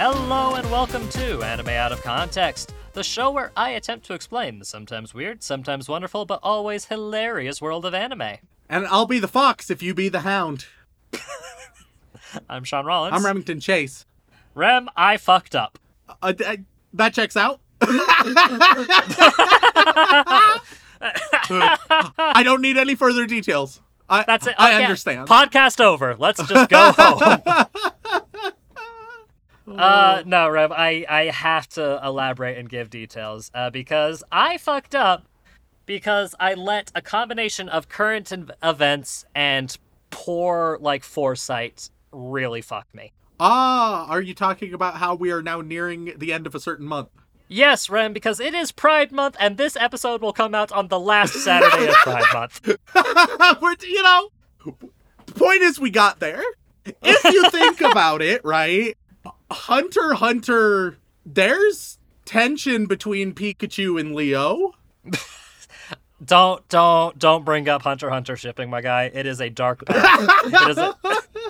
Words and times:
Hello 0.00 0.54
and 0.54 0.70
welcome 0.70 1.08
to 1.08 1.42
Anime 1.42 1.70
Out 1.70 1.90
of 1.90 2.00
Context, 2.04 2.72
the 2.92 3.02
show 3.02 3.32
where 3.32 3.50
I 3.56 3.70
attempt 3.70 4.06
to 4.06 4.14
explain 4.14 4.60
the 4.60 4.64
sometimes 4.64 5.12
weird, 5.12 5.42
sometimes 5.42 5.88
wonderful, 5.88 6.24
but 6.24 6.38
always 6.40 6.84
hilarious 6.84 7.60
world 7.60 7.84
of 7.84 7.94
anime. 7.94 8.36
And 8.68 8.86
I'll 8.86 9.06
be 9.06 9.18
the 9.18 9.26
fox 9.26 9.72
if 9.72 9.82
you 9.82 9.94
be 9.94 10.08
the 10.08 10.20
hound. 10.20 10.66
I'm 12.48 12.62
Sean 12.62 12.86
Rollins. 12.86 13.16
I'm 13.16 13.26
Remington 13.26 13.58
Chase. 13.58 14.06
Rem, 14.54 14.88
I 14.96 15.16
fucked 15.16 15.56
up. 15.56 15.80
Uh, 16.22 16.32
uh, 16.46 16.56
that 16.94 17.12
checks 17.12 17.36
out. 17.36 17.58
I 22.20 22.42
don't 22.44 22.62
need 22.62 22.76
any 22.76 22.94
further 22.94 23.26
details. 23.26 23.80
I, 24.08 24.22
That's 24.22 24.46
it. 24.46 24.54
I 24.58 24.80
understand. 24.80 25.26
Podcast 25.28 25.80
over. 25.80 26.14
Let's 26.16 26.40
just 26.46 26.70
go 26.70 26.92
home. 26.96 27.42
Uh, 29.76 30.22
no, 30.26 30.48
Rem, 30.48 30.72
I, 30.72 31.04
I 31.08 31.24
have 31.26 31.68
to 31.70 32.00
elaborate 32.04 32.58
and 32.58 32.68
give 32.68 32.90
details 32.90 33.50
uh, 33.54 33.70
because 33.70 34.22
I 34.32 34.58
fucked 34.58 34.94
up 34.94 35.26
because 35.86 36.34
I 36.38 36.54
let 36.54 36.90
a 36.94 37.02
combination 37.02 37.68
of 37.68 37.88
current 37.88 38.30
in- 38.32 38.50
events 38.62 39.24
and 39.34 39.76
poor, 40.10 40.78
like, 40.80 41.04
foresight 41.04 41.90
really 42.12 42.60
fuck 42.62 42.86
me. 42.94 43.12
ah, 43.40 44.06
are 44.08 44.20
you 44.22 44.34
talking 44.34 44.72
about 44.74 44.94
how 44.96 45.14
we 45.14 45.30
are 45.30 45.42
now 45.42 45.60
nearing 45.60 46.12
the 46.16 46.32
end 46.32 46.46
of 46.46 46.54
a 46.54 46.60
certain 46.60 46.86
month? 46.86 47.08
Yes, 47.50 47.88
Rem, 47.88 48.12
because 48.12 48.40
it 48.40 48.52
is 48.52 48.72
Pride 48.72 49.10
Month, 49.12 49.36
and 49.40 49.56
this 49.56 49.74
episode 49.76 50.20
will 50.20 50.34
come 50.34 50.54
out 50.54 50.70
on 50.72 50.88
the 50.88 51.00
last 51.00 51.32
Saturday 51.34 51.88
of 51.88 51.94
Pride 51.96 52.24
Month. 52.34 52.66
We're, 53.62 53.74
you 53.82 54.02
know, 54.02 54.28
the 55.26 55.32
point 55.32 55.62
is 55.62 55.78
we 55.80 55.90
got 55.90 56.20
there. 56.20 56.42
If 56.84 57.24
you 57.24 57.48
think 57.50 57.80
about 57.80 58.20
it, 58.22 58.44
right? 58.44 58.96
Hunter 59.50 60.14
Hunter, 60.14 60.98
there's 61.24 61.98
tension 62.24 62.86
between 62.86 63.32
Pikachu 63.32 63.98
and 64.00 64.14
Leo. 64.14 64.72
Don't, 66.24 66.66
don't, 66.68 67.16
don't 67.16 67.44
bring 67.44 67.68
up 67.68 67.82
Hunter 67.82 68.10
Hunter 68.10 68.36
shipping, 68.36 68.68
my 68.68 68.80
guy. 68.80 69.04
It 69.04 69.24
is 69.24 69.40
a 69.40 69.48
dark 69.48 69.86
path. 69.86 70.28
it, 70.46 70.70
is 70.70 70.76
a, 70.76 70.96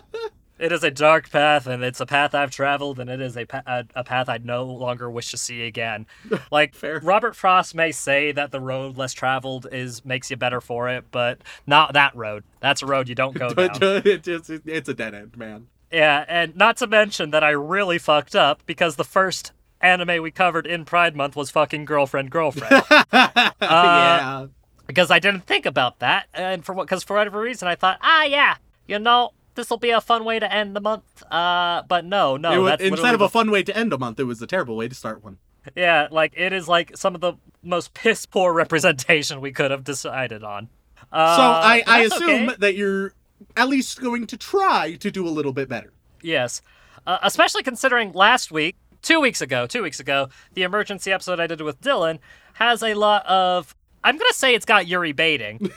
it 0.59 0.73
is 0.73 0.85
a 0.85 0.91
dark 0.91 1.31
path, 1.31 1.67
and 1.67 1.83
it's 1.83 2.01
a 2.01 2.07
path 2.07 2.35
I've 2.35 2.51
traveled, 2.51 3.01
and 3.01 3.09
it 3.09 3.19
is 3.19 3.39
a, 3.39 3.47
pa- 3.47 3.63
a, 3.95 4.05
path 4.05 4.29
I 4.29 4.37
no 4.39 4.65
longer 4.65 5.11
wish 5.11 5.31
to 5.31 5.39
see 5.39 5.63
again. 5.63 6.07
Like 6.51 6.75
Fair. 6.75 7.01
Robert 7.03 7.35
Frost 7.35 7.75
may 7.75 7.93
say 7.93 8.31
that 8.33 8.53
the 8.53 8.61
road 8.61 8.99
less 8.99 9.15
traveled 9.15 9.67
is 9.73 10.05
makes 10.05 10.31
you 10.31 10.37
better 10.37 10.61
for 10.61 10.91
it, 10.91 11.07
but 11.11 11.41
not 11.67 11.95
that 11.95 12.15
road. 12.15 12.45
That's 12.61 12.83
a 12.83 12.87
road 12.87 13.09
you 13.09 13.15
don't 13.15 13.37
go 13.37 13.49
down. 13.55 13.79
But 13.79 14.07
it 14.07 14.23
just, 14.23 14.51
it's 14.51 14.89
a 14.89 14.95
dead 14.95 15.15
end, 15.15 15.37
man. 15.37 15.69
Yeah, 15.91 16.25
and 16.29 16.55
not 16.57 16.77
to 16.79 16.87
mention 16.87 17.31
that 17.31 17.43
I 17.43 17.51
really 17.51 17.99
fucked 17.99 18.37
up 18.37 18.65
because 18.67 18.97
the 18.97 19.05
first 19.05 19.53
anime 19.81 20.23
we 20.23 20.31
covered 20.31 20.67
in 20.67 20.85
Pride 20.85 21.17
Month 21.17 21.37
was 21.37 21.51
fucking 21.51 21.85
girlfriend 21.85 22.31
girlfriend. 22.31 22.83
yeah. 23.13 24.47
because 24.87 25.11
I 25.11 25.19
didn't 25.19 25.47
think 25.47 25.67
about 25.67 26.01
that, 26.01 26.27
and 26.35 26.65
for 26.65 26.75
what? 26.75 26.85
Because 26.85 27.05
for 27.05 27.17
whatever 27.17 27.41
reason, 27.41 27.69
I 27.69 27.75
thought, 27.75 27.99
ah, 28.03 28.25
yeah, 28.25 28.57
you 28.87 28.99
know, 28.99 29.31
this 29.55 29.71
will 29.71 29.79
be 29.79 29.91
a 29.91 30.01
fun 30.01 30.25
way 30.25 30.39
to 30.39 30.53
end 30.53 30.77
the 30.77 30.81
month. 30.81 31.05
Uh, 31.31 31.83
but 31.89 32.05
no, 32.05 32.37
no, 32.37 32.53
It 32.53 32.59
wa- 32.59 32.69
that's 32.71 32.83
instead 32.83 33.15
of 33.15 33.21
a 33.21 33.29
fun 33.29 33.51
way 33.51 33.63
to 33.63 33.77
end 33.77 33.93
a 33.93 33.99
month, 33.99 34.21
it 34.21 34.25
was 34.25 34.43
a 34.43 34.47
terrible 34.47 34.77
way 34.77 34.89
to 34.89 34.95
start 34.95 35.23
one. 35.25 35.39
yeah, 35.75 36.09
like 36.11 36.33
it 36.37 36.53
is 36.53 36.69
like 36.69 36.97
some 36.97 37.15
of 37.15 37.21
the 37.21 37.35
most 37.63 37.95
piss 37.95 38.27
poor 38.27 38.53
representation 38.63 39.41
we 39.41 39.53
could 39.53 39.71
have 39.71 39.85
decided 39.85 40.43
on. 40.45 40.69
Uh, 41.11 41.37
so 41.37 41.43
I, 41.43 41.83
I 41.87 42.01
assume 42.03 42.49
okay. 42.51 42.57
that 42.59 42.75
you're 42.75 43.15
at 43.59 43.69
least 43.69 44.01
going 44.01 44.27
to 44.29 44.37
try 44.37 44.95
to 45.01 45.11
do 45.11 45.27
a 45.27 45.31
little 45.31 45.53
bit 45.53 45.69
better. 45.69 45.93
Yes. 46.23 46.63
Uh, 47.07 47.19
especially 47.23 47.63
considering 47.63 48.13
last 48.13 48.51
week, 48.51 48.77
two 49.03 49.21
weeks 49.21 49.41
ago, 49.41 49.67
two 49.67 49.83
weeks 49.83 50.01
ago, 50.01 50.29
the 50.55 50.63
emergency 50.63 51.11
episode 51.13 51.41
I 51.41 51.47
did 51.47 51.61
with 51.61 51.81
Dylan 51.81 52.19
has 52.55 52.83
a 52.83 52.95
lot 52.95 53.27
of. 53.27 53.75
I'm 54.05 54.17
going 54.17 54.29
to 54.31 54.35
say 54.35 54.55
it's 54.55 54.65
got 54.65 54.87
Yuri 54.87 55.13
baiting. 55.13 55.71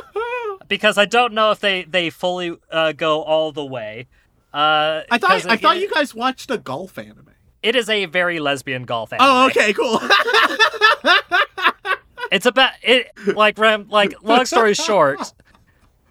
because 0.68 0.96
I 0.96 1.04
don't 1.04 1.34
know 1.34 1.50
if 1.50 1.60
they, 1.60 1.82
they 1.82 2.08
fully 2.08 2.56
uh, 2.70 2.92
go 2.92 3.22
all 3.22 3.52
the 3.52 3.64
way. 3.64 4.08
Uh, 4.54 5.02
I 5.10 5.18
thought 5.18 5.46
I 5.46 5.54
it- 5.54 5.60
thought 5.60 5.78
you 5.78 5.90
guys 5.90 6.14
watched 6.14 6.50
a 6.50 6.58
golf 6.58 6.98
anime. 6.98 7.28
It 7.62 7.76
is 7.76 7.88
a 7.88 8.06
very 8.06 8.40
lesbian 8.40 8.84
golf 8.84 9.12
anime. 9.12 9.26
Oh, 9.28 9.46
okay, 9.46 9.72
cool. 9.72 10.00
It's 12.32 12.46
about 12.46 12.72
it 12.82 13.10
like 13.26 13.58
like 13.58 14.14
long 14.22 14.46
story 14.46 14.72
short, 14.72 15.34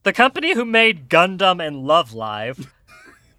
the 0.04 0.14
company 0.14 0.54
who 0.54 0.66
made 0.66 1.10
Gundam 1.10 1.66
and 1.66 1.84
Love 1.84 2.14
Live 2.14 2.72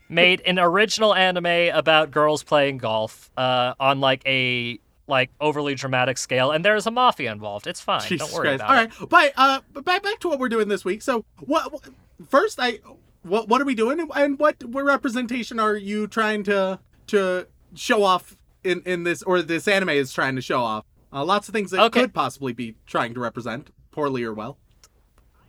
made 0.08 0.40
an 0.42 0.58
original 0.58 1.14
anime 1.14 1.74
about 1.74 2.10
girls 2.10 2.42
playing 2.42 2.78
golf 2.78 3.30
uh, 3.36 3.74
on 3.80 4.00
like 4.00 4.22
a 4.26 4.78
like 5.08 5.30
overly 5.40 5.74
dramatic 5.74 6.16
scale, 6.16 6.50
and 6.52 6.64
there's 6.64 6.86
a 6.86 6.90
mafia 6.90 7.32
involved. 7.32 7.66
It's 7.66 7.80
fine. 7.80 8.02
Jesus 8.02 8.28
Don't 8.30 8.36
worry 8.38 8.56
Christ. 8.56 8.62
about 8.62 8.70
All 8.70 8.84
it. 8.84 9.00
right, 9.00 9.08
but 9.08 9.32
uh, 9.36 9.80
back 9.82 10.02
back 10.02 10.20
to 10.20 10.28
what 10.28 10.38
we're 10.38 10.48
doing 10.48 10.68
this 10.68 10.84
week. 10.84 11.02
So 11.02 11.24
what? 11.40 11.72
what- 11.72 11.82
First, 12.28 12.58
I 12.60 12.78
what 13.22 13.48
what 13.48 13.60
are 13.60 13.64
we 13.64 13.74
doing, 13.74 13.98
and 14.14 14.38
what 14.38 14.62
what 14.62 14.84
representation 14.84 15.58
are 15.58 15.74
you 15.74 16.06
trying 16.06 16.44
to 16.44 16.78
to 17.08 17.48
show 17.74 18.04
off 18.04 18.36
in 18.62 18.80
in 18.86 19.02
this 19.02 19.24
or 19.24 19.42
this 19.42 19.66
anime 19.66 19.88
is 19.88 20.12
trying 20.12 20.36
to 20.36 20.40
show 20.42 20.60
off? 20.60 20.84
Uh, 21.12 21.24
lots 21.24 21.48
of 21.48 21.52
things 21.52 21.72
that 21.72 21.80
Okay. 21.80 22.02
could 22.02 22.14
possibly 22.14 22.52
be 22.52 22.76
trying 22.86 23.12
to 23.14 23.18
represent 23.20 23.70
poorly 23.90 24.22
or 24.22 24.32
well. 24.32 24.56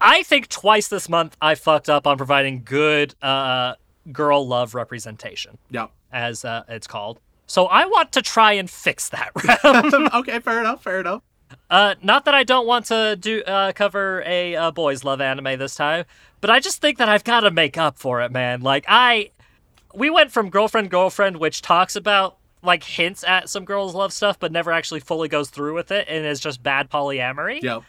I 0.04 0.24
think 0.24 0.50
twice 0.50 0.90
this 0.90 1.08
month 1.10 1.38
I 1.42 1.56
fucked 1.56 1.90
up 1.90 2.06
on 2.06 2.18
providing 2.18 2.64
good 2.64 3.16
uh, 3.22 3.76
girl 4.12 4.46
love 4.46 4.76
representation, 4.76 5.58
Yeah. 5.72 5.88
as 6.12 6.44
uh, 6.46 6.64
it's 6.68 6.88
called. 6.88 7.20
So 7.48 7.66
I 7.68 7.86
want 7.86 8.12
to 8.14 8.22
try 8.22 8.54
and 8.54 8.70
fix 8.70 9.10
that. 9.10 9.32
Okay, 10.14 10.40
fair 10.40 10.60
enough. 10.60 10.84
Fair 10.84 11.00
enough. 11.00 11.22
Uh, 11.70 11.96
not 12.02 12.26
that 12.26 12.34
I 12.34 12.44
don't 12.44 12.68
want 12.68 12.86
to 12.88 13.16
do 13.20 13.44
uh, 13.44 13.72
cover 13.74 14.24
a 14.26 14.56
uh, 14.56 14.72
boys 14.72 15.04
love 15.04 15.22
anime 15.22 15.58
this 15.58 15.76
time, 15.76 16.06
but 16.42 16.50
I 16.50 16.60
just 16.60 16.82
think 16.82 16.98
that 16.98 17.10
I've 17.10 17.24
got 17.24 17.42
to 17.42 17.52
make 17.52 17.78
up 17.78 17.98
for 17.98 18.22
it, 18.22 18.32
man. 18.32 18.62
Like 18.62 18.86
I, 18.88 19.32
we 19.94 20.10
went 20.10 20.32
from 20.32 20.50
girlfriend 20.50 20.90
girlfriend, 20.90 21.38
which 21.38 21.62
talks 21.62 21.96
about 21.96 22.38
like 22.64 22.84
hints 22.84 23.24
at 23.24 23.50
some 23.50 23.66
girls 23.66 23.94
love 23.94 24.12
stuff, 24.14 24.40
but 24.40 24.52
never 24.52 24.72
actually 24.72 25.00
fully 25.02 25.28
goes 25.28 25.50
through 25.50 25.76
with 25.76 25.92
it, 25.92 26.08
and 26.10 26.26
is 26.26 26.40
just 26.40 26.64
bad 26.64 26.90
polyamory. 26.90 27.62
Yeah. 27.62 27.82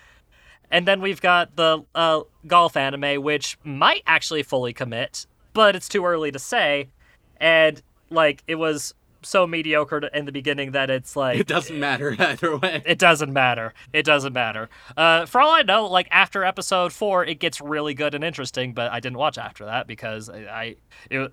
And 0.75 0.89
then 0.89 1.01
we've 1.01 1.21
got 1.21 1.55
the 1.55 1.85
uh, 1.95 2.23
golf 2.49 2.77
anime, 2.77 3.23
which 3.23 3.57
might 3.63 4.03
actually 4.09 4.43
fully 4.43 4.73
commit, 4.73 5.25
but 5.53 5.77
it's 5.77 5.89
too 5.89 6.05
early 6.05 6.33
to 6.33 6.39
say. 6.41 6.89
And 7.37 7.81
like 8.11 8.43
it 8.49 8.57
was 8.57 8.93
so 9.23 9.47
mediocre 9.47 9.99
in 10.13 10.25
the 10.25 10.33
beginning 10.33 10.73
that 10.73 10.91
it's 10.91 11.15
like 11.15 11.39
It 11.39 11.47
doesn't 11.47 11.79
matter 11.79 12.17
either 12.19 12.57
way. 12.57 12.83
it 12.85 12.99
doesn't 12.99 13.33
matter. 13.33 13.73
It 13.93 14.05
doesn't 14.05 14.33
matter. 14.33 14.69
Uh, 14.97 15.27
for 15.27 15.41
all 15.41 15.53
I 15.53 15.63
know, 15.63 15.87
like 15.87 16.09
after 16.11 16.43
episode 16.43 16.93
four, 16.93 17.25
it 17.25 17.39
gets 17.39 17.61
really 17.61 17.95
good 17.95 18.13
and 18.13 18.25
interesting. 18.25 18.73
But 18.73 18.91
I 18.91 18.99
didn't 18.99 19.19
watch 19.19 19.39
after 19.39 19.65
that 19.67 19.87
because 19.87 20.29
I, 20.29 20.39
I, 20.41 20.77
it, 21.09 21.33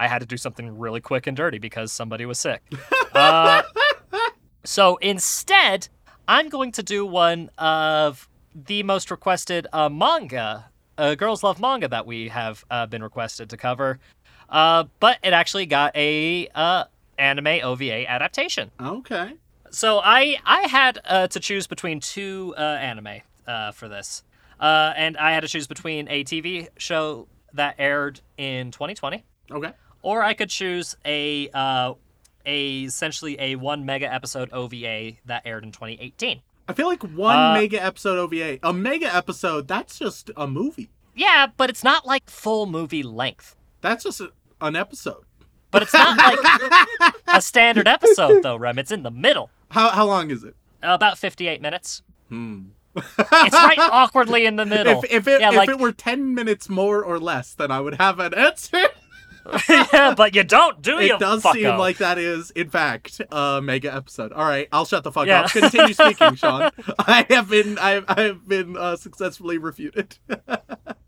I 0.00 0.08
had 0.08 0.20
to 0.20 0.26
do 0.26 0.38
something 0.38 0.78
really 0.78 1.02
quick 1.02 1.26
and 1.26 1.36
dirty 1.36 1.58
because 1.58 1.92
somebody 1.92 2.24
was 2.24 2.40
sick. 2.40 2.62
Uh, 3.14 3.62
so 4.64 4.96
instead, 4.98 5.88
I'm 6.28 6.48
going 6.48 6.70
to 6.72 6.82
do 6.84 7.04
one 7.04 7.50
of 7.58 8.28
the 8.54 8.82
most 8.82 9.10
requested 9.10 9.66
uh, 9.72 9.88
manga, 9.88 10.70
uh, 10.96 11.14
girls 11.14 11.42
love 11.42 11.60
manga 11.60 11.88
that 11.88 12.06
we 12.06 12.28
have 12.28 12.64
uh, 12.70 12.86
been 12.86 13.02
requested 13.02 13.50
to 13.50 13.56
cover. 13.56 13.98
Uh, 14.48 14.84
but 15.00 15.18
it 15.22 15.32
actually 15.32 15.66
got 15.66 15.94
a 15.96 16.48
uh, 16.54 16.84
anime 17.18 17.60
OVA 17.62 18.08
adaptation. 18.08 18.70
Okay. 18.80 19.34
So 19.70 20.00
I 20.02 20.38
I 20.46 20.62
had 20.62 20.98
uh, 21.04 21.26
to 21.28 21.40
choose 21.40 21.66
between 21.66 22.00
two 22.00 22.54
uh, 22.56 22.60
anime 22.60 23.20
uh, 23.46 23.72
for 23.72 23.86
this, 23.88 24.22
uh, 24.58 24.94
and 24.96 25.16
I 25.18 25.32
had 25.32 25.40
to 25.40 25.48
choose 25.48 25.66
between 25.66 26.08
a 26.08 26.24
TV 26.24 26.68
show 26.78 27.28
that 27.52 27.74
aired 27.78 28.20
in 28.38 28.70
2020, 28.70 29.24
Okay. 29.50 29.72
or 30.00 30.22
I 30.22 30.32
could 30.32 30.48
choose 30.48 30.96
a 31.04 31.50
uh, 31.52 31.92
a 32.46 32.84
essentially 32.84 33.38
a 33.38 33.56
one 33.56 33.84
mega 33.84 34.10
episode 34.12 34.50
OVA 34.52 35.12
that 35.26 35.42
aired 35.44 35.64
in 35.64 35.72
2018. 35.72 36.40
I 36.68 36.74
feel 36.74 36.86
like 36.86 37.02
one 37.02 37.36
Uh, 37.36 37.54
mega 37.54 37.82
episode 37.82 38.18
OVA, 38.18 38.58
a 38.62 38.72
mega 38.72 39.12
episode, 39.14 39.66
that's 39.68 39.98
just 39.98 40.30
a 40.36 40.46
movie. 40.46 40.90
Yeah, 41.14 41.46
but 41.56 41.70
it's 41.70 41.82
not 41.82 42.06
like 42.06 42.28
full 42.30 42.66
movie 42.66 43.02
length. 43.02 43.56
That's 43.80 44.04
just 44.04 44.20
a, 44.20 44.30
an 44.60 44.76
episode. 44.76 45.24
But 45.70 45.82
it's 45.82 45.92
not 45.94 46.16
like 46.16 47.14
a 47.26 47.42
standard 47.42 47.88
episode, 47.88 48.42
though, 48.42 48.56
Rem. 48.56 48.78
It's 48.78 48.92
in 48.92 49.02
the 49.02 49.10
middle. 49.10 49.50
How 49.70 49.88
how 49.90 50.06
long 50.06 50.30
is 50.30 50.44
it? 50.44 50.54
About 50.82 51.18
58 51.18 51.60
minutes. 51.60 52.02
Hmm. 52.28 52.66
It's 52.96 53.18
right 53.54 53.78
awkwardly 53.92 54.46
in 54.46 54.56
the 54.56 54.64
middle. 54.66 55.02
If, 55.04 55.10
if 55.12 55.28
it 55.28 55.40
yeah, 55.40 55.50
if 55.50 55.56
like, 55.56 55.68
it 55.68 55.78
were 55.78 55.92
ten 55.92 56.34
minutes 56.34 56.68
more 56.68 57.02
or 57.04 57.18
less, 57.18 57.54
then 57.54 57.70
I 57.70 57.80
would 57.80 57.94
have 57.96 58.18
an 58.18 58.34
answer. 58.34 58.82
yeah, 59.68 60.14
but 60.16 60.34
you 60.34 60.44
don't, 60.44 60.80
do 60.82 60.92
you? 61.02 61.14
it 61.14 61.18
does 61.20 61.42
seem 61.52 61.76
like 61.76 61.98
that 61.98 62.18
is, 62.18 62.50
in 62.50 62.68
fact, 62.70 63.20
a 63.32 63.60
mega 63.62 63.94
episode. 63.94 64.32
All 64.32 64.44
right, 64.44 64.68
I'll 64.72 64.84
shut 64.84 65.04
the 65.04 65.12
fuck 65.12 65.26
Yeah. 65.26 65.42
up. 65.42 65.50
Continue 65.50 65.94
speaking, 65.94 66.34
Sean. 66.36 66.70
I 66.98 67.26
have 67.30 67.48
been 67.48 67.78
I, 67.78 68.02
I 68.08 68.20
have 68.22 68.46
been 68.48 68.76
uh, 68.76 68.96
successfully 68.96 69.58
refuted. 69.58 70.18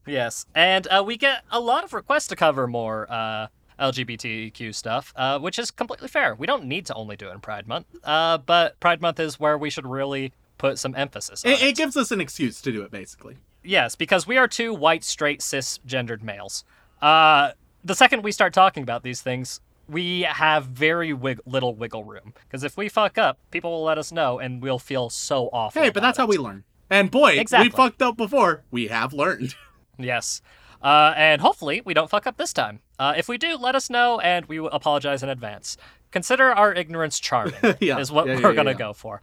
Yes, 0.07 0.45
and 0.57 0.89
uh, 0.89 1.05
we 1.07 1.17
get 1.17 1.45
a 1.53 1.61
lot 1.61 1.85
of 1.85 1.93
requests 1.93 2.27
to 2.29 2.37
cover 2.37 2.67
more 2.67 3.07
uh, 3.13 3.47
LGBTQ 3.79 4.75
stuff, 4.75 5.13
uh, 5.15 5.39
which 5.39 5.57
is 5.59 5.71
completely 5.71 6.09
fair. 6.09 6.35
We 6.35 6.47
don't 6.49 6.65
need 6.65 6.87
to 6.87 6.95
only 6.95 7.17
do 7.17 7.29
it 7.29 7.33
in 7.33 7.41
Pride 7.41 7.69
Month, 7.69 7.87
uh, 8.03 8.39
but 8.39 8.81
Pride 8.81 9.01
Month 9.01 9.21
is 9.21 9.39
where 9.39 9.57
we 9.57 9.71
should 9.71 9.87
really 9.87 10.33
put 10.59 10.79
some 10.79 10.95
emphasis 10.97 11.45
on 11.45 11.53
it, 11.53 11.63
it. 11.63 11.69
it 11.69 11.77
gives 11.77 11.97
us 11.97 12.11
an 12.11 12.21
excuse 12.21 12.61
to 12.63 12.73
do 12.73 12.83
it, 12.83 12.91
basically. 12.91 13.37
Yes, 13.63 13.95
because 13.95 14.27
we 14.27 14.37
are 14.37 14.49
two 14.49 14.75
white, 14.75 15.05
straight, 15.05 15.41
cisgendered 15.41 16.23
males. 16.23 16.65
Uh, 17.01 17.53
the 17.85 17.95
second 17.95 18.23
we 18.23 18.33
start 18.33 18.53
talking 18.53 18.83
about 18.83 19.03
these 19.03 19.21
things, 19.23 19.61
we 19.89 20.23
have 20.23 20.67
very 20.67 21.13
wig- 21.13 21.41
little 21.47 21.75
wiggle 21.75 22.05
room. 22.05 22.33
Because 22.47 22.63
if 22.65 22.77
we 22.77 22.89
fuck 22.89 23.19
up, 23.19 23.39
people 23.51 23.71
will 23.73 23.83
let 23.85 23.99
us 23.99 24.13
know, 24.13 24.39
and 24.39 24.63
we'll 24.63 24.79
feel 24.79 25.11
so 25.11 25.49
awful. 25.53 25.83
Hey, 25.83 25.91
but 25.91 26.01
that's 26.01 26.19
how 26.19 26.27
we 26.27 26.39
learn. 26.39 26.65
And 26.89 27.11
boy, 27.11 27.33
Exactly. 27.39 27.69
we 27.69 27.75
fucked 27.77 28.03
up 28.03 28.17
before. 28.17 28.63
We 28.71 28.89
have 28.89 29.13
learned. 29.13 29.55
Yes. 29.99 30.41
Uh, 30.83 31.13
and 31.15 31.43
hopefully 31.43 31.83
we 31.85 31.93
don't 31.93 32.09
fuck 32.09 32.27
up 32.27 32.39
this 32.39 32.55
time. 32.55 32.81
Uh, 32.99 33.13
if 33.19 33.29
we 33.29 33.37
do, 33.37 33.57
let 33.59 33.75
us 33.75 33.91
know, 33.91 34.19
and 34.21 34.47
we 34.47 34.59
will 34.59 34.71
apologize 34.71 35.23
in 35.23 35.29
advance. 35.29 35.77
Consider 36.11 36.53
our 36.53 36.73
ignorance 36.73 37.21
charming, 37.21 37.55
Yeah, 37.81 37.99
is 37.99 38.11
what 38.11 38.27
yeah, 38.27 38.37
we're 38.37 38.49
yeah, 38.51 38.57
gonna 38.57 38.71
yeah. 38.71 38.77
go 38.79 38.93
for. 38.95 39.21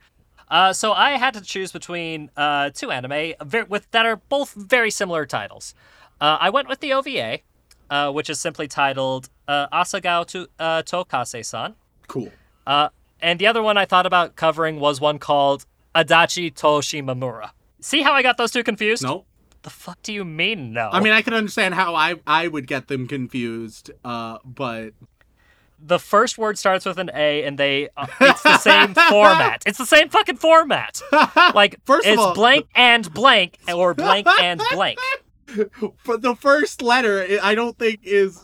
Uh, 0.49 0.73
so 0.73 0.93
I 0.93 1.11
had 1.17 1.33
to 1.33 1.41
choose 1.41 1.71
between 1.71 2.29
uh, 2.37 2.69
two 2.75 2.91
anime 2.91 3.33
ver- 3.43 3.65
with 3.65 3.89
that 3.89 4.05
are 4.05 4.17
both 4.17 4.53
very 4.53 4.91
similar 4.91 5.25
titles. 5.25 5.73
Uh, 6.21 6.37
I 6.39 6.51
went 6.51 6.69
with 6.69 6.79
the 6.79 6.93
OVA, 6.93 7.39
uh, 7.89 8.11
which 8.11 8.29
is 8.29 8.39
simply 8.39 8.67
titled 8.67 9.29
uh, 9.47 9.67
Asagao 9.69 10.25
to 10.27 10.47
uh, 10.59 10.81
Tokase-san. 10.83 11.75
Cool. 12.07 12.31
Uh, 12.65 12.89
and 13.21 13.39
the 13.39 13.47
other 13.47 13.61
one 13.63 13.77
I 13.77 13.85
thought 13.85 14.05
about 14.05 14.35
covering 14.35 14.79
was 14.79 14.99
one 15.01 15.19
called 15.19 15.65
Adachi 15.95 16.53
to 16.55 16.65
Shimamura. 16.81 17.51
See 17.79 18.01
how 18.01 18.13
I 18.13 18.21
got 18.21 18.37
those 18.37 18.51
two 18.51 18.63
confused? 18.63 19.03
No, 19.03 19.25
The 19.63 19.69
fuck 19.69 20.01
do 20.03 20.13
you 20.13 20.23
mean 20.25 20.73
no? 20.73 20.89
I 20.91 20.99
mean 20.99 21.13
I 21.13 21.21
can 21.21 21.33
understand 21.33 21.73
how 21.75 21.95
I 21.95 22.15
I 22.25 22.47
would 22.47 22.67
get 22.67 22.87
them 22.87 23.07
confused. 23.07 23.91
Uh, 24.03 24.37
but 24.45 24.91
the 25.79 25.99
first 25.99 26.37
word 26.39 26.57
starts 26.57 26.85
with 26.85 26.97
an 26.97 27.11
A, 27.13 27.43
and 27.43 27.57
they 27.57 27.89
uh, 27.95 28.07
it's 28.19 28.41
the 28.43 28.57
same 28.57 28.93
format. 29.09 29.61
It's 29.65 29.77
the 29.77 29.85
same 29.85 30.09
fucking 30.09 30.37
format. 30.37 31.01
Like 31.53 31.77
First 31.85 32.07
of 32.07 32.13
it's 32.13 32.21
all- 32.21 32.33
blank 32.33 32.67
and 32.75 33.11
blank, 33.13 33.57
or 33.73 33.93
blank 33.93 34.27
and 34.41 34.61
blank. 34.73 34.99
but 36.05 36.21
the 36.21 36.35
first 36.35 36.81
letter 36.81 37.25
I 37.41 37.55
don't 37.55 37.77
think 37.77 37.99
is. 38.03 38.41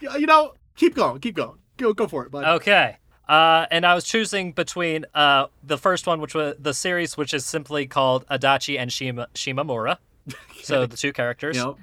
You 0.00 0.26
know, 0.26 0.54
keep 0.76 0.94
going, 0.94 1.20
keep 1.20 1.34
going. 1.36 1.58
Go 1.76 1.92
go 1.92 2.06
for 2.06 2.24
it, 2.24 2.30
bud. 2.30 2.44
Okay. 2.44 2.96
Uh, 3.28 3.66
and 3.70 3.86
I 3.86 3.94
was 3.94 4.04
choosing 4.04 4.52
between 4.52 5.06
uh, 5.14 5.46
the 5.62 5.78
first 5.78 6.06
one, 6.06 6.20
which 6.20 6.34
was 6.34 6.54
the 6.58 6.74
series, 6.74 7.16
which 7.16 7.32
is 7.32 7.44
simply 7.44 7.86
called 7.86 8.26
Adachi 8.28 8.78
and 8.78 8.92
Shima, 8.92 9.28
Shimamura. 9.34 9.98
So 10.62 10.86
the 10.86 10.96
two 10.96 11.12
characters. 11.12 11.56
Yep. 11.56 11.74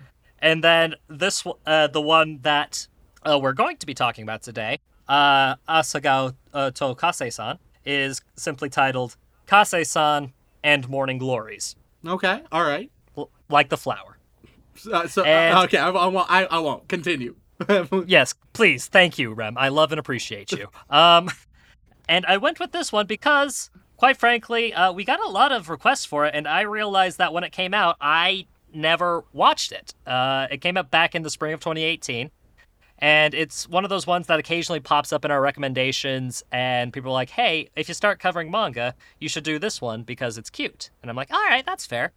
And 0.42 0.64
then 0.64 0.96
this, 1.10 1.46
uh, 1.66 1.88
the 1.88 2.00
one 2.02 2.40
that 2.44 2.88
uh, 3.24 3.38
we're 3.42 3.52
going 3.54 3.76
to 3.78 3.86
be 3.86 3.94
talking 3.94 4.24
about 4.24 4.42
today, 4.42 4.80
uh, 5.10 5.56
Asagao 5.68 6.34
uh, 6.54 6.72
to 6.72 6.96
Kase-san, 6.96 7.58
is 7.84 8.22
simply 8.38 8.70
titled 8.70 9.18
Kase-san 9.48 10.32
and 10.64 10.88
Morning 10.88 11.18
Glories, 11.18 11.76
Okay. 12.08 12.42
All 12.54 12.64
right. 12.64 12.90
l- 13.18 13.30
like 13.50 13.68
the 13.68 13.76
flower. 13.78 14.18
Uh, 14.88 15.08
so 15.08 15.24
And- 15.24 15.58
uh, 15.58 15.64
okay, 15.64 15.78
I, 15.78 15.90
I 15.90 16.06
won't. 16.08 16.30
I, 16.32 16.46
I 16.46 16.60
won't 16.60 16.88
continue. 16.88 17.36
Yes, 18.08 18.34
please, 18.54 18.88
thank 18.88 19.20
you, 19.20 19.34
Rem. 19.34 19.58
I 19.58 19.68
love 19.68 19.92
and 19.92 20.00
appreciate 20.00 20.52
you. 20.54 20.68
Um, 20.90 21.30
and 22.08 22.26
I 22.26 22.38
went 22.38 22.58
with 22.60 22.72
this 22.72 22.92
one 22.94 23.06
because, 23.06 23.70
quite 23.98 24.16
frankly, 24.18 24.74
uh, 24.74 24.94
we 24.94 25.04
got 25.04 25.20
a 25.20 25.28
lot 25.28 25.52
of 25.52 25.70
requests 25.70 26.06
for 26.06 26.26
it, 26.26 26.34
and 26.34 26.48
I 26.48 26.62
realized 26.62 27.18
that 27.18 27.34
when 27.34 27.44
it 27.44 27.52
came 27.52 27.74
out, 27.74 27.98
I 28.00 28.48
never 28.74 29.26
watched 29.34 29.74
it. 29.74 29.94
Uh, 30.08 30.48
it 30.50 30.62
came 30.62 30.78
out 30.78 30.90
back 30.90 31.16
in 31.16 31.24
the 31.24 31.30
spring 31.30 31.52
of 31.54 31.60
2018, 31.60 32.32
and 33.00 33.34
it's 33.34 33.68
one 33.68 33.84
of 33.84 33.90
those 33.90 34.08
ones 34.08 34.28
that 34.28 34.40
occasionally 34.40 34.80
pops 34.80 35.12
up 35.12 35.26
in 35.26 35.32
our 35.32 35.42
recommendations, 35.42 36.42
and 36.54 36.94
people 36.94 37.12
are 37.12 37.14
like, 37.14 37.32
"Hey, 37.32 37.70
if 37.76 37.88
you 37.90 37.94
start 37.94 38.20
covering 38.20 38.50
manga, 38.50 38.96
you 39.20 39.28
should 39.28 39.44
do 39.44 39.60
this 39.60 39.82
one 39.82 40.04
because 40.04 40.38
it's 40.38 40.50
cute." 40.50 40.92
And 41.02 41.10
I'm 41.10 41.18
like, 41.18 41.32
"All 41.32 41.44
right, 41.50 41.66
that's 41.66 41.86
fair." 41.86 42.14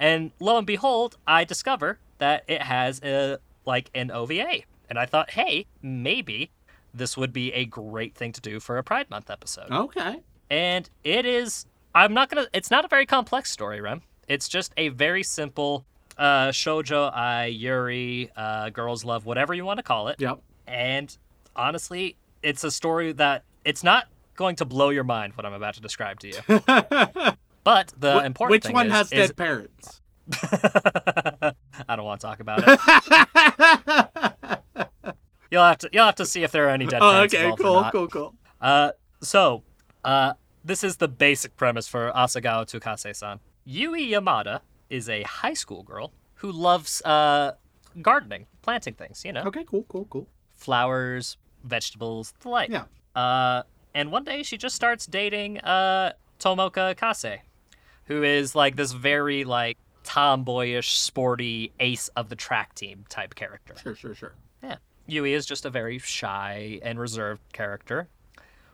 And 0.00 0.32
lo 0.40 0.56
and 0.58 0.66
behold, 0.66 1.16
I 1.26 1.44
discover 1.44 1.98
that 2.18 2.42
it 2.48 2.62
has 2.62 3.00
a 3.04 3.38
like 3.66 3.90
an 3.94 4.10
OVA. 4.10 4.62
And 4.88 4.98
I 4.98 5.06
thought, 5.06 5.30
hey, 5.30 5.66
maybe 5.82 6.50
this 6.92 7.16
would 7.16 7.32
be 7.32 7.52
a 7.52 7.64
great 7.66 8.16
thing 8.16 8.32
to 8.32 8.40
do 8.40 8.58
for 8.58 8.76
a 8.78 8.82
Pride 8.82 9.08
Month 9.10 9.30
episode. 9.30 9.70
okay. 9.70 10.20
And 10.50 10.90
it 11.04 11.24
is 11.26 11.66
I'm 11.94 12.12
not 12.14 12.28
gonna 12.30 12.46
it's 12.52 12.70
not 12.70 12.84
a 12.84 12.88
very 12.88 13.06
complex 13.06 13.50
story, 13.52 13.80
Rem. 13.80 14.02
It's 14.26 14.48
just 14.48 14.72
a 14.76 14.88
very 14.88 15.22
simple 15.22 15.84
uh 16.18 16.48
shoujo 16.48 17.10
ai 17.14 17.46
yuri 17.46 18.30
uh 18.36 18.68
girls 18.70 19.04
love 19.04 19.24
whatever 19.26 19.54
you 19.54 19.64
want 19.64 19.78
to 19.78 19.82
call 19.82 20.08
it 20.08 20.16
Yep. 20.20 20.40
and 20.66 21.16
honestly 21.56 22.16
it's 22.42 22.62
a 22.62 22.70
story 22.70 23.12
that 23.12 23.44
it's 23.64 23.82
not 23.82 24.06
going 24.34 24.56
to 24.56 24.64
blow 24.66 24.90
your 24.90 25.04
mind 25.04 25.32
what 25.34 25.46
i'm 25.46 25.54
about 25.54 25.74
to 25.74 25.80
describe 25.80 26.20
to 26.20 26.28
you 26.28 27.32
but 27.70 27.92
the 27.98 28.20
Wh- 28.20 28.24
important 28.24 28.50
Which 28.50 28.64
thing 28.64 28.74
one 28.74 28.86
is, 28.86 28.92
has 28.92 29.12
is 29.12 29.28
dead 29.28 29.36
parents? 29.36 30.00
I 31.88 31.96
don't 31.96 32.04
want 32.04 32.20
to 32.20 32.26
talk 32.26 32.40
about 32.40 32.62
it. 32.66 32.80
You'll 35.50 35.64
have 35.64 35.78
to 35.78 35.90
you'll 35.92 36.04
have 36.04 36.14
to 36.16 36.26
see 36.26 36.44
if 36.44 36.52
there 36.52 36.66
are 36.66 36.70
any 36.70 36.86
dead 36.86 37.02
oh, 37.02 37.10
parents 37.10 37.34
okay. 37.34 37.52
Cool. 37.58 37.88
Cool. 37.90 38.06
Cool. 38.08 38.34
Uh, 38.60 38.92
so, 39.20 39.64
uh, 40.04 40.34
this 40.64 40.84
is 40.84 40.98
the 40.98 41.08
basic 41.08 41.56
premise 41.56 41.88
for 41.88 42.12
Asagao 42.14 42.66
to 42.66 42.78
Kase-san. 42.78 43.40
Yui 43.64 44.06
Yamada 44.12 44.60
is 44.88 45.08
a 45.08 45.22
high 45.22 45.54
school 45.54 45.82
girl 45.82 46.12
who 46.34 46.52
loves 46.52 47.02
uh, 47.02 47.52
gardening, 48.00 48.46
planting 48.62 48.94
things, 48.94 49.24
you 49.24 49.32
know, 49.32 49.42
Okay. 49.42 49.64
Cool. 49.64 49.84
Cool. 49.88 50.06
Cool. 50.08 50.28
flowers, 50.54 51.36
vegetables, 51.64 52.32
the 52.40 52.48
like. 52.48 52.70
Yeah. 52.70 52.84
Uh, 53.16 53.62
and 53.94 54.12
one 54.12 54.22
day 54.24 54.42
she 54.44 54.56
just 54.56 54.76
starts 54.76 55.04
dating 55.06 55.58
uh, 55.60 56.12
Tomoka 56.38 56.96
Kase, 56.96 57.40
who 58.10 58.24
is 58.24 58.56
like 58.56 58.74
this 58.74 58.90
very 58.90 59.44
like 59.44 59.78
tomboyish, 60.02 60.98
sporty 60.98 61.72
ace 61.78 62.08
of 62.16 62.28
the 62.28 62.34
track 62.34 62.74
team 62.74 63.04
type 63.08 63.36
character. 63.36 63.74
Sure. 63.80 63.94
Sure. 63.94 64.14
Sure. 64.14 64.32
Yeah. 64.62 64.76
Yui 65.06 65.32
is 65.32 65.46
just 65.46 65.64
a 65.64 65.70
very 65.70 65.98
shy 65.98 66.80
and 66.82 66.98
reserved 66.98 67.40
character, 67.52 68.08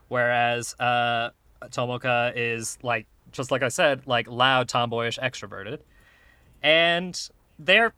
whereas 0.07 0.75
uh, 0.79 1.29
Tomoka 1.65 2.33
is 2.35 2.79
like, 2.81 3.05
just 3.31 3.51
like 3.51 3.61
I 3.61 3.67
said, 3.67 4.07
like 4.07 4.27
loud, 4.27 4.67
tomboyish, 4.67 5.19
extroverted, 5.19 5.79
and 6.63 7.29
they're 7.59 7.93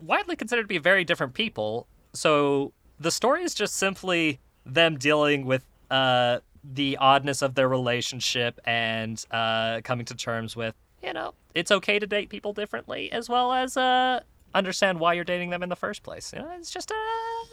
widely 0.00 0.36
considered 0.36 0.62
to 0.62 0.68
be 0.68 0.78
very 0.78 1.04
different 1.04 1.32
people. 1.32 1.86
So 2.12 2.72
the 3.00 3.10
story 3.10 3.42
is 3.42 3.54
just 3.54 3.76
simply 3.76 4.38
them 4.66 4.98
dealing 4.98 5.46
with 5.46 5.64
uh, 5.90 6.40
the 6.72 6.96
oddness 6.96 7.42
of 7.42 7.54
their 7.54 7.68
relationship 7.68 8.58
and 8.64 9.24
uh, 9.30 9.80
coming 9.82 10.06
to 10.06 10.14
terms 10.14 10.56
with, 10.56 10.74
you 11.02 11.12
know, 11.12 11.34
it's 11.54 11.70
okay 11.70 11.98
to 11.98 12.06
date 12.06 12.30
people 12.30 12.52
differently, 12.52 13.12
as 13.12 13.28
well 13.28 13.52
as 13.52 13.76
uh, 13.76 14.20
understand 14.54 14.98
why 14.98 15.12
you're 15.12 15.24
dating 15.24 15.50
them 15.50 15.62
in 15.62 15.68
the 15.68 15.76
first 15.76 16.02
place. 16.02 16.32
You 16.32 16.40
know, 16.40 16.50
it's 16.58 16.70
just 16.70 16.90
a, 16.90 16.94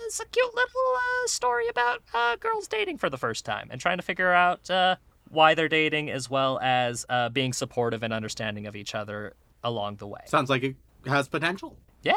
it's 0.06 0.20
a 0.20 0.26
cute 0.26 0.56
little 0.56 0.94
uh, 0.96 1.28
story 1.28 1.68
about 1.68 2.02
uh, 2.14 2.38
girls 2.38 2.68
dating 2.68 2.98
for 2.98 3.10
the 3.10 3.18
first 3.18 3.44
time 3.44 3.68
and 3.70 3.82
trying 3.82 3.98
to 3.98 4.04
figure 4.04 4.32
out 4.32 4.70
uh, 4.70 4.96
why 5.30 5.54
they're 5.54 5.70
dating, 5.70 6.10
as 6.10 6.30
well 6.30 6.60
as 6.62 7.06
uh, 7.10 7.30
being 7.30 7.54
supportive 7.54 8.04
and 8.04 8.14
understanding 8.14 8.66
of 8.66 8.76
each 8.76 8.96
other 8.96 9.34
along 9.64 9.98
the 9.98 10.08
way. 10.08 10.22
Sounds 10.26 10.50
like 10.50 10.64
it 10.64 10.76
has 11.06 11.28
potential. 11.28 11.78
Yeah. 12.02 12.14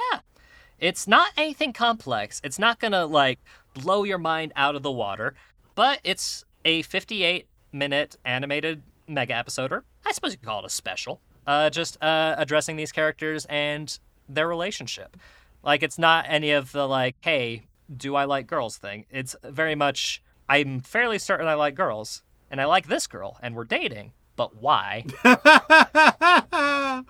It's 0.78 1.06
not 1.06 1.30
anything 1.36 1.72
complex. 1.72 2.40
It's 2.44 2.58
not 2.58 2.80
going 2.80 2.92
to 2.92 3.04
like 3.04 3.38
blow 3.74 4.04
your 4.04 4.18
mind 4.18 4.52
out 4.56 4.74
of 4.74 4.82
the 4.82 4.90
water, 4.90 5.34
but 5.74 6.00
it's 6.04 6.44
a 6.64 6.82
58 6.82 7.46
minute 7.72 8.16
animated 8.24 8.82
mega 9.06 9.34
episode, 9.34 9.72
or 9.72 9.84
I 10.06 10.12
suppose 10.12 10.32
you 10.32 10.38
could 10.38 10.46
call 10.48 10.60
it 10.60 10.66
a 10.66 10.70
special, 10.70 11.20
uh, 11.46 11.70
just 11.70 12.02
uh, 12.02 12.34
addressing 12.38 12.76
these 12.76 12.92
characters 12.92 13.46
and 13.46 13.98
their 14.28 14.48
relationship. 14.48 15.16
Like, 15.62 15.82
it's 15.82 15.98
not 15.98 16.26
any 16.28 16.50
of 16.52 16.72
the 16.72 16.86
like, 16.88 17.16
hey, 17.20 17.64
do 17.94 18.14
I 18.16 18.24
like 18.24 18.46
girls 18.46 18.76
thing. 18.78 19.06
It's 19.10 19.34
very 19.44 19.74
much, 19.74 20.22
I'm 20.48 20.80
fairly 20.80 21.18
certain 21.18 21.46
I 21.46 21.54
like 21.54 21.74
girls, 21.74 22.22
and 22.50 22.60
I 22.60 22.64
like 22.66 22.86
this 22.88 23.06
girl, 23.06 23.38
and 23.42 23.54
we're 23.54 23.64
dating, 23.64 24.12
but 24.36 24.56
why? 24.56 25.04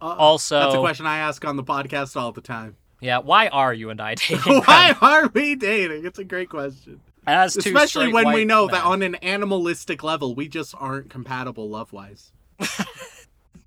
Uh, 0.00 0.04
Also, 0.04 0.60
that's 0.60 0.74
a 0.74 0.78
question 0.78 1.04
I 1.06 1.18
ask 1.18 1.44
on 1.44 1.56
the 1.56 1.64
podcast 1.64 2.14
all 2.20 2.30
the 2.30 2.40
time. 2.40 2.76
yeah, 3.00 3.18
why 3.18 3.48
are 3.48 3.74
you 3.74 3.90
and 3.90 4.00
I 4.00 4.14
dating? 4.28 4.62
Why 4.62 4.94
are 5.02 5.26
we 5.34 5.56
dating? 5.56 6.04
It's 6.06 6.18
a 6.20 6.24
great 6.24 6.48
question. 6.48 7.00
As 7.26 7.56
Especially 7.56 8.12
when 8.12 8.32
we 8.32 8.44
know 8.44 8.66
that 8.68 8.84
on 8.84 9.02
an 9.02 9.14
animalistic 9.16 10.02
level, 10.02 10.34
we 10.34 10.48
just 10.48 10.74
aren't 10.78 11.10
compatible 11.10 11.68
love 11.68 11.92
wise. 11.92 12.32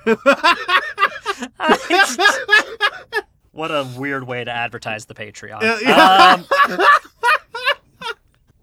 what 3.53 3.71
a 3.71 3.87
weird 3.97 4.27
way 4.27 4.43
to 4.43 4.51
advertise 4.51 5.05
the 5.07 5.15
Patreon. 5.15 5.63
Yeah. 5.83 6.43
Um, 6.71 6.77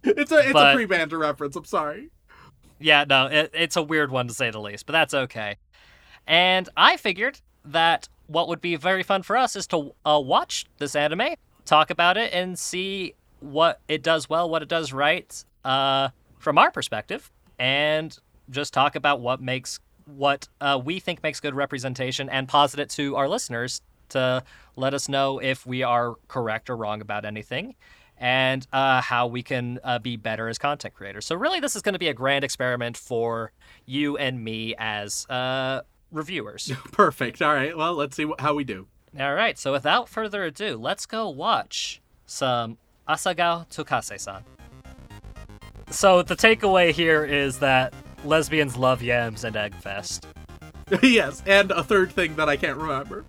It's 0.06 0.34
a 0.34 0.40
it's 0.40 0.52
But- 0.52 0.74
a 0.74 0.76
pre 0.76 0.86
banter 0.86 1.18
reference. 1.18 1.56
I'm 1.56 1.64
sorry. 1.64 2.10
yeah, 2.78 3.06
no, 3.08 3.28
it, 3.28 3.52
it's 3.54 3.78
a 3.78 3.82
weird 3.82 4.12
one 4.12 4.28
to 4.28 4.34
say 4.34 4.52
the 4.52 4.60
least, 4.60 4.86
but 4.86 4.92
that's 4.92 5.14
okay. 5.14 5.56
And 6.28 6.68
I 6.76 6.98
figured 6.98 7.40
that 7.64 8.10
what 8.28 8.50
would 8.50 8.60
be 8.60 8.76
very 8.76 9.04
fun 9.04 9.24
for 9.24 9.38
us 9.38 9.56
is 9.56 9.66
to 9.68 9.96
uh, 10.06 10.20
watch 10.22 10.66
this 10.78 10.98
anime, 10.98 11.36
talk 11.64 11.90
about 11.90 12.18
it, 12.18 12.34
and 12.34 12.60
see 12.60 13.14
what 13.44 13.82
it 13.88 14.02
does 14.02 14.30
well, 14.30 14.50
what 14.50 14.62
it 14.62 14.70
does 14.70 14.94
right, 14.94 15.44
uh, 15.66 16.10
from 16.40 16.58
our 16.58 16.72
perspective, 16.72 17.30
and 17.60 18.18
just 18.50 18.74
talk 18.74 18.96
about 18.96 19.20
what 19.20 19.42
makes 19.42 19.80
what 20.06 20.48
uh, 20.60 20.80
we 20.84 21.00
think 21.00 21.24
makes 21.24 21.40
good 21.40 21.56
representation, 21.56 22.30
and 22.30 22.48
posit 22.48 22.80
it 22.80 22.90
to 22.90 23.16
our 23.16 23.28
listeners 23.28 23.82
to 24.10 24.44
let 24.76 24.94
us 24.94 25.08
know 25.08 25.40
if 25.40 25.66
we 25.66 25.84
are 25.84 26.16
correct 26.28 26.70
or 26.70 26.76
wrong 26.76 27.02
about 27.02 27.26
anything. 27.26 27.76
And 28.18 28.66
uh, 28.72 29.02
how 29.02 29.28
we 29.28 29.44
can 29.44 29.80
uh, 29.84 30.00
be 30.00 30.16
better 30.16 30.48
as 30.48 30.58
content 30.58 30.94
creators. 30.94 31.26
So, 31.26 31.36
really, 31.36 31.60
this 31.60 31.76
is 31.76 31.82
going 31.82 31.94
to 31.94 32.00
be 32.00 32.08
a 32.08 32.14
grand 32.14 32.46
experiment 32.46 32.96
for 32.96 33.52
you 33.86 34.18
and 34.18 34.42
me 34.42 34.76
as 34.78 35.28
uh, 35.30 35.82
reviewers. 36.12 36.72
Perfect. 36.92 37.42
All 37.42 37.54
right. 37.54 37.76
Well, 37.76 37.96
let's 37.96 38.16
see 38.16 38.26
wh- 38.26 38.40
how 38.40 38.54
we 38.54 38.64
do. 38.64 38.88
All 39.20 39.34
right, 39.36 39.60
so 39.60 39.72
without 39.72 40.10
further 40.10 40.44
ado, 40.44 40.76
let's 40.76 41.06
go 41.06 41.30
watch 41.30 42.02
some 42.26 42.78
Asagao 43.08 43.68
to 43.70 43.84
Kase-san. 43.84 44.44
So 45.90 46.24
the 46.24 46.36
takeaway 46.36 46.92
here 46.92 47.26
is 47.26 47.60
that 47.60 47.94
lesbians 48.24 48.78
love 48.78 49.04
yams 49.04 49.44
and 49.44 49.56
Eggfest. 49.56 50.26
yes, 51.04 51.44
and 51.46 51.72
a 51.72 51.84
third 51.84 52.12
thing 52.12 52.36
that 52.36 52.50
I 52.50 52.56
can't 52.58 52.78
remember. 52.78 53.26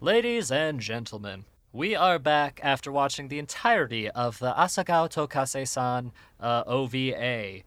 Ladies 0.00 0.50
and 0.50 0.80
gentlemen, 0.80 1.44
we 1.72 1.94
are 1.94 2.18
back 2.18 2.60
after 2.62 2.90
watching 2.90 3.28
the 3.28 3.38
entirety 3.38 4.10
of 4.10 4.38
the 4.38 4.52
Asagao 4.52 5.08
to 5.10 5.26
Kase-san 5.26 6.12
uh, 6.40 6.62
OVA. 6.66 7.60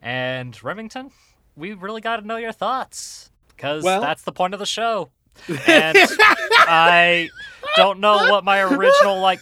And 0.00 0.62
Remington, 0.64 1.10
we 1.56 1.72
really 1.72 2.00
got 2.00 2.16
to 2.16 2.26
know 2.26 2.36
your 2.36 2.52
thoughts 2.52 3.30
because 3.48 3.84
Well- 3.84 4.00
that's 4.00 4.22
the 4.22 4.32
point 4.32 4.54
of 4.54 4.60
the 4.60 4.66
show. 4.66 5.10
And 5.66 5.96
I 6.68 7.30
don't 7.76 8.00
know 8.00 8.16
what 8.30 8.44
my 8.44 8.60
original 8.62 9.20
like 9.20 9.40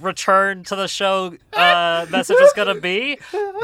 return 0.00 0.64
to 0.64 0.76
the 0.76 0.86
show 0.88 1.36
uh, 1.52 2.06
message 2.10 2.36
was 2.40 2.52
gonna 2.54 2.80
be, 2.80 3.18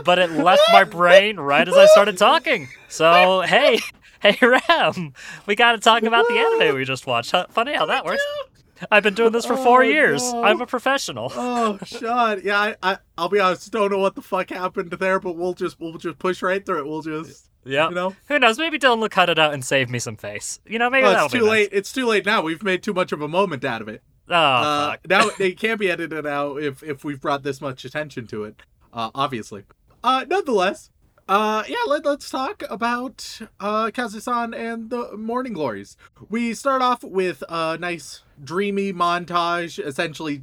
but 0.04 0.18
it 0.18 0.30
left 0.32 0.62
my 0.72 0.84
brain 0.84 1.38
right 1.38 1.66
as 1.68 1.76
I 1.76 1.86
started 1.86 2.18
talking. 2.18 2.68
So 2.88 3.40
hey, 3.42 3.78
hey 4.22 4.38
Rem, 4.42 5.12
we 5.46 5.54
got 5.54 5.72
to 5.72 5.78
talk 5.78 6.02
about 6.02 6.26
the 6.28 6.34
anime 6.38 6.76
we 6.76 6.84
just 6.84 7.06
watched. 7.06 7.34
Funny 7.50 7.74
how 7.74 7.86
that 7.86 8.04
works. 8.04 8.22
I've 8.90 9.04
been 9.04 9.14
doing 9.14 9.30
this 9.30 9.46
for 9.46 9.56
four 9.56 9.84
Oh, 9.84 9.86
years. 9.86 10.32
no. 10.32 10.42
I'm 10.42 10.60
a 10.60 10.66
professional. 10.66 11.30
Oh, 11.36 11.78
Sean. 11.84 12.40
Yeah, 12.42 12.58
I, 12.58 12.74
I, 12.82 12.98
I'll 13.16 13.28
be 13.28 13.38
honest. 13.38 13.70
Don't 13.70 13.92
know 13.92 13.98
what 13.98 14.16
the 14.16 14.22
fuck 14.22 14.50
happened 14.50 14.90
there, 14.90 15.20
but 15.20 15.36
we'll 15.36 15.54
just, 15.54 15.78
we'll 15.78 15.98
just 15.98 16.18
push 16.18 16.42
right 16.42 16.66
through 16.66 16.80
it. 16.80 16.86
We'll 16.86 17.02
just, 17.02 17.48
Yeah. 17.64 17.88
you 17.88 17.94
know. 17.94 18.16
Who 18.28 18.38
knows? 18.38 18.58
Maybe 18.58 18.78
Dylan 18.78 19.00
will 19.00 19.08
cut 19.08 19.28
it 19.30 19.38
out 19.38 19.54
and 19.54 19.64
save 19.64 19.88
me 19.90 19.98
some 19.98 20.16
face. 20.16 20.60
You 20.66 20.78
know, 20.78 20.90
maybe 20.90 21.06
Oh, 21.06 21.10
that'll 21.10 21.24
it's 21.26 21.32
be 21.32 21.38
too 21.40 21.44
nice. 21.46 21.52
late. 21.52 21.68
It's 21.72 21.92
too 21.92 22.06
late 22.06 22.26
now. 22.26 22.42
We've 22.42 22.62
made 22.62 22.82
too 22.82 22.92
much 22.94 23.12
of 23.12 23.20
a 23.22 23.28
moment 23.28 23.64
out 23.64 23.82
of 23.82 23.88
it. 23.88 24.02
Oh 24.28 24.34
uh, 24.34 24.90
fuck. 24.92 25.00
now 25.08 25.30
it 25.38 25.58
can't 25.58 25.78
be 25.80 25.90
edited 25.90 26.26
out 26.26 26.62
if 26.62 26.82
if 26.82 27.04
we've 27.04 27.20
brought 27.20 27.42
this 27.42 27.60
much 27.60 27.84
attention 27.84 28.26
to 28.28 28.44
it. 28.44 28.56
Uh, 28.92 29.10
obviously. 29.14 29.64
Uh, 30.04 30.24
nonetheless. 30.28 30.90
Uh, 31.28 31.62
yeah. 31.68 31.76
Let, 31.86 32.04
let's 32.04 32.28
talk 32.28 32.62
about 32.68 33.40
uh 33.60 33.90
Kase-san 33.92 34.52
and 34.54 34.90
the 34.90 35.16
Morning 35.16 35.52
Glories. 35.52 35.96
We 36.28 36.54
start 36.54 36.82
off 36.82 37.04
with 37.04 37.42
a 37.48 37.78
nice 37.78 38.22
dreamy 38.42 38.92
montage, 38.92 39.78
essentially 39.84 40.42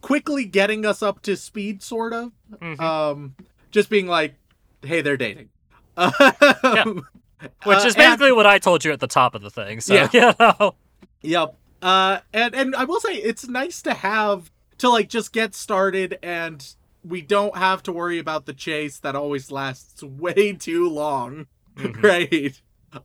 quickly 0.00 0.44
getting 0.44 0.84
us 0.84 1.02
up 1.02 1.22
to 1.22 1.36
speed, 1.36 1.82
sort 1.82 2.12
of. 2.12 2.32
Mhm. 2.60 2.80
Um, 2.80 3.34
just 3.70 3.88
being 3.90 4.06
like, 4.06 4.34
hey, 4.82 5.00
they're 5.00 5.16
dating. 5.16 5.48
Um, 5.96 7.06
Which 7.64 7.78
uh, 7.78 7.80
is 7.86 7.94
and- 7.94 7.96
basically 7.96 8.32
what 8.32 8.46
I 8.46 8.58
told 8.58 8.84
you 8.84 8.92
at 8.92 9.00
the 9.00 9.06
top 9.06 9.34
of 9.34 9.42
the 9.42 9.50
thing. 9.50 9.80
So 9.80 9.94
Yeah. 9.94 10.08
you 10.12 10.32
know. 10.38 10.74
Yep. 11.22 11.56
Uh, 11.82 12.18
and 12.32 12.54
and 12.54 12.74
I 12.76 12.84
will 12.84 13.00
say 13.00 13.12
it's 13.14 13.46
nice 13.48 13.82
to 13.82 13.92
have 13.94 14.50
to 14.78 14.88
like 14.88 15.08
just 15.08 15.32
get 15.32 15.54
started, 15.54 16.18
and 16.22 16.66
we 17.04 17.20
don't 17.22 17.56
have 17.56 17.82
to 17.84 17.92
worry 17.92 18.18
about 18.18 18.46
the 18.46 18.52
chase 18.54 18.98
that 19.00 19.14
always 19.14 19.50
lasts 19.50 20.02
way 20.02 20.52
too 20.54 20.88
long, 20.88 21.46
Mhm. 21.76 22.02
right? 22.02 22.60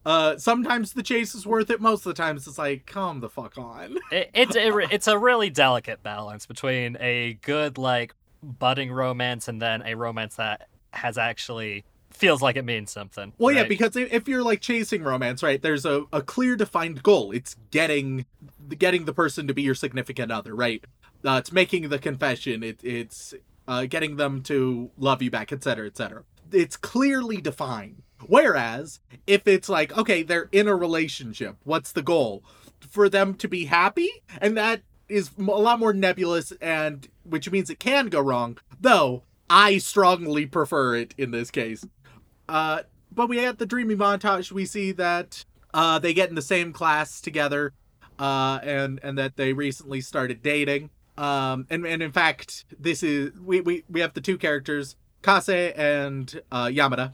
Uh, 0.06 0.38
sometimes 0.38 0.94
the 0.94 1.04
chase 1.04 1.36
is 1.36 1.46
worth 1.46 1.70
it. 1.70 1.82
Most 1.82 2.06
of 2.06 2.16
the 2.16 2.22
times, 2.22 2.48
it's 2.48 2.58
like, 2.58 2.86
come 2.86 3.20
the 3.20 3.30
fuck 3.30 3.58
on. 3.58 3.98
it, 4.12 4.30
it's 4.34 4.56
it, 4.56 4.74
it's 4.92 5.08
a 5.08 5.18
really 5.18 5.50
delicate 5.50 6.02
balance 6.02 6.46
between 6.46 6.96
a 7.02 7.34
good 7.42 7.78
like 7.78 8.14
budding 8.42 8.92
romance 8.92 9.48
and 9.50 9.62
then 9.62 9.82
a 9.86 9.96
romance 9.96 10.36
that 10.36 10.68
has 10.92 11.18
actually 11.18 11.84
feels 12.22 12.42
like 12.42 12.56
it 12.56 12.64
means 12.64 12.92
something. 12.92 13.34
Well, 13.40 13.54
yeah, 13.54 13.64
because 13.64 13.96
if 13.96 14.14
if 14.14 14.28
you're 14.28 14.44
like 14.44 14.62
chasing 14.62 15.04
romance, 15.04 15.42
right? 15.42 15.62
There's 15.62 15.86
a, 15.86 16.06
a 16.14 16.22
clear 16.22 16.56
defined 16.56 17.02
goal. 17.02 17.32
It's 17.32 17.56
getting 17.72 18.26
getting 18.78 19.06
the 19.06 19.14
person 19.14 19.48
to 19.48 19.54
be 19.54 19.64
your 19.64 19.76
significant 19.76 20.32
other, 20.32 20.56
right? 20.56 20.86
Uh, 21.26 21.38
it's 21.40 21.52
making 21.52 21.90
the 21.90 22.00
confession. 22.00 22.64
It, 22.64 22.80
it's 22.84 23.34
uh, 23.68 23.86
getting 23.86 24.16
them 24.16 24.44
to 24.44 24.92
love 24.98 25.22
you 25.22 25.32
back, 25.32 25.52
etc., 25.52 25.88
etc. 25.88 26.24
It's 26.52 26.78
clearly 26.78 27.38
defined. 27.38 28.04
Whereas 28.28 29.00
if 29.26 29.48
it's 29.48 29.68
like, 29.68 29.98
okay, 29.98 30.22
they're 30.22 30.50
in 30.52 30.68
a 30.68 30.76
relationship, 30.76 31.58
what's 31.64 31.92
the 31.92 32.04
goal? 32.04 32.44
For 32.80 33.10
them 33.10 33.34
to 33.36 33.48
be 33.48 33.66
happy, 33.66 34.10
and 34.40 34.56
that 34.58 34.82
is 35.10 35.32
a 35.38 35.42
lot 35.42 35.80
more 35.80 35.94
nebulous, 35.94 36.52
and 36.62 37.08
which 37.24 37.50
means 37.50 37.70
it 37.72 37.80
can 37.80 38.08
go 38.08 38.22
wrong. 38.22 38.60
Though 38.80 39.24
I 39.52 39.80
strongly 39.80 40.46
prefer 40.46 40.96
it 40.96 41.14
in 41.18 41.32
this 41.32 41.52
case. 41.52 41.86
Uh, 42.52 42.82
but 43.14 43.30
we 43.30 43.44
at 43.46 43.60
the 43.60 43.66
dreamy 43.66 43.96
montage, 43.96 44.52
we 44.52 44.66
see 44.66 44.92
that 44.92 45.46
uh, 45.74 45.98
they 46.00 46.14
get 46.14 46.28
in 46.28 46.36
the 46.36 46.42
same 46.42 46.74
class 46.74 47.22
together, 47.22 47.72
uh, 48.20 48.60
and 48.62 49.00
and 49.02 49.18
that 49.18 49.38
they 49.38 49.54
recently 49.54 50.02
started 50.02 50.44
dating. 50.44 50.90
Um, 51.18 51.66
and 51.70 51.86
and 51.86 52.04
in 52.04 52.12
fact, 52.12 52.66
this 52.78 53.04
is 53.04 53.32
we 53.40 53.62
we 53.62 53.86
we 53.90 54.02
have 54.02 54.14
the 54.14 54.22
two 54.22 54.38
characters, 54.38 54.98
Kase 55.24 55.48
and 55.50 56.42
uh, 56.52 56.66
Yamada, 56.66 57.14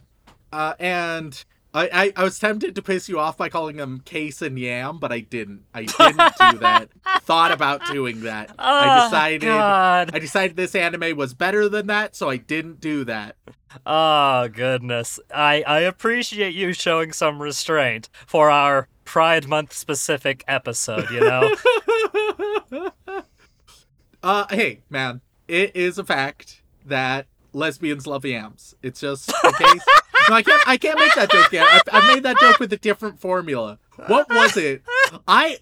uh, 0.51 0.74
and. 0.79 1.46
I, 1.77 1.89
I, 1.93 2.13
I 2.15 2.24
was 2.24 2.39
tempted 2.39 2.74
to 2.75 2.81
piss 2.81 3.07
you 3.07 3.19
off 3.19 3.38
by 3.38 3.50
calling 3.50 3.77
them 3.77 4.01
Case 4.03 4.41
and 4.41 4.57
Yam, 4.57 4.98
but 4.98 5.12
I 5.12 5.19
didn't. 5.19 5.63
I 5.74 5.84
didn't 5.86 6.17
do 6.51 6.57
that. 6.60 6.89
Thought 7.22 7.51
about 7.51 7.81
doing 7.91 8.22
that. 8.22 8.53
I 8.57 9.00
Oh, 9.00 9.05
decided 9.05 9.41
God. 9.41 10.12
I 10.13 10.19
decided 10.19 10.55
this 10.57 10.74
anime 10.75 11.15
was 11.15 11.34
better 11.34 11.69
than 11.69 11.88
that, 11.88 12.15
so 12.15 12.29
I 12.29 12.38
didn't 12.38 12.79
do 12.79 13.03
that. 13.05 13.36
Oh 13.86 14.48
goodness. 14.48 15.19
I 15.34 15.62
I 15.67 15.79
appreciate 15.81 16.55
you 16.55 16.74
showing 16.74 17.12
some 17.13 17.41
restraint 17.41 18.10
for 18.25 18.50
our 18.50 18.88
Pride 19.05 19.48
Month 19.48 19.74
specific 19.74 20.43
episode, 20.48 21.10
you 21.12 21.19
know. 21.19 21.55
uh, 24.24 24.46
hey, 24.50 24.81
man, 24.89 25.22
it 25.48 25.75
is 25.75 25.98
a 25.98 26.03
fact 26.03 26.62
that 26.86 27.27
lesbians 27.53 28.07
love 28.07 28.25
yams. 28.25 28.75
It's 28.81 29.00
just 29.00 29.29
a 29.43 29.51
case. 29.53 29.86
no, 30.29 30.36
I 30.36 30.43
can't. 30.43 30.67
I 30.67 30.77
can't 30.77 31.00
make 31.00 31.13
that 31.15 31.31
joke 31.31 31.51
yet. 31.51 31.65
I, 31.69 31.81
I 31.91 32.13
made 32.13 32.24
that 32.24 32.38
joke 32.39 32.60
with 32.60 32.72
a 32.74 32.77
different 32.77 33.19
formula. 33.19 33.79
What 34.07 34.29
was 34.29 34.55
it? 34.57 34.84
I 35.27 35.57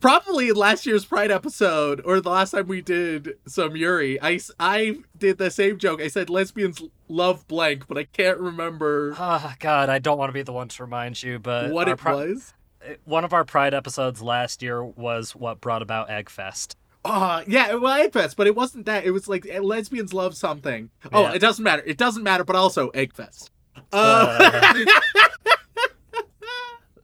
probably 0.00 0.52
last 0.52 0.86
year's 0.86 1.04
Pride 1.04 1.30
episode 1.30 2.00
or 2.04 2.20
the 2.20 2.30
last 2.30 2.50
time 2.52 2.66
we 2.66 2.80
did 2.80 3.36
some 3.46 3.76
Yuri. 3.76 4.20
I, 4.20 4.40
I 4.58 4.98
did 5.16 5.38
the 5.38 5.50
same 5.50 5.78
joke. 5.78 6.00
I 6.00 6.08
said 6.08 6.30
lesbians 6.30 6.82
love 7.08 7.46
blank, 7.48 7.86
but 7.86 7.96
I 7.98 8.04
can't 8.04 8.38
remember 8.38 9.14
oh 9.18 9.54
god, 9.60 9.88
I 9.88 9.98
don't 9.98 10.18
want 10.18 10.30
to 10.30 10.34
be 10.34 10.42
the 10.42 10.52
one 10.52 10.68
to 10.68 10.82
remind 10.82 11.22
you, 11.22 11.38
but 11.38 11.70
what 11.70 11.88
it 11.88 11.96
pri- 11.98 12.14
was. 12.14 12.54
Uh, 12.84 12.94
one 13.04 13.24
of 13.24 13.32
our 13.32 13.44
Pride 13.44 13.74
episodes 13.74 14.20
last 14.22 14.62
year 14.62 14.84
was 14.84 15.34
what 15.34 15.60
brought 15.60 15.82
about 15.82 16.08
Eggfest. 16.08 16.74
Oh, 17.06 17.42
yeah, 17.46 17.74
well, 17.74 18.08
Eggfest, 18.08 18.34
but 18.36 18.46
it 18.46 18.56
wasn't 18.56 18.86
that. 18.86 19.04
It 19.04 19.10
was 19.10 19.28
like 19.28 19.46
eh, 19.46 19.60
lesbians 19.60 20.14
love 20.14 20.34
something. 20.36 20.90
Oh, 21.12 21.22
Yeah. 21.24 21.32
it 21.34 21.38
doesn't 21.38 21.62
matter. 21.62 21.82
It 21.84 21.98
doesn't 21.98 22.22
matter, 22.22 22.44
but 22.44 22.56
also 22.56 22.90
Eggfest. 22.92 23.50
Uh, 23.92 24.72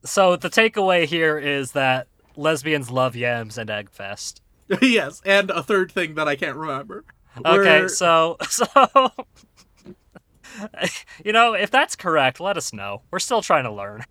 So 0.03 0.35
the 0.37 0.49
takeaway 0.49 1.05
here 1.05 1.39
is 1.39 1.73
that 1.73 2.09
lesbians 2.35 2.91
love 2.91 3.15
yams 3.15 3.59
and 3.59 3.69
Eggfest. 3.69 4.41
yes, 4.83 5.21
and 5.27 5.50
a 5.50 5.62
third 5.62 5.93
thing 5.93 6.15
that 6.15 6.27
I 6.27 6.37
can't 6.37 6.57
remember. 6.57 7.05
Okay, 7.45 7.81
We're- 7.81 7.89
so 7.89 8.37
so 8.49 8.67
you 11.25 11.33
know, 11.33 11.53
if 11.55 11.71
that's 11.71 11.97
correct, 11.97 12.41
let 12.41 12.57
us 12.57 12.73
know. 12.73 13.03
We're 13.11 13.19
still 13.19 13.43
trying 13.43 13.65
to 13.65 13.71
learn. 13.71 14.05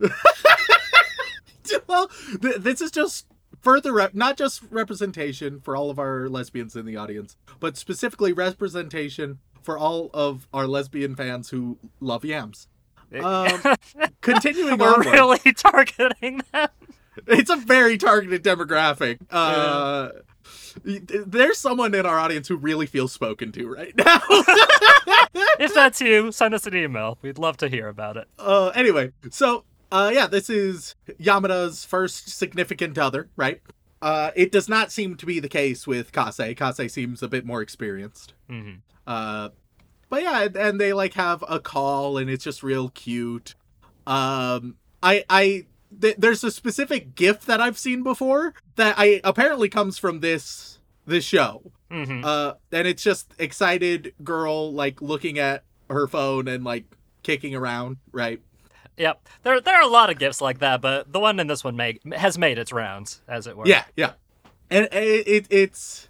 well, 1.88 2.10
th- 2.42 2.58
this 2.58 2.82
is 2.82 2.92
just 2.92 3.26
further 3.62 3.92
rep- 3.92 4.14
not 4.14 4.38
just 4.38 4.62
representation 4.70 5.60
for 5.60 5.76
all 5.76 5.90
of 5.90 6.00
our 6.00 6.30
lesbians 6.30 6.76
in 6.76 6.86
the 6.86 6.96
audience, 6.96 7.36
but 7.60 7.78
specifically 7.78 8.32
representation 8.32 9.40
for 9.62 9.78
all 9.78 10.10
of 10.14 10.48
our 10.54 10.68
lesbian 10.68 11.16
fans 11.16 11.50
who 11.50 11.78
love 12.00 12.24
yams. 12.26 12.68
Um, 13.24 13.60
continuing 14.22 14.78
We're 14.78 15.02
really 15.02 15.54
targeting 15.56 16.42
them. 16.52 16.70
it's 17.28 17.50
a 17.50 17.56
very 17.56 17.98
targeted 17.98 18.44
demographic. 18.44 19.20
Uh, 19.32 20.10
There's 20.84 21.58
someone 21.58 21.96
in 21.96 22.06
our 22.06 22.20
audience 22.20 22.48
who 22.48 22.56
really 22.56 22.86
feels 22.86 23.12
spoken 23.12 23.52
to 23.54 23.68
right 23.68 23.96
now. 23.96 24.22
If 25.60 25.74
that's 25.74 26.00
you, 26.00 26.32
send 26.32 26.54
us 26.54 26.66
an 26.68 26.76
email. 26.76 27.18
We'd 27.22 27.38
love 27.38 27.58
to 27.58 27.68
hear 27.68 27.90
about 27.90 28.16
it. 28.16 28.28
uh, 28.40 28.70
anyway, 28.70 29.12
so 29.30 29.66
uh, 29.92 30.10
yeah, 30.14 30.28
this 30.28 30.50
is 30.50 30.96
Yamada's 31.20 31.84
first 31.84 32.30
significant 32.30 32.98
other, 32.98 33.30
right? 33.36 33.62
Uh, 34.02 34.32
it 34.36 34.52
does 34.52 34.70
not 34.70 34.92
seem 34.92 35.16
to 35.18 35.26
be 35.26 35.40
the 35.40 35.50
case 35.50 35.86
with 35.86 36.12
Kase. 36.12 36.56
Kase 36.58 36.92
seems 36.94 37.22
a 37.22 37.28
bit 37.28 37.46
more 37.46 37.62
experienced. 37.62 38.34
hmm 38.50 38.76
Uh, 39.08 39.50
but 40.10 40.22
yeah, 40.24 40.48
and- 40.56 40.80
they 40.80 40.94
like 40.94 41.14
have 41.16 41.44
a 41.48 41.60
call, 41.60 42.18
and 42.18 42.30
it's 42.30 42.44
just 42.44 42.64
real 42.64 42.90
cute. 42.90 43.56
Um, 44.08 44.76
I 45.04 45.24
I 45.30 45.66
th- 46.02 46.16
there's 46.18 46.44
a 46.44 46.52
specific 46.52 47.16
GIF 47.16 47.46
that 47.46 47.62
I've 47.62 47.78
seen 47.78 48.04
before 48.04 48.54
that 48.76 48.96
I 48.98 49.22
apparently 49.24 49.70
comes 49.70 49.98
from 49.98 50.20
this 50.22 50.80
this 51.06 51.24
show. 51.26 51.72
hmm 51.92 52.22
Uh, 52.24 52.54
and 52.72 52.88
it's 52.88 53.04
just 53.04 53.34
excited 53.40 54.14
girl 54.24 54.72
like 54.74 55.02
looking 55.02 55.40
at 55.40 55.64
her 55.90 56.08
phone 56.08 56.48
and 56.48 56.64
like 56.64 56.86
kicking 57.24 57.56
around, 57.56 57.98
right? 58.12 58.42
Yep. 59.00 59.28
There 59.44 59.62
there 59.62 59.76
are 59.76 59.82
a 59.82 59.88
lot 59.88 60.10
of 60.10 60.20
gifts 60.20 60.42
like 60.42 60.60
that, 60.60 60.82
but 60.82 61.12
the 61.12 61.20
one 61.20 61.40
in 61.40 61.48
this 61.48 61.64
one 61.64 61.78
make, 61.78 62.02
has 62.14 62.38
made 62.38 62.58
its 62.58 62.74
rounds, 62.74 63.22
as 63.28 63.48
it 63.48 63.56
were. 63.56 63.66
Yeah, 63.66 63.86
yeah. 63.96 64.12
And 64.70 64.90
it, 64.92 65.28
it 65.28 65.48
it's 65.50 66.10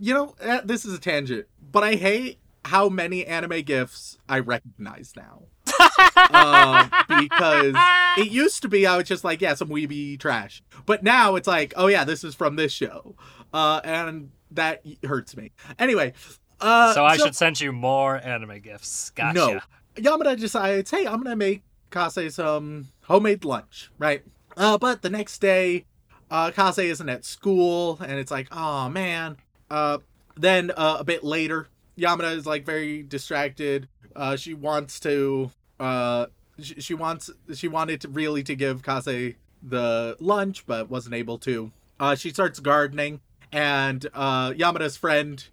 you 0.00 0.14
know 0.14 0.34
uh, 0.40 0.60
this 0.64 0.84
is 0.84 0.94
a 0.94 1.00
tangent, 1.00 1.46
but 1.72 1.82
I 1.82 1.96
hate 1.96 2.38
how 2.64 2.88
many 2.88 3.26
anime 3.26 3.62
gifs 3.62 4.16
I 4.28 4.38
recognize 4.38 5.12
now. 5.16 5.42
um, 6.32 6.90
because 7.20 7.74
it 8.16 8.30
used 8.30 8.62
to 8.62 8.68
be 8.68 8.86
I 8.86 8.96
was 8.96 9.08
just 9.08 9.24
like, 9.24 9.40
yeah, 9.40 9.54
some 9.54 9.68
weeby 9.68 10.18
trash, 10.18 10.62
but 10.86 11.02
now 11.02 11.34
it's 11.34 11.48
like, 11.48 11.74
oh 11.76 11.88
yeah, 11.88 12.04
this 12.04 12.22
is 12.22 12.36
from 12.36 12.54
this 12.54 12.70
show, 12.70 13.16
uh, 13.52 13.80
and 13.82 14.30
that 14.52 14.84
hurts 15.04 15.36
me. 15.36 15.50
Anyway, 15.80 16.12
uh, 16.60 16.94
so 16.94 17.04
I 17.04 17.16
should 17.16 17.34
send 17.34 17.60
you 17.60 17.72
more 17.72 18.16
anime 18.24 18.60
gifts. 18.60 19.10
Gotcha. 19.10 19.34
No. 19.34 19.60
Yamada 19.96 20.38
decides, 20.38 20.90
hey, 20.90 21.06
I'm 21.06 21.22
gonna 21.22 21.34
make 21.34 21.64
Kase 21.90 22.34
some 22.34 22.88
homemade 23.04 23.44
lunch, 23.44 23.90
right? 23.98 24.22
Uh, 24.56 24.78
but 24.78 25.02
the 25.02 25.10
next 25.10 25.38
day, 25.40 25.84
uh, 26.30 26.50
Kase 26.50 26.78
isn't 26.78 27.08
at 27.08 27.24
school, 27.24 27.98
and 28.00 28.12
it's 28.18 28.30
like, 28.30 28.48
oh 28.52 28.88
man. 28.88 29.36
Uh, 29.70 29.98
then 30.36 30.70
uh, 30.76 30.96
a 31.00 31.04
bit 31.04 31.22
later, 31.22 31.68
Yamada 31.98 32.34
is 32.34 32.46
like 32.46 32.64
very 32.64 33.02
distracted. 33.02 33.88
Uh, 34.16 34.36
she 34.36 34.54
wants 34.54 34.98
to, 35.00 35.50
uh, 35.78 36.26
she, 36.60 36.94
wants, 36.94 37.30
she 37.54 37.68
wanted 37.68 38.00
to 38.00 38.08
really 38.08 38.42
to 38.42 38.56
give 38.56 38.82
Kase 38.82 39.34
the 39.62 40.16
lunch, 40.18 40.66
but 40.66 40.90
wasn't 40.90 41.14
able 41.14 41.38
to. 41.38 41.70
Uh, 41.98 42.14
she 42.14 42.30
starts 42.30 42.58
gardening, 42.60 43.20
and 43.52 44.06
uh, 44.14 44.50
Yamada's 44.52 44.96
friend, 44.96 45.46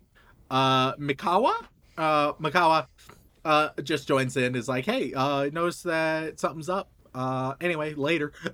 uh, 0.49 0.95
Mikawa, 0.95 1.65
uh, 1.97 2.33
Mikawa, 2.33 2.87
uh, 3.47 3.69
just 3.81 4.07
joins 4.07 4.35
in. 4.35 4.55
Is 4.55 4.67
like, 4.67 4.85
hey, 4.85 5.13
uh, 5.13 5.43
I 5.43 5.49
noticed 5.49 5.85
that 5.85 6.39
something's 6.39 6.69
up. 6.69 6.89
Uh, 7.15 7.55
anyway, 7.61 7.93
later. 7.93 8.33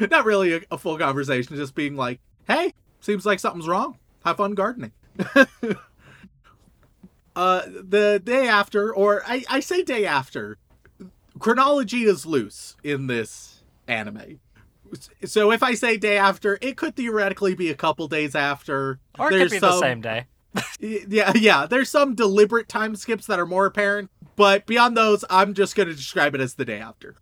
Not 0.00 0.24
really 0.24 0.54
a, 0.54 0.60
a 0.70 0.76
full 0.76 0.98
conversation, 0.98 1.56
just 1.56 1.74
being 1.74 1.96
like, 1.96 2.20
hey, 2.48 2.74
seems 3.00 3.24
like 3.24 3.38
something's 3.38 3.68
wrong. 3.68 3.98
Have 4.24 4.38
fun 4.38 4.54
gardening. 4.54 4.92
uh, 7.36 7.62
the 7.66 8.20
day 8.22 8.48
after, 8.48 8.92
or 8.92 9.22
I, 9.26 9.44
I 9.48 9.60
say 9.60 9.82
day 9.82 10.04
after, 10.04 10.58
chronology 11.38 12.02
is 12.02 12.26
loose 12.26 12.76
in 12.82 13.06
this 13.06 13.62
anime. 13.86 14.40
So 15.24 15.52
if 15.52 15.62
I 15.62 15.74
say 15.74 15.96
day 15.96 16.18
after, 16.18 16.58
it 16.60 16.76
could 16.76 16.96
theoretically 16.96 17.54
be 17.54 17.70
a 17.70 17.74
couple 17.74 18.08
days 18.08 18.34
after. 18.34 18.98
Or 19.18 19.28
it 19.28 19.30
could 19.30 19.40
There's 19.40 19.52
be 19.52 19.58
the 19.60 19.80
same 19.80 20.00
day. 20.00 20.26
yeah, 20.80 21.32
yeah. 21.34 21.66
There's 21.66 21.90
some 21.90 22.14
deliberate 22.14 22.68
time 22.68 22.96
skips 22.96 23.26
that 23.26 23.38
are 23.38 23.46
more 23.46 23.66
apparent, 23.66 24.10
but 24.36 24.66
beyond 24.66 24.96
those, 24.96 25.24
I'm 25.30 25.54
just 25.54 25.76
going 25.76 25.88
to 25.88 25.94
describe 25.94 26.34
it 26.34 26.40
as 26.40 26.54
the 26.54 26.64
day 26.64 26.78
after. 26.78 27.16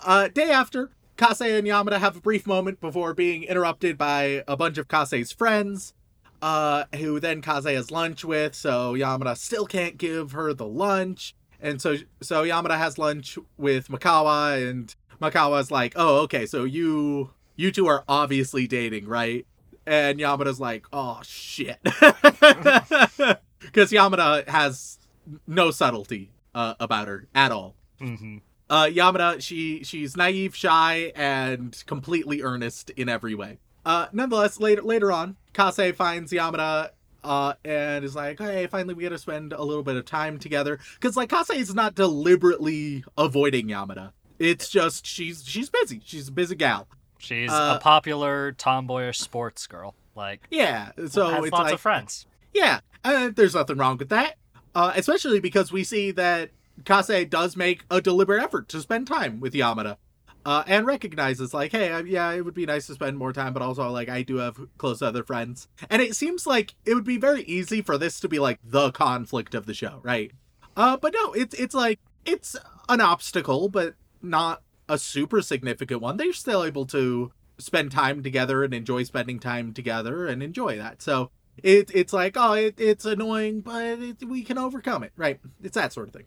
Uh, 0.00 0.28
day 0.28 0.50
after, 0.50 0.90
Kase 1.16 1.40
and 1.40 1.66
Yamada 1.66 1.98
have 1.98 2.16
a 2.16 2.20
brief 2.20 2.46
moment 2.46 2.80
before 2.80 3.14
being 3.14 3.44
interrupted 3.44 3.96
by 3.96 4.42
a 4.48 4.56
bunch 4.56 4.78
of 4.78 4.88
Kase's 4.88 5.32
friends, 5.32 5.94
uh, 6.40 6.84
who 6.96 7.20
then 7.20 7.40
Kase 7.40 7.64
has 7.64 7.90
lunch 7.90 8.24
with. 8.24 8.54
So 8.54 8.94
Yamada 8.94 9.36
still 9.36 9.66
can't 9.66 9.96
give 9.96 10.32
her 10.32 10.52
the 10.52 10.66
lunch, 10.66 11.34
and 11.60 11.80
so 11.80 11.96
so 12.20 12.44
Yamada 12.44 12.76
has 12.76 12.98
lunch 12.98 13.38
with 13.56 13.88
Makawa, 13.88 14.68
and 14.68 14.94
Makawa's 15.20 15.70
like, 15.70 15.92
"Oh, 15.96 16.22
okay, 16.22 16.46
so 16.46 16.64
you 16.64 17.30
you 17.56 17.70
two 17.70 17.86
are 17.86 18.04
obviously 18.08 18.66
dating, 18.66 19.06
right?" 19.06 19.46
And 19.86 20.20
Yamada's 20.20 20.60
like, 20.60 20.84
"Oh 20.92 21.20
shit," 21.24 21.78
because 21.82 23.90
Yamada 23.90 24.46
has 24.48 24.98
no 25.46 25.70
subtlety 25.70 26.30
uh, 26.54 26.74
about 26.80 27.08
her 27.08 27.26
at 27.34 27.52
all. 27.52 27.74
hmm 27.98 28.38
Uh, 28.70 28.86
Yamada, 28.86 29.40
she 29.42 29.84
she's 29.84 30.16
naive, 30.16 30.54
shy, 30.56 31.12
and 31.14 31.82
completely 31.86 32.42
earnest 32.42 32.90
in 32.90 33.08
every 33.08 33.34
way. 33.34 33.58
Uh, 33.84 34.06
nonetheless, 34.12 34.60
later 34.60 34.82
later 34.82 35.10
on, 35.12 35.36
Kase 35.52 35.94
finds 35.96 36.32
Yamada 36.32 36.90
uh, 37.24 37.54
and 37.64 38.04
is 38.04 38.14
like, 38.14 38.38
"Hey, 38.38 38.66
finally 38.68 38.94
we 38.94 39.02
get 39.02 39.10
to 39.10 39.18
spend 39.18 39.52
a 39.52 39.62
little 39.62 39.82
bit 39.82 39.96
of 39.96 40.04
time 40.04 40.38
together." 40.38 40.78
Because 40.94 41.16
like 41.16 41.30
Kase 41.30 41.50
is 41.50 41.74
not 41.74 41.94
deliberately 41.94 43.04
avoiding 43.18 43.68
Yamada. 43.68 44.12
It's 44.38 44.68
just 44.68 45.06
she's 45.06 45.44
she's 45.44 45.70
busy. 45.70 46.00
She's 46.04 46.28
a 46.28 46.32
busy 46.32 46.54
gal. 46.54 46.88
She's 47.22 47.50
Uh, 47.50 47.74
a 47.76 47.80
popular 47.80 48.52
tomboyish 48.52 49.20
sports 49.20 49.66
girl. 49.66 49.94
Like, 50.16 50.46
Yeah. 50.50 50.90
So 51.08 51.28
has 51.28 51.44
it's 51.44 51.52
lots 51.52 51.64
like 51.64 51.74
of 51.74 51.80
friends. 51.80 52.26
Yeah, 52.52 52.80
uh, 53.04 53.30
there's 53.34 53.54
nothing 53.54 53.78
wrong 53.78 53.96
with 53.96 54.08
that. 54.10 54.36
Uh, 54.74 54.92
especially 54.96 55.38
because 55.40 55.70
we 55.70 55.84
see 55.84 56.10
that 56.10 56.50
Kase 56.84 57.26
does 57.28 57.56
make 57.56 57.84
a 57.90 58.00
deliberate 58.00 58.42
effort 58.42 58.68
to 58.70 58.80
spend 58.80 59.06
time 59.06 59.40
with 59.40 59.54
Yamada. 59.54 59.96
Uh, 60.44 60.64
and 60.66 60.84
recognizes 60.86 61.54
like, 61.54 61.70
hey, 61.70 61.92
I, 61.92 62.00
yeah, 62.00 62.32
it 62.32 62.44
would 62.44 62.54
be 62.54 62.66
nice 62.66 62.88
to 62.88 62.94
spend 62.94 63.16
more 63.16 63.32
time, 63.32 63.52
but 63.52 63.62
also 63.62 63.88
like 63.90 64.08
I 64.08 64.22
do 64.22 64.38
have 64.38 64.58
close 64.76 65.00
other 65.00 65.22
friends, 65.22 65.68
and 65.88 66.02
it 66.02 66.16
seems 66.16 66.48
like 66.48 66.74
it 66.84 66.94
would 66.94 67.04
be 67.04 67.16
very 67.16 67.42
easy 67.44 67.80
for 67.80 67.96
this 67.96 68.18
to 68.18 68.28
be 68.28 68.40
like 68.40 68.58
the 68.64 68.90
conflict 68.90 69.54
of 69.54 69.66
the 69.66 69.74
show, 69.74 70.00
right? 70.02 70.32
Uh, 70.76 70.96
but 70.96 71.14
no, 71.14 71.32
it's 71.32 71.54
it's 71.54 71.76
like 71.76 72.00
it's 72.24 72.56
an 72.88 73.00
obstacle, 73.00 73.68
but 73.68 73.94
not 74.20 74.62
a 74.88 74.98
super 74.98 75.40
significant 75.42 76.00
one. 76.00 76.16
They're 76.16 76.32
still 76.32 76.64
able 76.64 76.86
to 76.86 77.32
spend 77.58 77.92
time 77.92 78.22
together 78.22 78.64
and 78.64 78.74
enjoy 78.74 79.04
spending 79.04 79.38
time 79.38 79.72
together 79.72 80.26
and 80.26 80.42
enjoy 80.42 80.76
that. 80.78 81.02
So 81.02 81.30
it, 81.62 81.90
it's 81.94 82.12
like, 82.12 82.36
oh, 82.36 82.54
it, 82.54 82.74
it's 82.78 83.04
annoying, 83.04 83.60
but 83.60 83.84
it, 84.00 84.24
we 84.24 84.42
can 84.42 84.58
overcome 84.58 85.02
it, 85.02 85.12
right? 85.16 85.40
It's 85.62 85.74
that 85.74 85.92
sort 85.92 86.08
of 86.08 86.14
thing. 86.14 86.24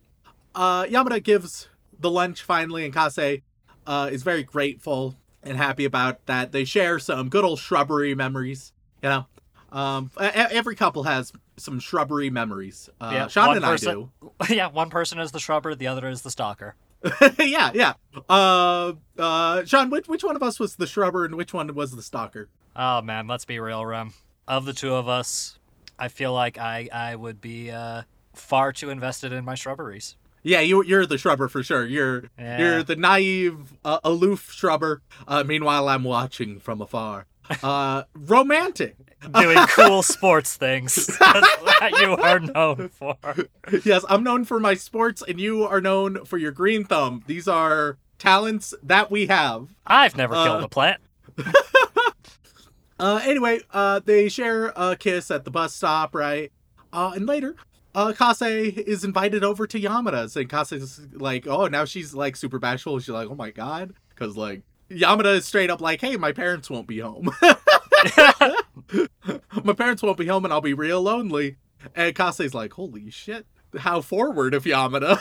Uh, 0.54 0.86
Yamada 0.86 1.22
gives 1.22 1.68
the 2.00 2.10
lunch 2.10 2.42
finally, 2.42 2.86
and 2.86 2.94
Kase 2.94 3.42
uh, 3.86 4.10
is 4.12 4.24
very 4.24 4.44
grateful 4.44 5.16
and 5.44 5.58
happy 5.58 5.86
about 5.86 6.26
that. 6.28 6.52
They 6.52 6.64
share 6.66 7.00
some 7.00 7.30
good 7.30 7.44
old 7.44 7.60
shrubbery 7.60 8.16
memories, 8.16 8.72
you 9.04 9.10
know. 9.10 9.26
Um, 9.72 10.10
every 10.18 10.76
couple 10.76 11.04
has 11.04 11.34
some 11.58 11.80
shrubbery 11.80 12.30
memories. 12.30 12.90
Uh, 13.02 13.12
Yeah, 13.14 13.28
Sean 13.28 13.56
and 13.58 13.66
person- 13.66 13.90
I 13.90 13.94
do. 13.94 14.54
yeah, 14.56 14.68
one 14.70 14.90
person 14.90 15.20
is 15.20 15.32
the 15.32 15.40
shrubber, 15.40 15.76
the 15.76 15.88
other 15.88 16.08
is 16.08 16.22
the 16.22 16.32
stalker. 16.32 16.76
yeah, 17.40 17.72
yeah. 17.74 17.94
Uh, 18.30 18.94
uh, 19.18 19.64
Sean, 19.66 19.90
which 19.90 20.08
which 20.08 20.24
one 20.24 20.36
of 20.36 20.44
us 20.44 20.60
was 20.60 20.76
the 20.76 20.88
shrubber 20.88 21.26
and 21.26 21.36
which 21.36 21.54
one 21.54 21.74
was 21.76 21.92
the 21.92 22.02
stalker? 22.02 22.50
Oh 22.76 23.02
man, 23.02 23.28
let's 23.28 23.46
be 23.46 23.60
real, 23.60 23.86
Rem. 23.86 24.14
Of 24.48 24.66
the 24.66 24.74
two 24.74 24.94
of 24.94 25.08
us, 25.08 25.60
I 26.00 26.08
feel 26.08 26.34
like 26.34 26.58
I 26.58 26.90
I 26.94 27.16
would 27.16 27.42
be 27.42 27.72
uh, 27.72 28.04
far 28.34 28.72
too 28.74 28.90
invested 28.90 29.32
in 29.32 29.46
my 29.46 29.56
shrubberies. 29.56 30.16
Yeah, 30.44 30.60
you 30.60 30.84
you're 30.84 31.06
the 31.06 31.18
shrubber 31.18 31.48
for 31.48 31.64
sure. 31.64 31.86
You're 31.86 32.26
Yeah. 32.38 32.60
you're 32.60 32.84
the 32.84 32.96
naive, 32.96 33.74
uh, 33.84 34.00
aloof 34.04 34.52
shrubber. 34.52 35.02
Uh, 35.28 35.44
meanwhile, 35.44 35.90
I'm 35.90 36.04
watching 36.04 36.60
from 36.60 36.82
afar. 36.82 37.26
Uh, 37.62 38.04
romantic. 38.16 38.96
Doing 39.34 39.58
cool 39.70 40.04
sports 40.04 40.56
things 40.58 41.08
that 41.20 41.98
you 42.02 42.16
are 42.16 42.40
known 42.40 42.90
for. 42.90 43.16
Yes, 43.84 44.04
I'm 44.10 44.24
known 44.24 44.46
for 44.46 44.60
my 44.60 44.74
sports, 44.76 45.24
and 45.28 45.40
you 45.40 45.64
are 45.64 45.82
known 45.82 46.26
for 46.26 46.38
your 46.38 46.52
green 46.52 46.84
thumb. 46.84 47.24
These 47.28 47.48
are 47.48 47.98
talents 48.20 48.74
that 48.84 49.10
we 49.12 49.28
have. 49.28 49.70
I've 49.86 50.16
never 50.16 50.36
Uh, 50.36 50.44
killed 50.44 50.64
a 50.64 50.70
plant. 50.70 51.02
Uh, 52.98 53.20
anyway, 53.26 53.60
uh, 53.74 54.00
they 54.06 54.30
share 54.30 54.72
a 54.76 54.96
kiss 54.96 55.30
at 55.30 55.44
the 55.44 55.52
bus 55.52 55.74
stop, 55.76 56.16
right? 56.16 56.50
Uh, 56.94 57.12
and 57.14 57.26
later, 57.26 57.56
uh, 57.94 58.14
Kase 58.18 58.42
is 58.42 59.04
invited 59.04 59.44
over 59.44 59.68
to 59.68 59.78
Yamada's, 59.78 60.38
and 60.38 60.50
Kase 60.50 60.72
is 60.72 61.02
like, 61.12 61.46
oh, 61.46 61.68
now 61.68 61.84
she's 61.84 62.14
like 62.14 62.38
super 62.38 62.58
bashful. 62.58 62.98
She's 63.00 63.10
like, 63.10 63.30
oh 63.30 63.36
my 63.36 63.52
god, 63.52 63.94
because 64.10 64.38
like 64.38 64.62
Yamada 64.90 65.36
is 65.36 65.46
straight 65.46 65.70
up 65.70 65.82
like, 65.82 66.02
"Hey, 66.02 66.18
my 66.18 66.32
parents 66.32 66.70
won't 66.70 66.88
be 66.88 67.00
home. 67.00 67.32
my 69.64 69.74
parents 69.74 70.04
won't 70.04 70.18
be 70.18 70.28
home, 70.28 70.46
and 70.46 70.54
I'll 70.54 70.62
be 70.62 70.74
real 70.74 71.02
lonely." 71.02 71.58
And 71.96 72.16
Kase's 72.16 72.54
like, 72.54 72.74
"Holy 72.74 73.10
shit." 73.10 73.46
How 73.78 74.00
forward 74.00 74.54
of 74.54 74.64
Yamada. 74.64 75.20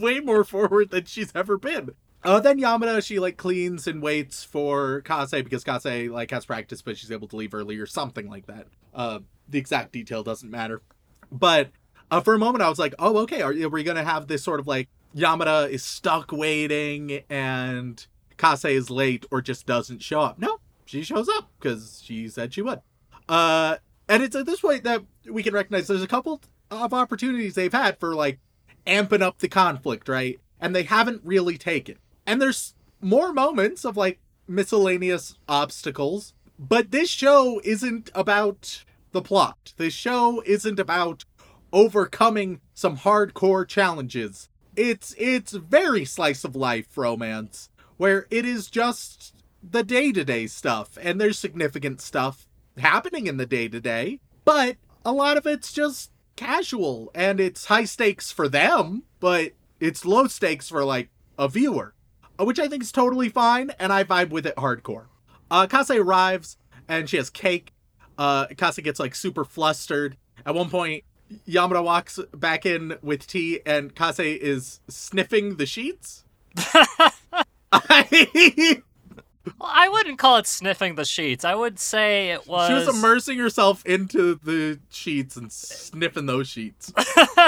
Way 0.00 0.20
more 0.20 0.42
forward 0.42 0.90
than 0.90 1.04
she's 1.04 1.30
ever 1.36 1.56
been. 1.56 1.90
Uh, 2.24 2.40
then 2.40 2.58
Yamada, 2.58 3.04
she 3.04 3.20
like 3.20 3.36
cleans 3.36 3.86
and 3.86 4.02
waits 4.02 4.42
for 4.42 5.02
Kase 5.02 5.30
because 5.30 5.62
Kase 5.62 6.10
like 6.10 6.32
has 6.32 6.44
practice, 6.46 6.82
but 6.82 6.96
she's 6.96 7.12
able 7.12 7.28
to 7.28 7.36
leave 7.36 7.54
early 7.54 7.78
or 7.78 7.86
something 7.86 8.28
like 8.28 8.46
that. 8.46 8.66
Uh, 8.92 9.20
the 9.48 9.58
exact 9.58 9.92
detail 9.92 10.24
doesn't 10.24 10.50
matter. 10.50 10.82
But 11.30 11.70
uh, 12.10 12.20
for 12.20 12.34
a 12.34 12.38
moment, 12.38 12.62
I 12.62 12.68
was 12.68 12.78
like, 12.78 12.94
oh, 12.98 13.18
okay, 13.18 13.42
are, 13.42 13.52
are 13.52 13.68
we 13.68 13.84
gonna 13.84 14.04
have 14.04 14.26
this 14.26 14.42
sort 14.42 14.58
of 14.58 14.66
like 14.66 14.88
Yamada 15.14 15.68
is 15.68 15.84
stuck 15.84 16.32
waiting 16.32 17.22
and 17.30 18.04
Kase 18.38 18.64
is 18.64 18.90
late 18.90 19.26
or 19.30 19.42
just 19.42 19.66
doesn't 19.66 20.02
show 20.02 20.20
up? 20.20 20.38
No, 20.38 20.58
she 20.84 21.02
shows 21.02 21.28
up 21.28 21.50
because 21.58 22.02
she 22.04 22.28
said 22.28 22.54
she 22.54 22.62
would. 22.62 22.80
Uh, 23.28 23.76
and 24.08 24.22
it's 24.22 24.36
at 24.36 24.46
this 24.46 24.60
point 24.60 24.84
that 24.84 25.02
we 25.30 25.42
can 25.42 25.52
recognize 25.52 25.86
there's 25.86 26.02
a 26.02 26.08
couple 26.08 26.40
of 26.70 26.94
opportunities 26.94 27.54
they've 27.54 27.72
had 27.72 27.98
for 27.98 28.14
like 28.14 28.38
amping 28.86 29.20
up 29.22 29.38
the 29.38 29.48
conflict, 29.48 30.08
right? 30.08 30.40
And 30.60 30.74
they 30.74 30.84
haven't 30.84 31.20
really 31.24 31.58
taken. 31.58 31.96
And 32.26 32.40
there's 32.40 32.74
more 33.00 33.32
moments 33.32 33.84
of 33.84 33.96
like 33.96 34.18
miscellaneous 34.46 35.36
obstacles, 35.48 36.32
but 36.58 36.90
this 36.90 37.10
show 37.10 37.60
isn't 37.64 38.10
about 38.14 38.84
the 39.12 39.22
plot. 39.22 39.74
This 39.76 39.94
show 39.94 40.42
isn't 40.46 40.80
about 40.80 41.24
overcoming 41.72 42.60
some 42.74 42.98
hardcore 42.98 43.66
challenges. 43.66 44.48
It's 44.74 45.14
it's 45.18 45.52
very 45.52 46.04
slice 46.04 46.44
of 46.44 46.56
life 46.56 46.96
romance 46.96 47.68
where 47.98 48.26
it 48.30 48.46
is 48.46 48.70
just 48.70 49.34
the 49.62 49.82
day-to-day 49.82 50.46
stuff 50.46 50.96
and 51.02 51.20
there's 51.20 51.38
significant 51.38 52.00
stuff 52.00 52.46
happening 52.78 53.26
in 53.26 53.36
the 53.36 53.46
day-to-day, 53.46 54.20
but 54.44 54.76
a 55.04 55.12
lot 55.12 55.36
of 55.36 55.46
it's 55.46 55.72
just 55.72 56.10
casual 56.36 57.10
and 57.14 57.40
it's 57.40 57.66
high 57.66 57.84
stakes 57.84 58.32
for 58.32 58.48
them, 58.48 59.02
but 59.20 59.52
it's 59.80 60.06
low 60.06 60.26
stakes 60.26 60.68
for 60.68 60.84
like 60.84 61.10
a 61.38 61.48
viewer, 61.48 61.94
uh, 62.38 62.44
which 62.44 62.58
I 62.58 62.68
think 62.68 62.82
is 62.82 62.92
totally 62.92 63.28
fine 63.28 63.70
and 63.78 63.92
I 63.92 64.04
vibe 64.04 64.30
with 64.30 64.46
it 64.46 64.56
hardcore. 64.56 65.06
Uh, 65.50 65.66
Kase 65.66 65.90
arrives 65.90 66.56
and 66.88 67.08
she 67.08 67.16
has 67.16 67.30
cake. 67.30 67.74
Uh, 68.16 68.46
Kase 68.46 68.78
gets 68.78 69.00
like 69.00 69.14
super 69.14 69.44
flustered. 69.44 70.16
At 70.46 70.54
one 70.54 70.70
point, 70.70 71.04
Yamada 71.46 71.82
walks 71.82 72.18
back 72.32 72.64
in 72.64 72.96
with 73.02 73.26
tea 73.26 73.60
and 73.66 73.94
Kase 73.94 74.20
is 74.20 74.80
sniffing 74.88 75.56
the 75.56 75.66
sheets. 75.66 76.24
I, 77.72 78.82
Well, 79.58 79.70
I 79.72 79.88
wouldn't 79.88 80.18
call 80.18 80.36
it 80.36 80.46
sniffing 80.46 80.94
the 80.96 81.04
sheets. 81.04 81.44
I 81.44 81.54
would 81.54 81.78
say 81.78 82.30
it 82.30 82.46
was. 82.46 82.68
She 82.68 82.74
was 82.74 82.88
immersing 82.96 83.38
herself 83.38 83.84
into 83.86 84.34
the 84.36 84.80
sheets 84.90 85.36
and 85.36 85.50
sniffing 85.52 86.26
those 86.26 86.48
sheets. 86.48 86.92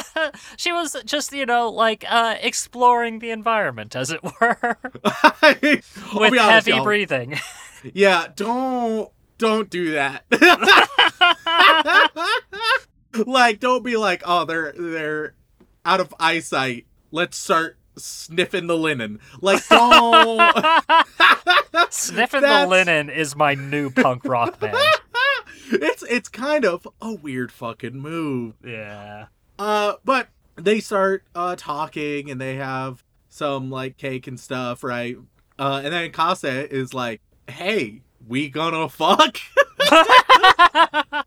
she 0.57 0.73
was 0.73 0.97
just, 1.05 1.33
you 1.33 1.47
know, 1.47 1.69
like 1.71 2.05
uh, 2.09 2.37
exploring 2.41 3.19
the 3.19 3.31
environment, 3.31 3.95
as 3.97 4.11
it 4.11 4.23
were, 4.23 4.59
with 5.63 5.85
honest, 6.15 6.39
heavy 6.39 6.71
y'all. 6.73 6.85
breathing. 6.85 7.39
Yeah, 7.93 8.29
don't 8.35 9.11
don't 9.39 9.71
do 9.71 9.93
that. 9.93 10.25
like, 13.27 13.61
don't 13.61 13.85
be 13.85 13.97
like, 13.97 14.23
oh, 14.25 14.45
they're 14.45 14.73
they're 14.73 15.35
out 15.85 16.01
of 16.01 16.15
eyesight. 16.19 16.87
Let's 17.11 17.37
start 17.37 17.79
sniffing 18.05 18.67
the 18.67 18.77
linen. 18.77 19.21
Like, 19.41 19.67
don't. 19.69 20.41
Sniffing 21.91 22.43
the 22.43 22.67
linen 22.69 23.11
is 23.11 23.35
my 23.35 23.55
new 23.55 23.91
punk 23.91 24.25
rock 24.25 24.59
band. 24.61 24.77
it's 25.73 26.03
it's 26.05 26.29
kind 26.29 26.65
of 26.65 26.87
a 27.01 27.15
weird 27.15 27.53
fucking 27.53 27.99
move. 27.99 28.55
Yeah. 28.65 29.27
Uh, 29.59 29.95
but 30.05 30.29
they 30.57 30.81
start 30.81 31.25
uh 31.35 31.57
talking 31.57 32.31
and 32.31 32.41
they 32.41 32.57
have 32.57 33.05
some 33.29 33.71
like 33.71 33.97
cake 33.97 34.27
and 34.27 34.39
stuff, 34.39 34.85
right? 34.85 35.17
Uh, 35.59 35.83
and 35.85 35.93
then 35.93 36.11
Kase 36.11 36.45
is 36.45 36.95
like, 36.95 37.21
"Hey, 37.49 38.03
we 38.27 38.49
gonna 38.49 38.89
fuck?" 38.89 39.39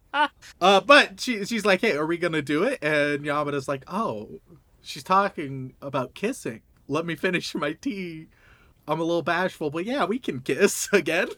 uh, 0.62 0.82
but 0.82 1.20
she 1.20 1.46
she's 1.46 1.66
like, 1.66 1.82
"Hey, 1.82 1.96
are 1.96 2.06
we 2.06 2.18
gonna 2.18 2.42
do 2.42 2.64
it?" 2.64 2.80
And 2.84 3.24
Yamada's 3.24 3.68
like, 3.68 3.84
"Oh, 3.88 4.42
she's 4.84 5.04
talking 5.04 5.74
about 5.82 6.14
kissing. 6.14 6.62
Let 6.88 7.06
me 7.06 7.16
finish 7.16 7.56
my 7.56 7.74
tea. 7.74 8.28
I'm 8.88 9.00
a 9.00 9.04
little 9.04 9.22
bashful, 9.22 9.70
but 9.70 9.86
yeah, 9.86 10.06
we 10.06 10.20
can 10.20 10.42
kiss 10.42 10.90
again." 10.94 11.30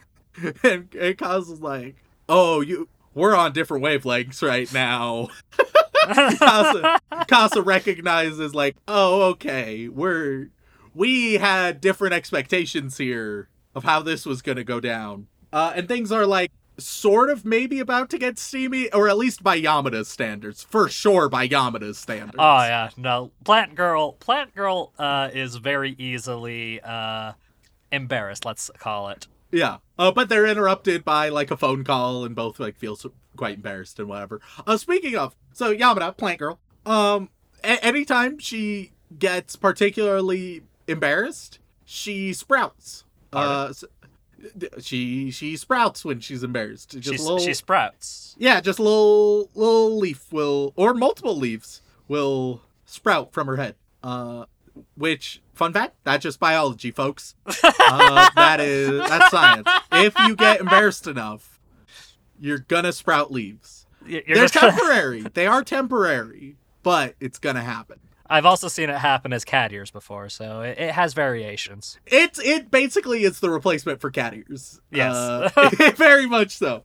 And, 0.63 0.93
and 0.93 1.17
Kase's 1.17 1.61
like, 1.61 1.95
"Oh, 2.27 2.61
you." 2.61 2.89
We're 3.13 3.33
on 3.33 3.53
different 3.53 3.81
wavelengths 3.81 4.45
right 4.45 4.71
now. 4.73 5.29
Casa, 6.37 6.99
Casa 7.29 7.61
recognizes 7.61 8.53
like, 8.53 8.75
oh, 8.89 9.21
okay, 9.29 9.87
we're 9.87 10.49
we 10.93 11.35
had 11.35 11.81
different 11.81 12.13
expectations 12.13 12.97
here 12.97 13.49
of 13.73 13.83
how 13.85 14.01
this 14.01 14.25
was 14.25 14.41
gonna 14.41 14.63
go 14.63 14.79
down, 14.79 15.27
uh, 15.51 15.73
and 15.75 15.87
things 15.87 16.11
are 16.11 16.25
like 16.25 16.51
sort 16.77 17.29
of 17.29 17.45
maybe 17.45 17.79
about 17.79 18.09
to 18.09 18.17
get 18.17 18.37
steamy, 18.37 18.91
or 18.91 19.07
at 19.07 19.17
least 19.17 19.43
by 19.43 19.59
Yamada's 19.59 20.07
standards, 20.07 20.63
for 20.63 20.89
sure 20.89 21.29
by 21.29 21.47
Yamada's 21.47 21.97
standards. 21.97 22.35
Oh 22.39 22.57
yeah, 22.59 22.89
no. 22.97 23.31
Plant 23.43 23.75
Girl, 23.75 24.13
Plant 24.13 24.53
Girl 24.55 24.91
uh, 24.99 25.29
is 25.33 25.55
very 25.57 25.95
easily 25.97 26.81
uh, 26.81 27.33
embarrassed. 27.91 28.45
Let's 28.45 28.69
call 28.77 29.09
it. 29.09 29.27
Yeah. 29.51 29.77
Uh, 29.97 30.11
but 30.11 30.27
they're 30.29 30.45
interrupted 30.47 31.05
by 31.05 31.29
like 31.29 31.51
a 31.51 31.57
phone 31.57 31.83
call 31.83 32.25
and 32.25 32.35
both 32.35 32.59
like 32.59 32.75
feel 32.77 32.95
so, 32.95 33.13
quite 33.37 33.55
embarrassed 33.55 33.99
and 33.99 34.07
whatever. 34.09 34.41
Uh, 34.67 34.75
speaking 34.77 35.15
of, 35.15 35.35
so 35.53 35.73
Yamada, 35.73 36.15
plant 36.17 36.39
girl, 36.39 36.59
um, 36.85 37.29
a- 37.63 37.83
anytime 37.85 38.37
she 38.39 38.91
gets 39.17 39.55
particularly 39.55 40.63
embarrassed, 40.87 41.59
she 41.85 42.33
sprouts. 42.33 43.03
Uh, 43.31 43.67
s- 43.69 43.81
d- 43.81 43.87
she 44.79 45.31
she 45.31 45.57
sprouts 45.57 46.03
when 46.05 46.19
she's 46.19 46.43
embarrassed. 46.43 46.91
Just 46.91 47.07
She's, 47.09 47.21
little, 47.21 47.39
she 47.39 47.53
sprouts. 47.53 48.35
yeah, 48.37 48.61
just 48.61 48.79
a 48.79 48.83
little 48.83 49.49
little 49.55 49.97
leaf 49.97 50.31
will 50.31 50.73
or 50.75 50.93
multiple 50.93 51.35
leaves 51.35 51.81
will 52.07 52.61
sprout 52.85 53.33
from 53.33 53.47
her 53.47 53.55
head. 53.57 53.75
Uh, 54.03 54.45
which 54.97 55.41
fun 55.53 55.73
fact, 55.73 55.95
that's 56.03 56.21
just 56.23 56.39
biology, 56.39 56.91
folks. 56.91 57.35
Uh, 57.45 58.29
that 58.35 58.59
is 58.59 58.99
that's 59.09 59.31
science. 59.31 59.67
If 59.91 60.17
you 60.19 60.35
get 60.35 60.59
embarrassed 60.59 61.07
enough, 61.07 61.59
you're 62.39 62.59
gonna 62.59 62.91
sprout 62.93 63.31
leaves. 63.31 63.85
You're 64.05 64.21
They're 64.27 64.47
temporary. 64.49 65.21
they 65.33 65.47
are 65.47 65.63
temporary, 65.63 66.57
but 66.83 67.15
it's 67.19 67.39
gonna 67.39 67.61
happen. 67.63 67.99
I've 68.27 68.45
also 68.45 68.67
seen 68.67 68.89
it 68.89 68.97
happen 68.97 69.33
as 69.33 69.45
cat 69.45 69.71
ears 69.71 69.91
before, 69.91 70.29
so 70.29 70.61
it, 70.61 70.79
it 70.79 70.91
has 70.91 71.13
variations. 71.13 71.99
It's 72.05 72.39
it 72.39 72.71
basically 72.71 73.23
is 73.23 73.39
the 73.39 73.49
replacement 73.49 74.01
for 74.01 74.09
cat 74.09 74.33
ears. 74.33 74.81
Yes. 74.91 75.15
Uh, 75.15 75.69
very 75.95 76.25
much 76.25 76.57
so. 76.57 76.83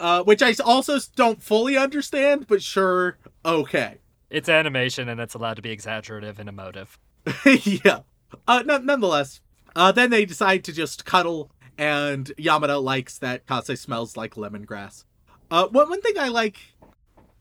Uh, 0.00 0.22
which 0.24 0.42
I 0.42 0.54
also 0.64 0.98
don't 1.14 1.40
fully 1.40 1.76
understand, 1.76 2.46
but 2.48 2.60
sure, 2.62 3.16
okay. 3.44 3.98
It's 4.28 4.48
animation 4.48 5.08
and 5.08 5.20
it's 5.20 5.34
allowed 5.34 5.54
to 5.54 5.62
be 5.62 5.70
exaggerative 5.70 6.40
and 6.40 6.48
emotive. 6.48 6.98
yeah. 7.46 8.00
Uh, 8.48 8.64
no, 8.66 8.78
nonetheless, 8.78 9.40
uh, 9.76 9.92
then 9.92 10.10
they 10.10 10.24
decide 10.24 10.64
to 10.64 10.72
just 10.72 11.04
cuddle, 11.04 11.52
and 11.78 12.32
Yamada 12.36 12.82
likes 12.82 13.18
that 13.18 13.46
Kase 13.46 13.80
smells 13.80 14.16
like 14.16 14.34
lemongrass. 14.34 15.04
Uh, 15.50 15.68
one, 15.68 15.88
one 15.88 16.02
thing 16.02 16.18
I 16.18 16.28
like 16.28 16.58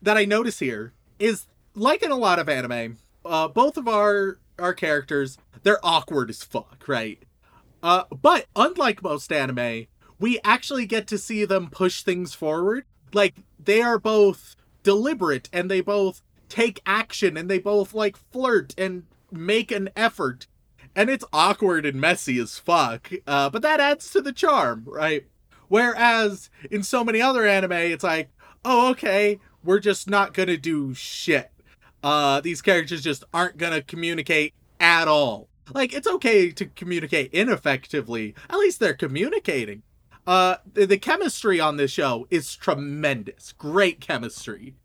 that 0.03 0.17
I 0.17 0.25
notice 0.25 0.59
here 0.59 0.93
is, 1.17 1.47
like 1.73 2.03
in 2.03 2.11
a 2.11 2.15
lot 2.15 2.37
of 2.37 2.47
anime, 2.47 2.97
uh, 3.25 3.47
both 3.47 3.77
of 3.77 3.87
our 3.87 4.39
our 4.59 4.73
characters 4.73 5.37
they're 5.63 5.79
awkward 5.83 6.29
as 6.29 6.43
fuck, 6.43 6.83
right? 6.87 7.23
Uh, 7.81 8.03
but 8.21 8.45
unlike 8.55 9.01
most 9.01 9.31
anime, 9.31 9.87
we 10.19 10.39
actually 10.43 10.85
get 10.85 11.07
to 11.07 11.17
see 11.17 11.45
them 11.45 11.69
push 11.69 12.03
things 12.03 12.33
forward. 12.33 12.85
Like 13.13 13.35
they 13.59 13.81
are 13.81 13.99
both 13.99 14.55
deliberate 14.83 15.49
and 15.51 15.71
they 15.71 15.81
both 15.81 16.21
take 16.49 16.81
action 16.85 17.35
and 17.35 17.49
they 17.49 17.59
both 17.59 17.93
like 17.93 18.17
flirt 18.31 18.73
and 18.77 19.03
make 19.31 19.71
an 19.71 19.89
effort. 19.95 20.47
And 20.95 21.09
it's 21.09 21.25
awkward 21.33 21.85
and 21.85 21.99
messy 21.99 22.39
as 22.39 22.59
fuck. 22.59 23.11
Uh, 23.25 23.49
but 23.49 23.63
that 23.63 23.79
adds 23.79 24.11
to 24.11 24.21
the 24.21 24.31
charm, 24.31 24.83
right? 24.85 25.25
Whereas 25.67 26.49
in 26.69 26.83
so 26.83 27.03
many 27.03 27.21
other 27.21 27.47
anime, 27.47 27.71
it's 27.71 28.03
like, 28.03 28.29
oh, 28.63 28.91
okay, 28.91 29.39
we're 29.63 29.79
just 29.79 30.09
not 30.09 30.33
gonna 30.33 30.57
do 30.57 30.93
shit. 30.93 31.51
Uh, 32.03 32.41
these 32.41 32.61
characters 32.61 33.01
just 33.01 33.23
aren't 33.33 33.57
gonna 33.57 33.81
communicate 33.81 34.53
at 34.79 35.07
all. 35.07 35.47
Like, 35.73 35.93
it's 35.93 36.07
okay 36.07 36.51
to 36.51 36.65
communicate 36.65 37.33
ineffectively. 37.33 38.35
At 38.49 38.59
least 38.59 38.79
they're 38.79 38.93
communicating. 38.93 39.83
Uh, 40.27 40.57
the, 40.73 40.85
the 40.85 40.97
chemistry 40.97 41.59
on 41.59 41.77
this 41.77 41.91
show 41.91 42.27
is 42.29 42.55
tremendous. 42.55 43.53
Great 43.53 44.01
chemistry. 44.01 44.75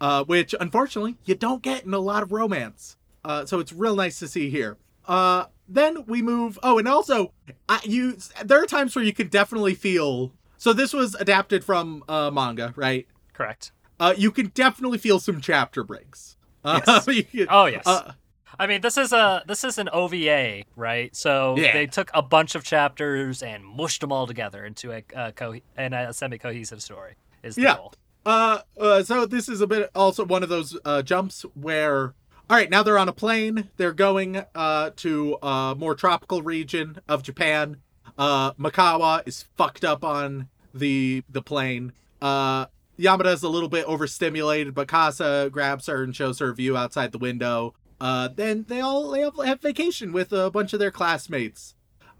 Uh, 0.00 0.24
which 0.24 0.54
unfortunately 0.58 1.16
you 1.24 1.34
don't 1.34 1.62
get 1.62 1.84
in 1.84 1.94
a 1.94 1.98
lot 1.98 2.22
of 2.24 2.32
romance. 2.32 2.96
Uh, 3.24 3.44
so 3.46 3.60
it's 3.60 3.72
real 3.72 3.94
nice 3.94 4.18
to 4.18 4.26
see 4.26 4.50
here. 4.50 4.76
Uh, 5.06 5.44
then 5.68 6.04
we 6.06 6.22
move. 6.22 6.58
Oh, 6.62 6.78
and 6.78 6.88
also, 6.88 7.32
I, 7.68 7.80
you 7.84 8.16
there 8.44 8.60
are 8.62 8.66
times 8.66 8.96
where 8.96 9.04
you 9.04 9.12
can 9.12 9.28
definitely 9.28 9.74
feel. 9.74 10.32
So 10.58 10.72
this 10.72 10.92
was 10.92 11.14
adapted 11.14 11.64
from 11.64 12.04
uh, 12.08 12.30
manga, 12.32 12.72
right? 12.76 13.06
Correct. 13.32 13.72
Uh, 13.98 14.14
you 14.16 14.32
can 14.32 14.48
definitely 14.48 14.98
feel 14.98 15.20
some 15.20 15.40
chapter 15.40 15.84
breaks. 15.84 16.36
Yes. 16.64 17.08
Oh 17.48 17.66
yes. 17.66 17.86
uh, 17.86 18.12
I 18.58 18.66
mean, 18.66 18.80
this 18.82 18.96
is 18.98 19.12
a 19.12 19.42
this 19.46 19.64
is 19.64 19.78
an 19.78 19.88
OVA, 19.92 20.62
right? 20.76 21.14
So 21.16 21.56
Yeah. 21.58 21.72
they 21.72 21.86
took 21.86 22.10
a 22.14 22.22
bunch 22.22 22.54
of 22.54 22.64
chapters 22.64 23.42
and 23.42 23.64
mushed 23.64 24.00
them 24.02 24.12
all 24.12 24.26
together 24.26 24.64
into 24.64 24.92
a, 24.92 25.02
a 25.14 25.32
co- 25.32 25.58
and 25.76 25.94
a 25.94 26.12
semi 26.12 26.38
cohesive 26.38 26.82
story. 26.82 27.14
Is 27.42 27.56
the 27.56 27.62
Yeah. 27.62 27.76
goal. 27.76 27.94
Uh, 28.24 28.58
uh, 28.78 29.02
so 29.02 29.26
this 29.26 29.48
is 29.48 29.60
a 29.60 29.66
bit 29.66 29.90
also 29.94 30.24
one 30.24 30.42
of 30.44 30.48
those 30.48 30.78
uh, 30.84 31.02
jumps 31.02 31.44
where, 31.54 32.14
all 32.48 32.56
right, 32.56 32.70
now 32.70 32.82
they're 32.84 32.98
on 32.98 33.08
a 33.08 33.12
plane. 33.12 33.68
They're 33.78 33.92
going 33.92 34.44
uh, 34.54 34.90
to 34.96 35.38
a 35.42 35.74
more 35.76 35.96
tropical 35.96 36.42
region 36.42 36.98
of 37.08 37.24
Japan. 37.24 37.78
Uh, 38.16 38.52
Makawa 38.52 39.26
is 39.26 39.46
fucked 39.56 39.84
up 39.84 40.04
on 40.04 40.48
the 40.72 41.24
the 41.28 41.42
plane. 41.42 41.92
Uh, 42.20 42.66
Yamada's 42.98 43.42
a 43.42 43.48
little 43.48 43.68
bit 43.68 43.86
overstimulated, 43.86 44.74
but 44.74 44.88
Kasa 44.88 45.48
grabs 45.50 45.86
her 45.86 46.02
and 46.02 46.14
shows 46.14 46.38
her 46.38 46.52
view 46.52 46.76
outside 46.76 47.12
the 47.12 47.18
window. 47.18 47.74
Uh, 48.00 48.28
then 48.28 48.64
they 48.68 48.80
all 48.80 49.10
they 49.10 49.20
have, 49.20 49.36
have 49.44 49.60
vacation 49.60 50.12
with 50.12 50.32
a 50.32 50.50
bunch 50.50 50.72
of 50.72 50.78
their 50.78 50.90
classmates, 50.90 51.74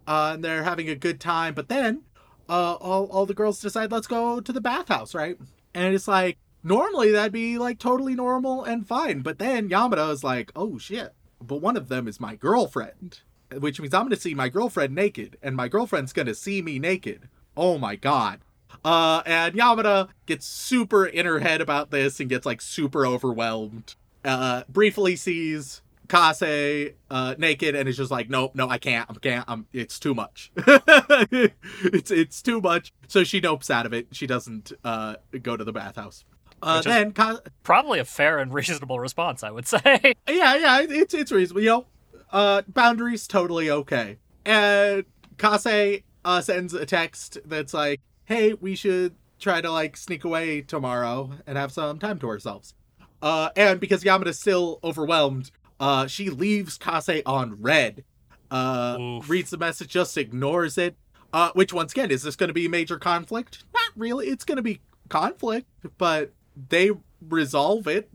uh, 0.07 0.33
and 0.35 0.45
they're 0.45 0.63
having 0.63 0.89
a 0.89 0.95
good 0.95 1.21
time. 1.21 1.55
But 1.55 1.69
then, 1.69 2.03
uh, 2.49 2.75
all 2.75 3.07
all 3.07 3.27
the 3.27 3.35
girls 3.35 3.61
decide 3.61 3.91
let's 3.91 4.07
go 4.07 4.41
to 4.41 4.53
the 4.53 4.61
bathhouse, 4.61 5.15
right? 5.15 5.37
And 5.75 5.95
it's 5.95 6.09
like, 6.09 6.39
normally 6.63 7.11
that'd 7.11 7.33
be 7.33 7.59
like 7.59 7.79
totally 7.79 8.15
normal 8.15 8.65
and 8.65 8.87
fine. 8.87 9.21
But 9.21 9.39
then 9.39 9.69
Yamada 9.69 10.11
is 10.13 10.23
like, 10.23 10.53
oh 10.55 10.79
shit, 10.79 11.15
but 11.41 11.61
one 11.61 11.77
of 11.77 11.89
them 11.89 12.07
is 12.07 12.21
my 12.21 12.37
girlfriend. 12.37 13.21
Which 13.59 13.81
means 13.81 13.93
I'm 13.93 14.05
gonna 14.05 14.17
see 14.17 14.35
my 14.35 14.49
girlfriend 14.49 14.95
naked, 14.95 15.37
and 15.43 15.55
my 15.55 15.69
girlfriend's 15.69 16.13
gonna 16.13 16.35
see 16.35 16.63
me 16.63 16.79
naked. 16.79 17.29
Oh 17.57 17.77
my 17.77 17.97
god. 17.97 18.41
Uh, 18.85 19.23
and 19.27 19.55
Yamada 19.55 20.09
gets 20.27 20.47
super 20.47 21.07
in 21.07 21.27
her 21.27 21.41
head 21.41 21.61
about 21.61 21.91
this 21.91 22.21
and 22.21 22.29
gets 22.29 22.47
like 22.47 22.61
super 22.61 23.07
overwhelmed. 23.07 23.95
Uh, 24.25 24.63
briefly 24.69 25.17
sees 25.17 25.83
Kase 26.09 26.93
uh, 27.11 27.35
naked 27.39 27.75
and 27.75 27.89
is 27.89 27.97
just 27.97 28.11
like, 28.11 28.29
nope, 28.29 28.55
no, 28.55 28.69
I 28.69 28.79
can't, 28.79 29.09
I 29.11 29.15
can't, 29.15 29.45
I'm, 29.49 29.67
it's 29.73 29.99
too 29.99 30.15
much. 30.15 30.53
it's 30.57 32.11
it's 32.11 32.43
too 32.43 32.61
much. 32.61 32.93
So 33.09 33.25
she 33.25 33.41
nopes 33.41 33.71
out 33.71 33.87
of 33.87 33.93
it. 33.93 34.09
She 34.13 34.27
doesn't 34.27 34.73
uh, 34.85 35.17
go 35.43 35.57
to 35.57 35.65
the 35.65 35.73
bathhouse. 35.73 36.25
Uh, 36.63 36.81
then 36.83 37.13
Ka- 37.13 37.41
Probably 37.63 37.99
a 37.99 38.05
fair 38.05 38.39
and 38.39 38.53
reasonable 38.55 39.01
response, 39.01 39.43
I 39.43 39.51
would 39.51 39.67
say. 39.67 39.81
yeah, 40.29 40.57
yeah, 40.57 40.81
it's 40.89 41.15
it's 41.15 41.33
reasonable. 41.33 41.63
You 41.63 41.69
know, 41.69 41.87
uh, 42.31 42.63
boundaries 42.69 43.27
totally 43.27 43.71
okay. 43.71 44.19
And 44.45 45.05
Kase 45.39 46.03
uh, 46.25 46.41
sends 46.41 46.75
a 46.75 46.87
text 46.87 47.39
that's 47.45 47.75
like, 47.75 48.01
"Hey, 48.25 48.55
we 48.55 48.75
should 48.75 49.15
try 49.39 49.61
to 49.61 49.71
like 49.71 49.97
sneak 49.97 50.25
away 50.25 50.63
tomorrow 50.63 51.31
and 51.47 51.57
have 51.59 51.73
some 51.73 51.99
time 51.99 52.19
to 52.21 52.29
ourselves." 52.29 52.75
Uh, 53.21 53.51
and 53.57 53.79
because 53.79 54.03
Yamada's 54.03 54.39
still 54.39 54.81
overwhelmed, 54.83 55.51
uh, 55.79 56.07
she 56.07 56.31
leaves 56.31 56.77
Kase 56.79 57.23
on 57.25 57.61
read. 57.61 58.05
Uh, 58.51 58.99
Oof. 59.01 59.31
reads 59.31 59.51
the 59.51 59.57
message, 59.57 59.89
just 59.89 60.19
ignores 60.19 60.77
it. 60.77 60.97
Uh, 61.33 61.51
which 61.55 61.73
once 61.73 61.93
again, 61.93 62.11
is 62.11 62.23
this 62.23 62.37
going 62.37 62.49
to 62.49 62.55
be 62.55 62.67
a 62.67 62.69
major 62.69 62.99
conflict? 62.99 63.65
Not 63.73 63.91
really. 63.97 64.27
It's 64.27 64.45
going 64.45 64.57
to 64.57 64.63
be 64.63 64.81
conflict, 65.09 65.67
but 65.97 66.33
they 66.69 66.91
resolve 67.27 67.87
it. 67.87 68.11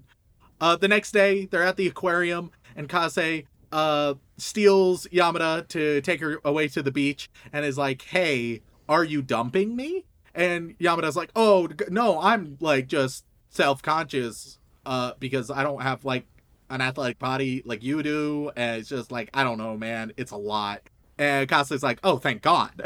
Uh, 0.61 0.75
the 0.75 0.87
next 0.87 1.11
day, 1.11 1.45
they're 1.45 1.63
at 1.63 1.77
the 1.77 1.87
aquarium, 1.87 2.51
and 2.75 2.87
Kase 2.87 3.43
uh, 3.71 4.13
steals 4.37 5.07
Yamada 5.07 5.67
to 5.69 6.01
take 6.01 6.21
her 6.21 6.39
away 6.45 6.67
to 6.69 6.83
the 6.83 6.91
beach 6.91 7.29
and 7.51 7.65
is 7.65 7.77
like, 7.77 8.03
Hey, 8.03 8.61
are 8.89 9.03
you 9.03 9.21
dumping 9.21 9.75
me? 9.75 10.05
And 10.33 10.77
Yamada's 10.79 11.15
like, 11.15 11.31
Oh, 11.35 11.67
no, 11.89 12.19
I'm 12.19 12.57
like 12.59 12.87
just 12.87 13.25
self 13.49 13.81
conscious 13.81 14.59
uh, 14.85 15.13
because 15.19 15.49
I 15.49 15.63
don't 15.63 15.81
have 15.81 16.05
like 16.05 16.25
an 16.69 16.81
athletic 16.81 17.19
body 17.19 17.61
like 17.65 17.83
you 17.83 18.03
do. 18.03 18.51
And 18.55 18.79
it's 18.79 18.89
just 18.89 19.11
like, 19.11 19.29
I 19.33 19.43
don't 19.43 19.57
know, 19.57 19.77
man, 19.77 20.13
it's 20.17 20.31
a 20.31 20.37
lot. 20.37 20.81
And 21.17 21.49
Kase's 21.49 21.83
like, 21.83 21.99
Oh, 22.03 22.17
thank 22.17 22.41
God. 22.41 22.71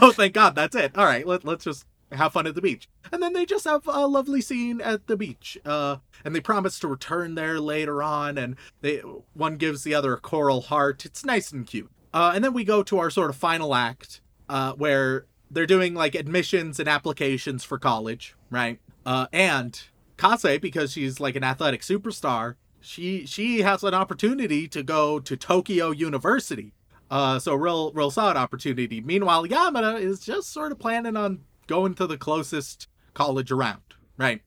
oh, 0.00 0.12
thank 0.12 0.34
God, 0.34 0.54
that's 0.54 0.76
it. 0.76 0.96
All 0.96 1.04
right, 1.04 1.26
let, 1.26 1.44
let's 1.44 1.64
just 1.64 1.84
have 2.12 2.32
fun 2.32 2.46
at 2.46 2.54
the 2.54 2.62
beach. 2.62 2.88
And 3.12 3.22
then 3.22 3.32
they 3.32 3.44
just 3.44 3.64
have 3.64 3.86
a 3.86 4.06
lovely 4.06 4.40
scene 4.40 4.80
at 4.80 5.06
the 5.06 5.16
beach. 5.16 5.58
Uh, 5.64 5.96
and 6.24 6.34
they 6.34 6.40
promise 6.40 6.78
to 6.78 6.88
return 6.88 7.34
there 7.34 7.60
later 7.60 8.02
on. 8.02 8.38
And 8.38 8.56
they 8.80 8.98
one 9.32 9.56
gives 9.56 9.82
the 9.82 9.94
other 9.94 10.14
a 10.14 10.20
coral 10.20 10.62
heart. 10.62 11.04
It's 11.04 11.24
nice 11.24 11.52
and 11.52 11.66
cute. 11.66 11.90
Uh, 12.14 12.30
and 12.34 12.44
then 12.44 12.54
we 12.54 12.62
go 12.62 12.82
to 12.84 12.98
our 12.98 13.10
sort 13.10 13.28
of 13.28 13.36
final 13.36 13.74
act, 13.74 14.20
uh, 14.48 14.72
where 14.74 15.26
they're 15.50 15.66
doing 15.66 15.94
like 15.94 16.14
admissions 16.14 16.78
and 16.78 16.88
applications 16.88 17.64
for 17.64 17.76
college, 17.76 18.36
right? 18.50 18.78
Uh, 19.04 19.26
and 19.32 19.82
Kase, 20.16 20.60
because 20.60 20.92
she's 20.92 21.18
like 21.18 21.34
an 21.34 21.42
athletic 21.42 21.82
superstar, 21.82 22.54
she 22.80 23.26
she 23.26 23.62
has 23.62 23.82
an 23.82 23.94
opportunity 23.94 24.68
to 24.68 24.82
go 24.82 25.18
to 25.18 25.36
Tokyo 25.36 25.90
University. 25.90 26.72
Uh, 27.10 27.38
so 27.38 27.54
real 27.54 27.92
real 27.92 28.10
solid 28.10 28.36
opportunity. 28.36 29.00
Meanwhile, 29.00 29.46
Yamada 29.46 30.00
is 30.00 30.20
just 30.20 30.52
sort 30.52 30.70
of 30.70 30.78
planning 30.78 31.16
on 31.16 31.40
going 31.66 31.94
to 31.94 32.06
the 32.06 32.16
closest 32.16 32.88
college 33.12 33.50
around, 33.50 33.82
right? 34.16 34.40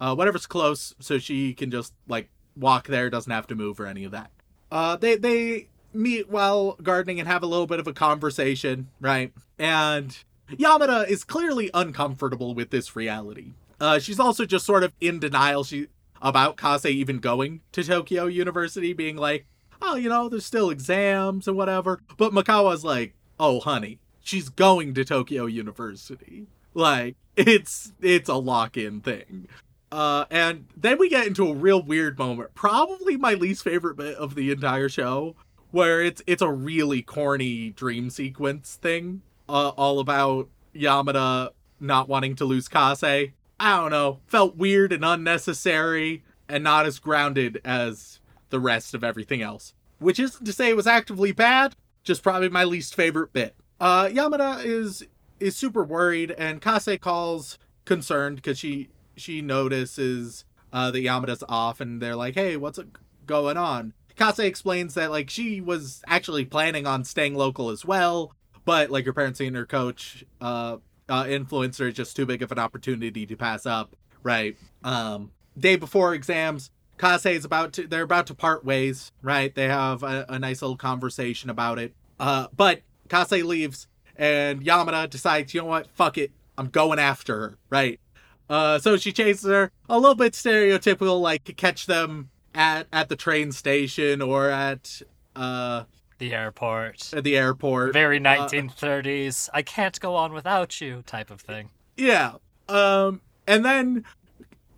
Uh, 0.00 0.14
whatever's 0.14 0.46
close, 0.46 0.94
so 0.98 1.18
she 1.18 1.54
can 1.54 1.70
just 1.70 1.94
like 2.06 2.28
walk 2.54 2.88
there, 2.88 3.08
doesn't 3.08 3.32
have 3.32 3.46
to 3.46 3.54
move 3.54 3.80
or 3.80 3.86
any 3.86 4.04
of 4.04 4.12
that. 4.12 4.30
Uh, 4.70 4.96
they 4.96 5.16
they 5.16 5.68
meet 5.94 6.28
while 6.28 6.72
gardening 6.82 7.18
and 7.20 7.28
have 7.28 7.42
a 7.42 7.46
little 7.46 7.66
bit 7.66 7.80
of 7.80 7.86
a 7.86 7.92
conversation, 7.92 8.88
right? 9.00 9.32
And 9.58 10.16
Yamada 10.50 11.08
is 11.08 11.24
clearly 11.24 11.70
uncomfortable 11.72 12.54
with 12.54 12.70
this 12.70 12.96
reality. 12.96 13.52
Uh, 13.80 13.98
she's 13.98 14.20
also 14.20 14.44
just 14.44 14.66
sort 14.66 14.84
of 14.84 14.92
in 15.00 15.18
denial 15.18 15.64
she 15.64 15.88
about 16.22 16.56
Kase 16.56 16.86
even 16.86 17.18
going 17.18 17.60
to 17.72 17.84
Tokyo 17.84 18.26
University, 18.26 18.92
being 18.92 19.16
like, 19.16 19.46
oh, 19.82 19.96
you 19.96 20.08
know, 20.08 20.28
there's 20.28 20.46
still 20.46 20.70
exams 20.70 21.46
and 21.46 21.56
whatever. 21.56 22.00
But 22.16 22.32
Makawa's 22.32 22.84
like, 22.84 23.14
oh, 23.38 23.60
honey, 23.60 23.98
she's 24.22 24.48
going 24.48 24.94
to 24.94 25.04
Tokyo 25.04 25.46
University. 25.46 26.46
Like, 26.72 27.16
it's 27.36 27.92
it's 28.00 28.28
a 28.28 28.34
lock-in 28.34 29.00
thing. 29.00 29.48
Uh, 29.92 30.24
and 30.30 30.66
then 30.76 30.98
we 30.98 31.08
get 31.08 31.26
into 31.26 31.46
a 31.46 31.54
real 31.54 31.80
weird 31.80 32.18
moment, 32.18 32.52
probably 32.54 33.16
my 33.16 33.34
least 33.34 33.62
favorite 33.62 33.96
bit 33.96 34.16
of 34.16 34.34
the 34.34 34.50
entire 34.50 34.88
show, 34.88 35.36
where 35.74 36.00
it's 36.00 36.22
it's 36.28 36.40
a 36.40 36.48
really 36.48 37.02
corny 37.02 37.70
dream 37.70 38.08
sequence 38.08 38.78
thing, 38.80 39.22
uh, 39.48 39.70
all 39.70 39.98
about 39.98 40.48
Yamada 40.72 41.50
not 41.80 42.08
wanting 42.08 42.36
to 42.36 42.44
lose 42.44 42.68
Kase. 42.68 43.02
I 43.02 43.32
don't 43.58 43.90
know, 43.90 44.20
felt 44.28 44.56
weird 44.56 44.92
and 44.92 45.04
unnecessary, 45.04 46.22
and 46.48 46.62
not 46.62 46.86
as 46.86 47.00
grounded 47.00 47.60
as 47.64 48.20
the 48.50 48.60
rest 48.60 48.94
of 48.94 49.02
everything 49.02 49.42
else. 49.42 49.74
Which 49.98 50.20
isn't 50.20 50.44
to 50.44 50.52
say 50.52 50.70
it 50.70 50.76
was 50.76 50.86
actively 50.86 51.32
bad, 51.32 51.74
just 52.04 52.22
probably 52.22 52.48
my 52.48 52.62
least 52.62 52.94
favorite 52.94 53.32
bit. 53.32 53.56
Uh, 53.80 54.04
Yamada 54.06 54.64
is 54.64 55.04
is 55.40 55.56
super 55.56 55.82
worried, 55.82 56.30
and 56.38 56.62
Kase 56.62 57.00
calls 57.00 57.58
concerned 57.84 58.36
because 58.36 58.60
she 58.60 58.90
she 59.16 59.42
notices 59.42 60.44
uh, 60.72 60.92
that 60.92 61.04
Yamada's 61.04 61.42
off, 61.48 61.80
and 61.80 62.00
they're 62.00 62.14
like, 62.14 62.34
"Hey, 62.34 62.56
what's 62.56 62.78
going 63.26 63.56
on?" 63.56 63.92
Kase 64.16 64.38
explains 64.40 64.94
that 64.94 65.10
like 65.10 65.30
she 65.30 65.60
was 65.60 66.02
actually 66.06 66.44
planning 66.44 66.86
on 66.86 67.04
staying 67.04 67.34
local 67.34 67.70
as 67.70 67.84
well, 67.84 68.32
but 68.64 68.90
like 68.90 69.06
her 69.06 69.12
parents 69.12 69.40
and 69.40 69.56
her 69.56 69.66
coach 69.66 70.24
uh, 70.40 70.78
uh, 71.08 71.26
influenced 71.28 71.78
her. 71.78 71.88
It's 71.88 71.96
just 71.96 72.16
too 72.16 72.26
big 72.26 72.42
of 72.42 72.52
an 72.52 72.58
opportunity 72.58 73.26
to 73.26 73.36
pass 73.36 73.66
up. 73.66 73.96
Right. 74.22 74.56
Um, 74.82 75.32
day 75.58 75.76
before 75.76 76.14
exams, 76.14 76.70
Kase 76.98 77.26
is 77.26 77.44
about 77.44 77.72
to 77.74 77.86
they're 77.86 78.02
about 78.02 78.28
to 78.28 78.34
part 78.34 78.64
ways. 78.64 79.12
Right. 79.22 79.54
They 79.54 79.68
have 79.68 80.02
a, 80.02 80.26
a 80.28 80.38
nice 80.38 80.62
little 80.62 80.76
conversation 80.76 81.50
about 81.50 81.78
it. 81.78 81.94
Uh, 82.20 82.46
but 82.56 82.82
Kase 83.08 83.32
leaves, 83.32 83.88
and 84.16 84.64
Yamada 84.64 85.10
decides, 85.10 85.52
you 85.52 85.60
know 85.60 85.66
what, 85.66 85.88
fuck 85.88 86.16
it, 86.16 86.30
I'm 86.56 86.68
going 86.68 86.98
after 86.98 87.38
her. 87.40 87.58
Right. 87.68 88.00
Uh, 88.48 88.78
so 88.78 88.96
she 88.96 89.10
chases 89.10 89.44
her 89.50 89.72
a 89.88 89.98
little 89.98 90.14
bit 90.14 90.34
stereotypical, 90.34 91.20
like 91.20 91.56
catch 91.56 91.86
them 91.86 92.30
at 92.54 92.86
at 92.92 93.08
the 93.08 93.16
train 93.16 93.52
station 93.52 94.22
or 94.22 94.50
at 94.50 95.02
uh 95.36 95.84
the 96.18 96.32
airport. 96.32 97.12
at 97.12 97.24
the 97.24 97.36
airport. 97.36 97.92
Very 97.92 98.18
Uh, 98.18 98.20
1930s. 98.48 99.48
I 99.52 99.62
can't 99.62 99.98
go 100.00 100.14
on 100.14 100.32
without 100.32 100.80
you 100.80 101.02
type 101.06 101.30
of 101.30 101.40
thing. 101.40 101.70
Yeah. 101.96 102.34
Um, 102.68 103.20
and 103.46 103.64
then 103.64 104.04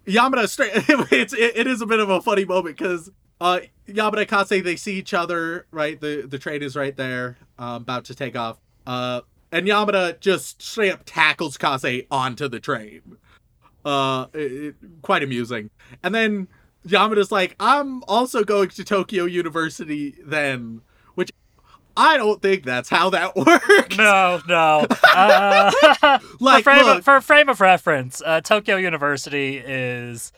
Yamada 0.07 0.49
straight. 0.49 0.73
it's 1.13 1.33
it, 1.35 1.57
it 1.57 1.67
is 1.67 1.81
a 1.83 1.87
bit 1.87 2.01
of 2.01 2.09
a 2.11 2.21
funny 2.23 2.45
moment 2.45 2.77
because 2.79 3.11
uh 3.41 3.61
Yamada 3.89 4.21
and 4.21 4.29
Kase 4.29 4.63
they 4.63 4.77
see 4.77 4.95
each 4.97 5.13
other 5.15 5.67
right. 5.71 6.01
The 6.01 6.27
the 6.27 6.39
train 6.39 6.63
is 6.63 6.75
right 6.75 6.97
there, 6.97 7.37
um, 7.59 7.83
about 7.83 8.05
to 8.07 8.15
take 8.15 8.35
off. 8.37 8.59
Uh, 8.87 9.21
and 9.53 9.67
Yamada 9.67 10.19
just 10.21 10.63
straight 10.63 10.91
up 10.93 11.03
tackles 11.05 11.57
Kase 11.59 12.03
onto 12.11 12.49
the 12.49 12.61
train. 12.61 13.03
Uh, 13.85 14.27
it, 14.33 14.53
it- 14.53 14.75
quite 15.03 15.23
amusing. 15.23 15.71
And 16.03 16.15
then 16.15 16.49
Yamada's 16.87 17.33
like, 17.33 17.57
I'm 17.61 18.03
also 18.05 18.45
going 18.45 18.69
to 18.71 18.85
Tokyo 18.85 19.25
University 19.25 20.15
then, 20.25 20.83
which 21.15 21.31
I 21.97 22.17
don't 22.17 22.41
think 22.43 22.65
that's 22.65 22.89
how 22.89 23.11
that 23.11 23.35
works. 23.37 23.97
No, 23.97 24.41
no. 24.49 24.87
Uh, 25.17 25.71
Like, 26.41 26.63
for, 26.65 26.73
frame 26.73 26.85
look- 26.85 26.99
of, 26.99 27.05
for 27.05 27.21
frame 27.21 27.49
of 27.49 27.61
reference, 27.61 28.23
uh, 28.25 28.41
Tokyo 28.43 28.77
University 28.77 29.57
is 29.59 30.31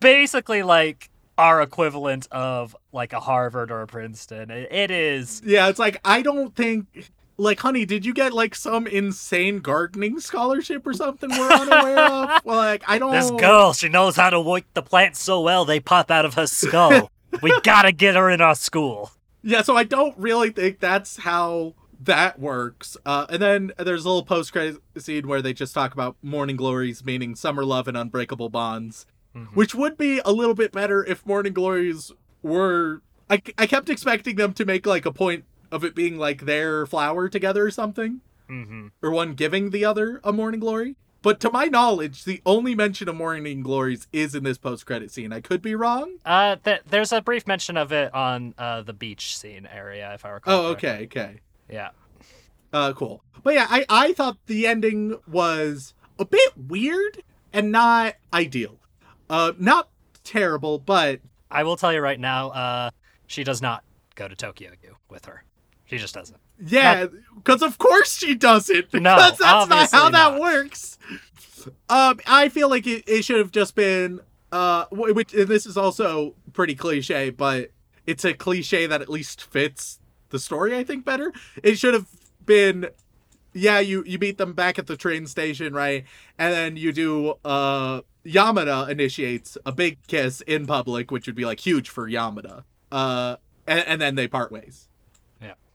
basically 0.00 0.62
like 0.62 1.08
our 1.38 1.62
equivalent 1.62 2.28
of 2.30 2.76
like 2.92 3.12
a 3.14 3.20
Harvard 3.20 3.70
or 3.70 3.80
a 3.82 3.86
Princeton. 3.86 4.50
It, 4.50 4.70
it 4.70 4.90
is. 4.90 5.40
Yeah, 5.44 5.68
it's 5.68 5.78
like 5.78 5.98
I 6.04 6.20
don't 6.22 6.54
think 6.54 7.10
like 7.42 7.60
honey, 7.60 7.84
did 7.84 8.06
you 8.06 8.14
get 8.14 8.32
like 8.32 8.54
some 8.54 8.86
insane 8.86 9.58
gardening 9.58 10.20
scholarship 10.20 10.86
or 10.86 10.94
something 10.94 11.28
we're 11.30 11.50
unaware 11.52 11.98
of? 11.98 12.30
Well, 12.44 12.56
like 12.56 12.84
I 12.88 12.98
don't 12.98 13.12
This 13.12 13.30
girl, 13.30 13.72
she 13.72 13.88
knows 13.88 14.16
how 14.16 14.30
to 14.30 14.40
work 14.40 14.64
the 14.74 14.82
plants 14.82 15.20
so 15.22 15.40
well 15.40 15.64
they 15.64 15.80
pop 15.80 16.10
out 16.10 16.24
of 16.24 16.34
her 16.34 16.46
skull. 16.46 17.10
we 17.42 17.58
gotta 17.64 17.92
get 17.92 18.14
her 18.14 18.30
in 18.30 18.40
our 18.40 18.54
school. 18.54 19.10
Yeah, 19.42 19.62
so 19.62 19.76
I 19.76 19.84
don't 19.84 20.16
really 20.16 20.50
think 20.50 20.78
that's 20.80 21.18
how 21.18 21.74
that 22.00 22.38
works. 22.38 22.96
Uh, 23.04 23.26
and 23.28 23.42
then 23.42 23.72
there's 23.78 24.04
a 24.04 24.08
little 24.08 24.24
post 24.24 24.52
credit 24.52 24.78
scene 24.98 25.26
where 25.26 25.42
they 25.42 25.52
just 25.52 25.74
talk 25.74 25.92
about 25.92 26.16
morning 26.22 26.56
glories 26.56 27.04
meaning 27.04 27.34
summer 27.34 27.64
love 27.64 27.88
and 27.88 27.96
unbreakable 27.96 28.48
bonds, 28.50 29.06
which 29.54 29.74
would 29.74 29.96
be 29.96 30.20
a 30.24 30.32
little 30.32 30.54
bit 30.54 30.72
better 30.72 31.04
if 31.04 31.24
morning 31.26 31.52
glories 31.52 32.12
were. 32.42 33.02
I, 33.30 33.40
I 33.56 33.66
kept 33.66 33.88
expecting 33.88 34.36
them 34.36 34.52
to 34.54 34.64
make 34.64 34.84
like 34.86 35.06
a 35.06 35.12
point 35.12 35.44
of 35.72 35.82
it 35.82 35.94
being 35.96 36.16
like 36.18 36.42
their 36.42 36.86
flower 36.86 37.28
together 37.28 37.66
or 37.66 37.70
something, 37.72 38.20
hmm 38.48 38.88
or 39.02 39.10
one 39.10 39.34
giving 39.34 39.70
the 39.70 39.84
other 39.84 40.20
a 40.22 40.32
morning 40.32 40.60
glory. 40.60 40.94
But 41.22 41.38
to 41.40 41.50
my 41.52 41.66
knowledge, 41.66 42.24
the 42.24 42.42
only 42.44 42.74
mention 42.74 43.08
of 43.08 43.14
morning 43.14 43.62
glories 43.62 44.08
is 44.12 44.34
in 44.34 44.42
this 44.42 44.58
post 44.58 44.86
credit 44.86 45.12
scene. 45.12 45.32
I 45.32 45.40
could 45.40 45.62
be 45.62 45.76
wrong. 45.76 46.18
Uh, 46.24 46.56
th- 46.56 46.82
there's 46.90 47.12
a 47.12 47.22
brief 47.22 47.46
mention 47.46 47.76
of 47.76 47.92
it 47.92 48.12
on 48.12 48.54
uh, 48.58 48.82
the 48.82 48.92
beach 48.92 49.36
scene 49.38 49.68
area, 49.72 50.12
if 50.14 50.24
I 50.24 50.30
recall. 50.30 50.66
Oh, 50.66 50.74
correctly. 50.74 50.88
okay, 50.88 51.04
okay. 51.04 51.40
Yeah. 51.70 51.90
Uh, 52.72 52.92
cool. 52.94 53.22
But 53.44 53.54
yeah, 53.54 53.66
I, 53.70 53.86
I 53.88 54.12
thought 54.14 54.36
the 54.46 54.66
ending 54.66 55.16
was 55.28 55.94
a 56.18 56.24
bit 56.24 56.52
weird 56.56 57.22
and 57.52 57.70
not 57.70 58.16
ideal. 58.34 58.80
Uh, 59.30 59.52
not 59.58 59.90
terrible, 60.24 60.78
but 60.80 61.20
I 61.52 61.62
will 61.62 61.76
tell 61.76 61.92
you 61.92 62.00
right 62.00 62.18
now, 62.18 62.50
uh, 62.50 62.90
she 63.28 63.44
does 63.44 63.62
not 63.62 63.84
go 64.16 64.26
to 64.26 64.34
Tokyo 64.34 64.70
with 65.08 65.26
her. 65.26 65.44
She 65.92 65.98
just 65.98 66.14
doesn't. 66.14 66.38
yeah, 66.66 67.06
because 67.36 67.62
of 67.62 67.78
course 67.78 68.16
she 68.18 68.34
doesn't. 68.34 68.92
No, 68.94 69.14
Because 69.16 69.38
that's 69.38 69.68
not 69.68 69.90
how 69.92 70.10
that 70.10 70.32
not. 70.32 70.40
works. 70.40 70.98
Um, 71.88 72.18
I 72.26 72.48
feel 72.48 72.68
like 72.68 72.86
it, 72.86 73.04
it 73.06 73.24
should 73.24 73.38
have 73.38 73.52
just 73.52 73.74
been, 73.74 74.20
uh, 74.50 74.86
which 74.90 75.32
and 75.34 75.48
this 75.48 75.66
is 75.66 75.76
also 75.76 76.34
pretty 76.52 76.74
cliche, 76.74 77.30
but 77.30 77.70
it's 78.06 78.24
a 78.24 78.34
cliche 78.34 78.86
that 78.86 79.00
at 79.02 79.08
least 79.08 79.42
fits 79.44 80.00
the 80.30 80.38
story. 80.38 80.76
I 80.76 80.82
think 80.82 81.04
better. 81.04 81.32
It 81.62 81.78
should 81.78 81.94
have 81.94 82.06
been 82.44 82.88
yeah, 83.54 83.80
you 83.80 84.02
you 84.06 84.18
meet 84.18 84.38
them 84.38 84.54
back 84.54 84.78
at 84.78 84.86
the 84.86 84.96
train 84.96 85.26
station, 85.26 85.74
right? 85.74 86.04
And 86.38 86.52
then 86.54 86.76
you 86.76 86.90
do 86.92 87.34
uh 87.44 88.00
Yamada 88.24 88.88
initiates 88.88 89.58
a 89.66 89.72
big 89.72 89.98
kiss 90.06 90.40
in 90.42 90.66
public, 90.66 91.10
which 91.10 91.26
would 91.26 91.36
be 91.36 91.44
like 91.44 91.60
huge 91.60 91.88
for 91.90 92.08
Yamada. 92.08 92.64
Uh 92.90 93.36
and, 93.66 93.84
and 93.86 94.00
then 94.00 94.14
they 94.16 94.26
part 94.26 94.50
ways. 94.50 94.88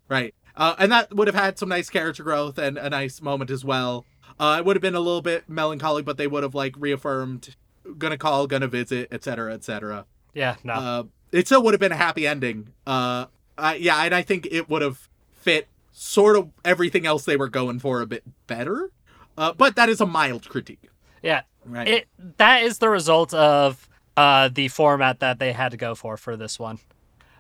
Right. 0.10 0.34
Uh 0.56 0.76
and 0.80 0.92
that 0.92 1.14
would 1.14 1.28
have 1.28 1.36
had 1.36 1.58
some 1.60 1.70
nice 1.70 1.90
character 1.90 2.24
growth 2.24 2.58
and 2.58 2.78
a 2.78 2.90
nice 2.90 3.22
moment 3.22 3.52
as 3.52 3.64
well. 3.64 4.06
Uh 4.40 4.58
it 4.60 4.66
would 4.66 4.76
have 4.76 4.82
been 4.82 4.96
a 4.96 5.00
little 5.00 5.22
bit 5.22 5.48
melancholy, 5.50 6.04
but 6.04 6.18
they 6.18 6.28
would 6.28 6.44
have 6.44 6.56
like 6.56 6.76
reaffirmed 6.78 7.56
gonna 7.98 8.18
call, 8.18 8.48
gonna 8.48 8.68
visit, 8.68 9.08
etc., 9.12 9.54
etc. 9.54 10.06
Yeah, 10.34 10.56
no. 10.64 10.74
Uh, 10.74 11.04
it 11.32 11.48
still 11.48 11.64
would 11.64 11.74
have 11.74 11.80
been 11.82 11.92
a 11.92 11.98
happy 11.98 12.28
ending. 12.28 12.74
Uh, 12.86 13.26
uh, 13.58 13.76
yeah, 13.78 14.04
and 14.04 14.14
I 14.14 14.22
think 14.22 14.48
it 14.52 14.70
would 14.70 14.82
have 14.82 15.10
fit 15.34 15.68
sort 15.92 16.36
of 16.38 16.50
everything 16.64 17.06
else 17.06 17.26
they 17.26 17.38
were 17.38 17.50
going 17.50 17.80
for 17.80 18.02
a 18.02 18.06
bit 18.06 18.24
better. 18.46 18.92
Uh, 19.38 19.54
but 19.54 19.76
that 19.76 19.90
is 19.90 20.02
a 20.02 20.06
mild 20.06 20.48
critique, 20.50 20.90
yeah. 21.22 21.42
right? 21.66 21.88
It 21.88 22.08
that 22.38 22.64
is 22.64 22.80
the 22.80 22.90
result 22.90 23.34
of 23.34 23.88
uh 24.16 24.50
the 24.50 24.68
format 24.68 25.20
that 25.20 25.40
they 25.40 25.52
had 25.52 25.72
to 25.72 25.78
go 25.78 25.96
for 25.96 26.18
for 26.18 26.36
this 26.36 26.60
one. 26.60 26.80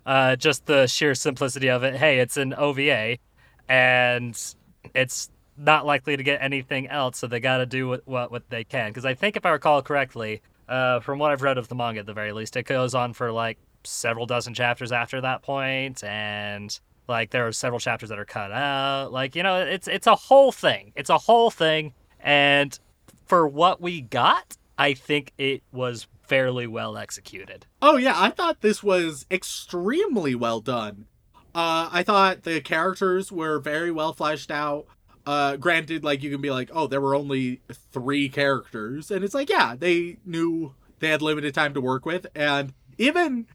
Uh, 0.07 0.37
just 0.37 0.65
the 0.67 0.87
sheer 0.87 1.13
simplicity 1.13 1.69
of 1.69 1.83
it. 1.83 1.93
Hey, 1.97 2.19
it's 2.19 2.37
an 2.37 2.53
OVA, 2.53 3.17
and 3.67 4.55
it's 4.95 5.29
not 5.57 5.85
likely 5.85 6.15
to 6.15 6.23
get 6.23 6.41
anything 6.41 6.87
else, 6.87 7.17
so 7.17 7.27
they 7.27 7.41
got 7.41 7.57
to 7.57 7.65
do 7.65 7.89
what, 7.89 8.07
what 8.07 8.31
what 8.31 8.49
they 8.49 8.63
can. 8.63 8.89
Because 8.89 9.03
I 9.03 9.15
think 9.15 9.35
if 9.35 9.45
I 9.45 9.49
recall 9.49 9.81
correctly, 9.81 10.41
uh, 10.69 11.01
from 11.01 11.19
what 11.19 11.31
I've 11.31 11.41
read 11.41 11.57
of 11.57 11.67
the 11.67 11.75
manga 11.75 11.99
at 11.99 12.05
the 12.05 12.13
very 12.13 12.31
least, 12.31 12.55
it 12.55 12.63
goes 12.63 12.95
on 12.95 13.11
for 13.11 13.33
like 13.33 13.57
several 13.83 14.25
dozen 14.25 14.53
chapters 14.53 14.93
after 14.93 15.19
that 15.19 15.41
point, 15.41 16.01
and 16.05 16.79
like 17.09 17.31
there 17.31 17.45
are 17.45 17.51
several 17.51 17.81
chapters 17.81 18.07
that 18.07 18.17
are 18.17 18.25
cut 18.25 18.53
out. 18.53 19.11
Like 19.11 19.35
you 19.35 19.43
know, 19.43 19.59
it's 19.59 19.89
it's 19.89 20.07
a 20.07 20.15
whole 20.15 20.53
thing. 20.53 20.93
It's 20.95 21.09
a 21.09 21.17
whole 21.17 21.51
thing, 21.51 21.93
and 22.21 22.79
for 23.25 23.45
what 23.45 23.81
we 23.81 23.99
got, 23.99 24.55
I 24.77 24.93
think 24.93 25.33
it 25.37 25.63
was 25.73 26.07
fairly 26.27 26.67
well 26.67 26.97
executed. 26.97 27.65
oh 27.81 27.97
yeah, 27.97 28.13
I 28.15 28.29
thought 28.29 28.61
this 28.61 28.83
was 28.83 29.25
extremely 29.31 30.35
well 30.35 30.61
done. 30.61 31.05
Uh, 31.55 31.89
I 31.91 32.03
thought 32.03 32.43
the 32.43 32.61
characters 32.61 33.31
were 33.31 33.59
very 33.59 33.91
well 33.91 34.13
fleshed 34.13 34.51
out. 34.51 34.85
Uh, 35.25 35.57
granted, 35.57 36.03
like 36.03 36.23
you 36.23 36.29
can 36.29 36.41
be 36.41 36.51
like, 36.51 36.69
oh, 36.73 36.87
there 36.87 37.01
were 37.01 37.15
only 37.15 37.61
three 37.91 38.29
characters, 38.29 39.09
and 39.11 39.25
it's 39.25 39.33
like, 39.33 39.49
yeah, 39.49 39.75
they 39.77 40.17
knew 40.25 40.73
they 40.99 41.09
had 41.09 41.21
limited 41.21 41.53
time 41.53 41.73
to 41.73 41.81
work 41.81 42.05
with, 42.05 42.27
and 42.35 42.73
even 42.97 43.47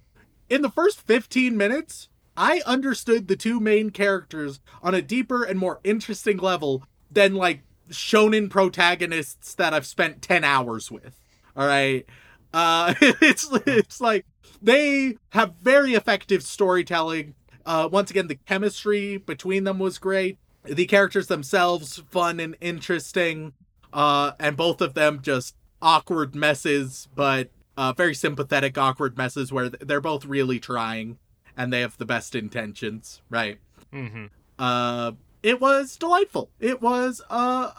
in 0.51 0.63
the 0.63 0.71
first 0.71 1.01
15 1.01 1.57
minutes, 1.57 2.09
I 2.37 2.63
understood 2.67 3.29
the 3.29 3.37
two 3.37 3.59
main 3.61 3.91
characters 3.91 4.61
on 4.83 4.95
a 4.95 5.03
deeper 5.03 5.45
and 5.45 5.59
more 5.59 5.81
interesting 5.85 6.39
level 6.39 6.85
than 7.11 7.35
like 7.35 7.63
shonen 7.91 8.49
protagonists 8.51 9.55
that 9.55 9.75
I've 9.75 9.87
spent 9.87 10.23
10 10.23 10.45
hours 10.45 10.91
with. 10.91 11.19
All 11.57 11.67
right. 11.67 12.07
Uh 12.53 12.95
it's 13.01 13.49
it's 13.67 14.01
like 14.01 14.27
they 14.61 15.17
have 15.31 15.55
very 15.62 15.95
effective 15.95 16.43
storytelling. 16.43 17.35
Uh 17.65 17.88
once 17.91 18.11
again 18.11 18.29
the 18.29 18.37
chemistry 18.47 19.17
between 19.17 19.65
them 19.65 19.79
was 19.79 19.99
great. 19.99 20.38
The 20.65 20.87
characters 20.87 21.27
themselves 21.27 22.03
fun 22.11 22.41
and 22.41 22.57
interesting. 22.61 23.53
Uh 23.93 24.33
and 24.38 24.57
both 24.57 24.81
of 24.81 24.95
them 24.95 25.21
just 25.23 25.57
awkward 25.81 26.35
messes, 26.35 27.09
but 27.15 27.51
uh 27.77 27.93
very 27.93 28.15
sympathetic 28.15 28.77
awkward 28.79 29.17
messes 29.17 29.53
where 29.53 29.69
they're 29.69 30.01
both 30.01 30.25
really 30.25 30.61
trying 30.61 31.19
and 31.57 31.73
they 31.73 31.81
have 31.81 31.99
the 31.99 32.07
best 32.07 32.35
intentions, 32.35 33.21
right? 33.29 33.59
Mm-hmm. 33.93 34.27
Uh, 34.59 35.12
it 35.43 35.61
was 35.61 35.97
delightful. 35.97 36.51
It 36.61 36.81
was 36.81 37.21
uh 37.29 37.71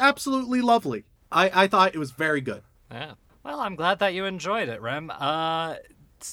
absolutely 0.00 0.60
lovely. 0.60 1.04
I 1.30 1.64
I 1.64 1.66
thought 1.68 1.94
it 1.94 1.98
was 1.98 2.10
very 2.10 2.40
good. 2.40 2.62
Yeah. 2.90 3.14
Well, 3.46 3.60
I'm 3.60 3.76
glad 3.76 4.00
that 4.00 4.12
you 4.12 4.24
enjoyed 4.24 4.68
it, 4.68 4.82
Rem. 4.82 5.08
Uh, 5.08 5.76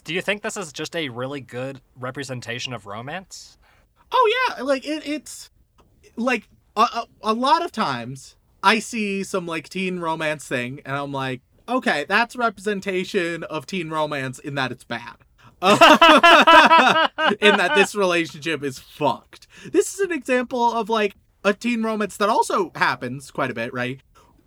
do 0.03 0.15
you 0.15 0.21
think 0.23 0.41
this 0.41 0.57
is 0.57 0.73
just 0.73 0.95
a 0.95 1.09
really 1.09 1.41
good 1.41 1.79
representation 1.95 2.73
of 2.73 2.87
romance? 2.87 3.59
Oh 4.11 4.47
yeah, 4.49 4.63
like 4.63 4.83
it, 4.83 5.07
it's 5.07 5.51
like 6.15 6.49
a, 6.75 6.81
a, 6.81 7.07
a 7.21 7.33
lot 7.33 7.63
of 7.63 7.71
times 7.71 8.35
I 8.63 8.79
see 8.79 9.23
some 9.23 9.45
like 9.45 9.69
teen 9.69 9.99
romance 9.99 10.47
thing 10.47 10.81
and 10.87 10.95
I'm 10.95 11.11
like, 11.11 11.41
okay, 11.69 12.03
that's 12.09 12.35
representation 12.35 13.43
of 13.43 13.67
teen 13.67 13.91
romance 13.91 14.39
in 14.39 14.55
that 14.55 14.71
it's 14.71 14.83
bad. 14.83 15.17
in 15.61 17.57
that 17.57 17.73
this 17.75 17.93
relationship 17.93 18.63
is 18.63 18.79
fucked. 18.79 19.45
This 19.71 19.93
is 19.93 19.99
an 19.99 20.11
example 20.11 20.73
of 20.73 20.89
like 20.89 21.15
a 21.43 21.53
teen 21.53 21.83
romance 21.83 22.17
that 22.17 22.29
also 22.29 22.71
happens 22.73 23.29
quite 23.29 23.51
a 23.51 23.53
bit, 23.53 23.71
right? 23.71 24.01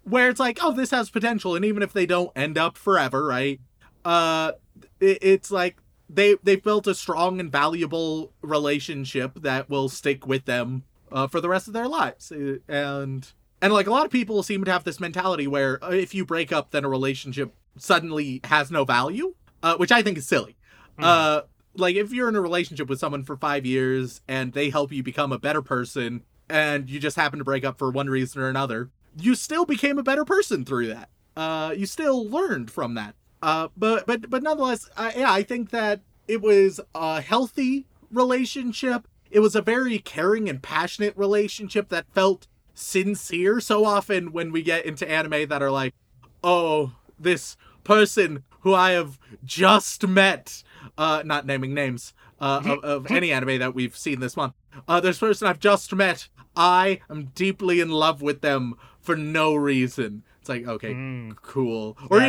Where 0.08 0.28
it's 0.28 0.38
like, 0.38 0.60
oh, 0.62 0.70
this 0.70 0.92
has 0.92 1.10
potential, 1.10 1.56
and 1.56 1.64
even 1.64 1.82
if 1.82 1.92
they 1.92 2.06
don't 2.06 2.30
end 2.36 2.56
up 2.56 2.78
forever, 2.78 3.26
right? 3.26 3.60
Uh, 4.04 4.52
it, 5.00 5.18
it's 5.20 5.50
like 5.50 5.78
they 6.08 6.36
they've 6.44 6.62
built 6.62 6.86
a 6.86 6.94
strong 6.94 7.40
and 7.40 7.50
valuable 7.50 8.32
relationship 8.40 9.42
that 9.42 9.68
will 9.68 9.88
stick 9.88 10.24
with 10.24 10.44
them 10.44 10.84
uh, 11.10 11.26
for 11.26 11.40
the 11.40 11.48
rest 11.48 11.66
of 11.66 11.72
their 11.72 11.88
lives, 11.88 12.30
Uh, 12.30 12.58
and 12.68 13.32
and 13.60 13.72
like 13.72 13.88
a 13.88 13.90
lot 13.90 14.04
of 14.04 14.12
people 14.12 14.44
seem 14.44 14.62
to 14.62 14.70
have 14.70 14.84
this 14.84 15.00
mentality 15.00 15.48
where 15.48 15.82
uh, 15.84 15.90
if 15.90 16.14
you 16.14 16.24
break 16.24 16.52
up, 16.52 16.70
then 16.70 16.84
a 16.84 16.88
relationship 16.88 17.52
suddenly 17.76 18.40
has 18.44 18.70
no 18.70 18.84
value, 18.84 19.34
uh, 19.64 19.76
which 19.76 19.90
I 19.90 20.02
think 20.02 20.18
is 20.18 20.28
silly. 20.28 20.56
Uh, 20.98 21.42
like 21.74 21.96
if 21.96 22.12
you're 22.12 22.28
in 22.28 22.36
a 22.36 22.40
relationship 22.40 22.88
with 22.88 23.00
someone 23.00 23.24
for 23.24 23.36
five 23.36 23.66
years 23.66 24.20
and 24.28 24.52
they 24.52 24.70
help 24.70 24.92
you 24.92 25.02
become 25.02 25.32
a 25.32 25.38
better 25.38 25.62
person, 25.62 26.22
and 26.48 26.88
you 26.88 27.00
just 27.00 27.16
happen 27.16 27.38
to 27.40 27.44
break 27.44 27.64
up 27.64 27.76
for 27.76 27.90
one 27.90 28.08
reason 28.08 28.40
or 28.40 28.48
another, 28.48 28.90
you 29.18 29.34
still 29.34 29.64
became 29.64 29.98
a 29.98 30.02
better 30.02 30.24
person 30.24 30.64
through 30.64 30.88
that. 30.88 31.08
Uh, 31.36 31.74
you 31.76 31.86
still 31.86 32.28
learned 32.28 32.70
from 32.70 32.94
that. 32.94 33.14
Uh, 33.42 33.68
but 33.76 34.06
but 34.06 34.30
but 34.30 34.42
nonetheless, 34.42 34.88
uh, 34.96 35.12
yeah, 35.16 35.32
I 35.32 35.42
think 35.42 35.70
that 35.70 36.00
it 36.26 36.40
was 36.40 36.80
a 36.94 37.20
healthy 37.20 37.86
relationship. 38.10 39.06
It 39.30 39.40
was 39.40 39.54
a 39.54 39.62
very 39.62 39.98
caring 39.98 40.48
and 40.48 40.62
passionate 40.62 41.16
relationship 41.16 41.88
that 41.90 42.06
felt 42.12 42.46
sincere. 42.74 43.60
So 43.60 43.84
often 43.84 44.32
when 44.32 44.52
we 44.52 44.62
get 44.62 44.86
into 44.86 45.08
anime 45.08 45.48
that 45.48 45.62
are 45.62 45.70
like, 45.70 45.94
oh, 46.42 46.92
this 47.18 47.56
person 47.84 48.44
who 48.60 48.74
I 48.74 48.92
have 48.92 49.18
just 49.44 50.06
met, 50.06 50.62
uh, 50.96 51.22
not 51.24 51.46
naming 51.46 51.74
names, 51.74 52.14
uh, 52.40 52.62
of, 52.64 52.84
of 52.84 53.10
any 53.10 53.32
anime 53.32 53.58
that 53.58 53.74
we've 53.74 53.96
seen 53.96 54.20
this 54.20 54.36
month. 54.36 54.54
Uh, 54.86 55.00
this 55.00 55.18
person 55.18 55.48
I've 55.48 55.58
just 55.58 55.94
met, 55.94 56.28
I 56.54 57.00
am 57.10 57.26
deeply 57.34 57.80
in 57.80 57.90
love 57.90 58.22
with 58.22 58.40
them 58.40 58.74
for 59.06 59.16
no 59.16 59.54
reason. 59.54 60.22
It's 60.40 60.48
like, 60.48 60.66
okay, 60.66 60.92
Mm. 60.92 61.36
cool. 61.42 61.96
Or 62.10 62.20
Yeah, 62.20 62.28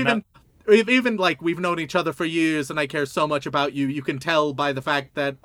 even, 0.69 0.89
even 0.89 1.17
like 1.17 1.41
we've 1.41 1.59
known 1.59 1.79
each 1.79 1.95
other 1.95 2.13
for 2.13 2.25
years 2.25 2.69
and 2.69 2.79
I 2.79 2.87
care 2.87 3.05
so 3.05 3.27
much 3.27 3.45
about 3.45 3.73
you. 3.73 3.87
You 3.87 4.01
can 4.01 4.19
tell 4.19 4.53
by 4.53 4.73
the 4.73 4.81
fact 4.81 5.15
that, 5.15 5.35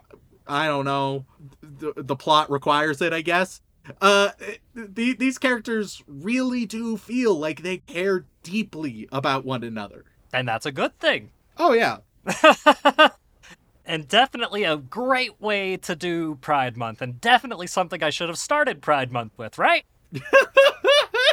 I 0.46 0.66
don't 0.66 0.84
know, 0.84 1.24
the, 1.62 1.92
the 1.96 2.16
plot 2.16 2.50
requires 2.50 3.00
it, 3.00 3.12
I 3.12 3.22
guess. 3.22 3.60
Uh, 4.00 4.30
the, 4.74 5.14
these 5.14 5.38
characters 5.38 6.02
really 6.06 6.66
do 6.66 6.96
feel 6.96 7.34
like 7.38 7.62
they 7.62 7.78
care 7.78 8.26
deeply 8.42 9.08
about 9.10 9.44
one 9.44 9.64
another. 9.64 10.04
And 10.32 10.46
that's 10.46 10.66
a 10.66 10.72
good 10.72 10.98
thing. 11.00 11.30
Oh, 11.58 11.72
yeah. 11.72 11.98
and 13.84 14.06
definitely 14.08 14.64
a 14.64 14.76
great 14.76 15.40
way 15.40 15.76
to 15.78 15.96
do 15.96 16.36
Pride 16.36 16.76
Month, 16.76 17.02
and 17.02 17.20
definitely 17.20 17.66
something 17.66 18.02
I 18.02 18.10
should 18.10 18.28
have 18.28 18.38
started 18.38 18.80
Pride 18.82 19.10
Month 19.12 19.32
with, 19.36 19.58
right? 19.58 19.84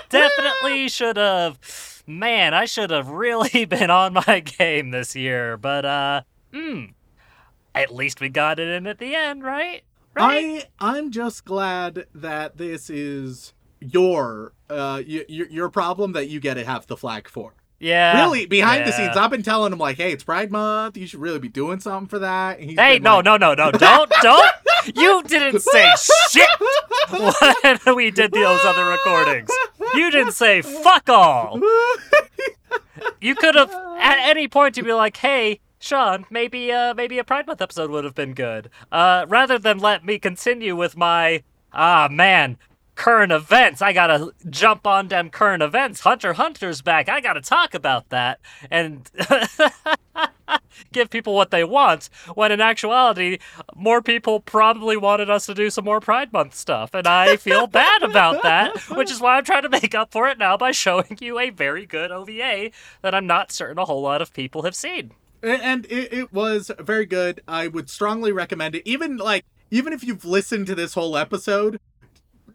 definitely 0.09 0.89
should 0.89 1.17
have. 1.17 2.03
Man, 2.07 2.53
I 2.53 2.65
should 2.65 2.89
have 2.89 3.09
really 3.09 3.65
been 3.69 3.89
on 3.91 4.13
my 4.13 4.39
game 4.39 4.91
this 4.91 5.15
year, 5.15 5.57
but 5.57 5.85
uh, 5.85 6.21
hmm. 6.53 6.85
At 7.75 7.93
least 7.93 8.19
we 8.19 8.29
got 8.29 8.59
it 8.59 8.67
in 8.67 8.87
at 8.87 8.97
the 8.97 9.15
end, 9.15 9.43
right? 9.43 9.83
Right? 10.15 10.65
I 10.81 10.95
I'm 10.97 11.11
just 11.11 11.45
glad 11.45 12.05
that 12.15 12.57
this 12.57 12.89
is 12.89 13.53
your 13.79 14.53
uh 14.69 15.01
y- 15.07 15.23
y- 15.29 15.47
your 15.49 15.69
problem 15.69 16.11
that 16.13 16.27
you 16.27 16.39
get 16.39 16.55
to 16.55 16.65
have 16.65 16.87
the 16.87 16.97
flag 16.97 17.29
for. 17.29 17.53
Yeah. 17.79 18.21
really, 18.21 18.45
behind 18.45 18.85
the 18.85 18.91
scenes, 18.91 19.15
I've 19.15 19.31
been 19.31 19.43
telling 19.43 19.71
him 19.73 19.79
like, 19.79 19.97
"Hey, 19.97 20.11
it's 20.11 20.23
Pride 20.23 20.51
Month. 20.51 20.97
You 20.97 21.07
should 21.07 21.19
really 21.21 21.39
be 21.39 21.47
doing 21.47 21.79
something 21.79 22.07
for 22.07 22.19
that." 22.19 22.59
And 22.59 22.69
he's 22.69 22.79
Hey, 22.79 22.99
no, 22.99 23.17
like, 23.17 23.25
no, 23.25 23.37
no, 23.37 23.53
no, 23.53 23.71
don't, 23.71 24.11
don't. 24.21 24.51
You 24.95 25.23
didn't 25.23 25.61
say 25.61 25.91
shit 26.29 26.47
when 27.09 27.95
we 27.95 28.11
did 28.11 28.31
those 28.31 28.59
other 28.63 28.85
recordings. 28.85 29.49
You 29.93 30.11
didn't 30.11 30.33
say 30.33 30.61
fuck 30.61 31.09
all. 31.09 31.59
You 33.21 33.35
could 33.35 33.55
have 33.55 33.71
at 33.71 34.19
any 34.19 34.47
point 34.47 34.75
to 34.75 34.83
be 34.83 34.93
like, 34.93 35.17
"Hey, 35.17 35.59
Sean, 35.79 36.25
maybe 36.29 36.71
uh 36.71 36.93
maybe 36.93 37.17
a 37.19 37.23
Pride 37.23 37.47
Month 37.47 37.61
episode 37.61 37.89
would 37.91 38.03
have 38.03 38.15
been 38.15 38.33
good." 38.33 38.69
Uh 38.91 39.25
rather 39.27 39.57
than 39.57 39.79
let 39.79 40.05
me 40.05 40.19
continue 40.19 40.75
with 40.75 40.97
my 40.97 41.43
ah 41.73 42.07
man, 42.11 42.57
current 42.99 43.31
events. 43.31 43.81
I 43.81 43.93
got 43.93 44.07
to 44.07 44.33
jump 44.49 44.85
on 44.85 45.07
them 45.07 45.29
current 45.29 45.63
events. 45.63 46.01
Hunter 46.01 46.33
Hunter's 46.33 46.81
back. 46.81 47.07
I 47.07 47.21
got 47.21 47.33
to 47.33 47.41
talk 47.41 47.73
about 47.73 48.09
that 48.09 48.41
and 48.69 49.09
give 50.91 51.09
people 51.09 51.33
what 51.33 51.49
they 51.49 51.63
want 51.63 52.09
when 52.35 52.51
in 52.51 52.59
actuality 52.59 53.37
more 53.73 54.01
people 54.01 54.41
probably 54.41 54.97
wanted 54.97 55.29
us 55.29 55.45
to 55.45 55.53
do 55.53 55.69
some 55.69 55.85
more 55.85 56.01
pride 56.01 56.33
month 56.33 56.55
stuff 56.55 56.93
and 56.93 57.05
i 57.05 57.35
feel 57.35 57.67
bad 57.81 58.01
about 58.01 58.41
that 58.41 58.75
which 58.89 59.11
is 59.11 59.21
why 59.21 59.37
i'm 59.37 59.43
trying 59.43 59.61
to 59.61 59.69
make 59.69 59.93
up 59.93 60.11
for 60.11 60.27
it 60.27 60.39
now 60.39 60.57
by 60.57 60.71
showing 60.71 61.17
you 61.21 61.37
a 61.37 61.51
very 61.51 61.85
good 61.85 62.11
ova 62.11 62.69
that 63.01 63.13
i'm 63.13 63.27
not 63.27 63.51
certain 63.51 63.77
a 63.77 63.85
whole 63.85 64.01
lot 64.01 64.21
of 64.21 64.33
people 64.33 64.63
have 64.63 64.73
seen 64.73 65.11
and 65.43 65.85
it, 65.85 66.11
it 66.11 66.33
was 66.33 66.69
very 66.79 67.05
good. 67.05 67.41
I 67.47 67.67
would 67.67 67.89
strongly 67.89 68.33
recommend 68.33 68.75
it. 68.75 68.83
Even 68.85 69.15
like 69.17 69.45
even 69.71 69.93
if 69.93 70.03
you've 70.03 70.25
listened 70.25 70.67
to 70.67 70.75
this 70.75 70.95
whole 70.95 71.15
episode, 71.15 71.79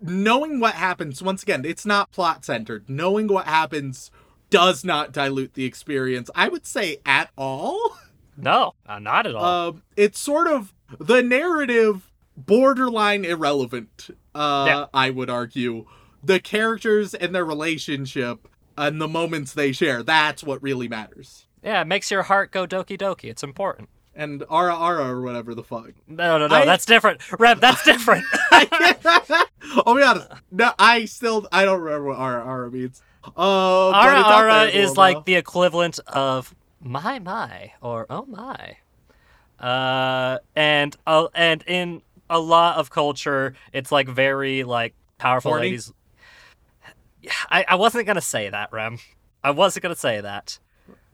knowing 0.05 0.61
what 0.61 0.74
happens 0.74 1.22
once 1.22 1.42
again, 1.42 1.64
it's 1.64 1.86
not 1.86 2.12
plot 2.12 2.44
centered. 2.44 2.88
Knowing 2.88 3.26
what 3.26 3.46
happens 3.46 4.11
does 4.50 4.84
not 4.84 5.12
dilute 5.12 5.55
the 5.55 5.64
experience. 5.64 6.30
I 6.34 6.48
would 6.48 6.66
say 6.66 6.98
at 7.07 7.30
all. 7.36 7.78
no 8.36 8.74
uh, 8.86 8.98
not 8.98 9.26
at 9.26 9.34
all 9.34 9.68
Um, 9.68 9.82
it's 9.96 10.18
sort 10.18 10.46
of 10.48 10.74
the 10.98 11.22
narrative 11.22 12.11
borderline 12.36 13.24
irrelevant. 13.24 14.11
Uh, 14.34 14.64
Yeah. 14.66 14.86
I 14.92 15.11
would 15.11 15.30
argue 15.30 15.86
the 16.22 16.40
characters 16.40 17.14
and 17.14 17.34
their 17.34 17.44
relationship 17.44 18.48
and 18.76 19.00
the 19.00 19.09
moments 19.09 19.52
they 19.52 19.72
share. 19.72 20.02
That's 20.02 20.42
what 20.42 20.62
really 20.62 20.88
matters. 20.88 21.46
yeah 21.62 21.80
it 21.80 21.86
makes 21.86 22.11
your 22.11 22.24
heart 22.24 22.50
go 22.50 22.66
doki 22.66 22.98
doki 22.98 23.30
it's 23.30 23.42
important 23.42 23.88
And 24.16 24.44
Ara 24.48 24.76
Ara 24.76 25.08
or 25.08 25.22
whatever 25.22 25.54
the 25.54 25.64
fuck. 25.64 25.90
no 26.06 26.38
no 26.38 26.46
no 26.46 26.56
I- 26.56 26.64
that's 26.64 26.86
different 26.86 27.20
Reb, 27.38 27.60
that's 27.60 27.82
different 27.84 28.24
I'll 29.86 29.94
be 29.94 30.02
honest. 30.02 30.28
No, 30.50 30.72
I 30.78 31.04
still 31.06 31.48
I 31.50 31.64
don't 31.64 31.80
remember 31.80 32.08
what 32.08 32.18
Ara 32.18 32.44
Ara 32.46 32.70
means. 32.70 33.02
Uh, 33.36 33.90
Ara 33.90 34.20
Ara 34.20 34.64
is 34.64 34.96
like 34.96 35.24
the 35.24 35.34
equivalent 35.34 35.98
of 36.06 36.54
my 36.80 37.18
my 37.18 37.72
or 37.80 38.06
oh 38.10 38.26
my. 38.26 38.76
Uh 39.58 40.38
and 40.54 40.96
uh, 41.06 41.28
and 41.34 41.64
in 41.66 42.02
a 42.28 42.38
lot 42.38 42.76
of 42.76 42.90
culture 42.90 43.54
it's 43.72 43.90
like 43.90 44.08
very 44.08 44.64
like 44.64 44.94
powerful 45.18 45.52
Horny? 45.52 45.68
ladies. 45.68 45.92
I, 47.50 47.64
I 47.68 47.74
wasn't 47.76 48.06
gonna 48.06 48.20
say 48.20 48.50
that, 48.50 48.72
Rem. 48.72 48.98
I 49.42 49.50
wasn't 49.50 49.82
gonna 49.82 49.96
say 49.96 50.20
that. 50.20 50.58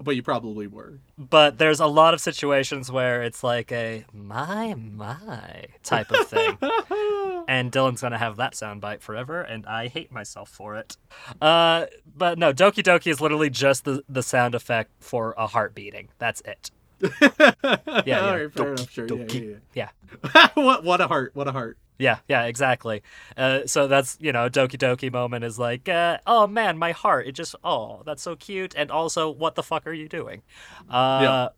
But 0.02 0.16
you 0.16 0.22
probably 0.22 0.66
were. 0.66 0.98
But 1.18 1.58
there's 1.58 1.80
a 1.80 1.86
lot 1.86 2.14
of 2.14 2.20
situations 2.20 2.90
where 2.90 3.22
it's 3.22 3.44
like 3.44 3.70
a 3.72 4.04
my 4.12 4.74
my 4.74 5.66
type 5.82 6.10
of 6.10 6.26
thing. 6.26 6.56
and 7.48 7.70
Dylan's 7.70 8.00
gonna 8.00 8.18
have 8.18 8.36
that 8.36 8.54
soundbite 8.54 9.00
forever, 9.00 9.40
and 9.42 9.66
I 9.66 9.88
hate 9.88 10.10
myself 10.12 10.48
for 10.48 10.76
it. 10.76 10.96
Uh, 11.40 11.86
but 12.16 12.38
no, 12.38 12.52
Doki 12.52 12.82
Doki 12.82 13.10
is 13.10 13.20
literally 13.20 13.50
just 13.50 13.84
the, 13.84 14.02
the 14.08 14.22
sound 14.22 14.54
effect 14.54 14.90
for 15.00 15.34
a 15.36 15.46
heart 15.46 15.74
beating. 15.74 16.08
That's 16.18 16.40
it. 16.42 16.70
yeah, 17.20 18.02
yeah. 18.06 18.20
All 18.20 18.36
right, 18.36 18.52
fair 18.52 18.66
Doki, 18.66 18.76
enough. 18.76 18.90
Sure. 18.90 19.06
Yeah, 19.06 19.24
doki. 19.24 19.58
yeah, 19.74 19.88
Yeah, 20.14 20.18
yeah. 20.34 20.48
what 20.54 20.84
what 20.84 21.00
a 21.00 21.06
heart. 21.06 21.32
What 21.34 21.48
a 21.48 21.52
heart. 21.52 21.78
Yeah, 22.00 22.18
yeah, 22.28 22.44
exactly. 22.46 23.02
Uh, 23.36 23.60
so 23.66 23.86
that's 23.86 24.16
you 24.20 24.32
know, 24.32 24.48
Doki 24.48 24.76
Doki 24.76 25.12
moment 25.12 25.44
is 25.44 25.58
like, 25.58 25.88
uh, 25.88 26.18
oh 26.26 26.48
man, 26.48 26.78
my 26.78 26.90
heart. 26.92 27.26
It 27.28 27.32
just, 27.32 27.54
oh, 27.62 28.02
that's 28.04 28.22
so 28.22 28.34
cute, 28.34 28.74
and 28.76 28.90
also, 28.90 29.30
what 29.30 29.54
the 29.54 29.62
fuck 29.62 29.86
are 29.86 29.92
you 29.92 30.08
doing? 30.08 30.42
Uh, 30.88 31.20
Yeah. 31.22 31.48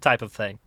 type 0.00 0.22
of 0.22 0.32
thing. 0.32 0.58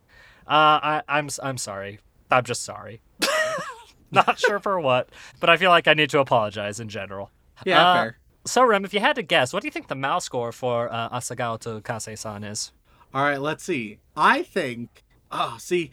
Uh, 0.48 0.80
I, 0.84 1.02
I'm 1.08 1.26
s- 1.26 1.40
I'm 1.44 1.58
sorry. 1.58 2.00
I'm 2.32 2.44
just 2.46 2.64
sorry. 2.64 3.02
Not 4.12 4.38
sure 4.40 4.60
for 4.60 4.80
what, 4.80 5.10
but 5.40 5.50
I 5.50 5.58
feel 5.58 5.72
like 5.72 5.88
I 5.88 5.94
need 5.96 6.10
to 6.12 6.20
apologize 6.20 6.80
in 6.80 6.88
general. 6.90 7.32
Yeah, 7.66 7.82
Uh, 7.82 7.94
fair. 7.94 8.18
So, 8.46 8.64
Rem, 8.64 8.84
if 8.86 8.94
you 8.94 9.00
had 9.00 9.16
to 9.16 9.24
guess, 9.24 9.54
what 9.54 9.62
do 9.62 9.68
you 9.68 9.72
think 9.72 9.88
the 9.88 9.96
mouse 9.96 10.26
score 10.26 10.52
for 10.52 10.92
uh, 10.92 11.10
Asagao 11.10 11.60
to 11.62 11.82
Kase-san 11.82 12.44
is? 12.44 12.74
All 13.14 13.24
right, 13.24 13.40
let's 13.40 13.64
see. 13.64 14.00
I 14.18 14.44
think. 14.44 15.04
Oh, 15.32 15.56
see, 15.60 15.92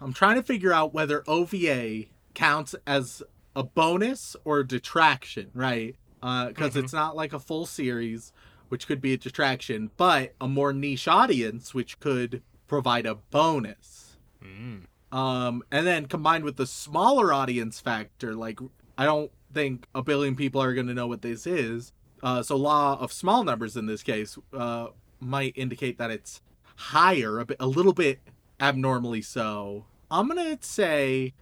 I'm 0.00 0.12
trying 0.12 0.36
to 0.36 0.42
figure 0.42 0.72
out 0.72 0.92
whether 0.94 1.24
OVA 1.26 2.04
counts 2.38 2.76
as 2.86 3.20
a 3.56 3.64
bonus 3.64 4.36
or 4.44 4.60
a 4.60 4.66
detraction, 4.66 5.50
right? 5.54 5.96
Because 6.20 6.74
Mhm. 6.74 6.84
it's 6.84 6.92
not 6.92 7.16
like 7.16 7.32
a 7.32 7.40
full 7.40 7.66
series, 7.66 8.32
which 8.68 8.86
could 8.86 9.00
be 9.00 9.12
a 9.12 9.16
detraction, 9.16 9.90
but 9.96 10.36
a 10.40 10.46
more 10.46 10.72
niche 10.72 11.08
audience, 11.08 11.74
which 11.74 11.98
could 11.98 12.42
provide 12.68 13.06
a 13.06 13.16
bonus. 13.16 14.18
Mm. 14.40 14.84
Um, 15.10 15.64
and 15.72 15.84
then 15.84 16.06
combined 16.06 16.44
with 16.44 16.56
the 16.56 16.66
smaller 16.66 17.32
audience 17.32 17.80
factor, 17.80 18.36
like 18.36 18.60
I 18.96 19.04
don't 19.04 19.32
think 19.52 19.88
a 19.92 20.02
billion 20.02 20.36
people 20.36 20.62
are 20.62 20.74
going 20.74 20.86
to 20.86 20.94
know 20.94 21.08
what 21.08 21.22
this 21.22 21.44
is. 21.44 21.92
Uh, 22.22 22.42
so 22.44 22.54
law 22.54 22.98
of 23.00 23.12
small 23.12 23.42
numbers 23.42 23.76
in 23.76 23.86
this 23.86 24.04
case 24.04 24.38
uh, 24.52 24.88
might 25.18 25.54
indicate 25.56 25.98
that 25.98 26.12
it's 26.12 26.40
higher, 26.76 27.40
a 27.40 27.46
bit, 27.46 27.56
a 27.58 27.66
little 27.66 27.92
bit 27.92 28.20
abnormally 28.60 29.22
so. 29.22 29.86
I'm 30.10 30.26
gonna 30.28 30.58
say, 30.60 31.34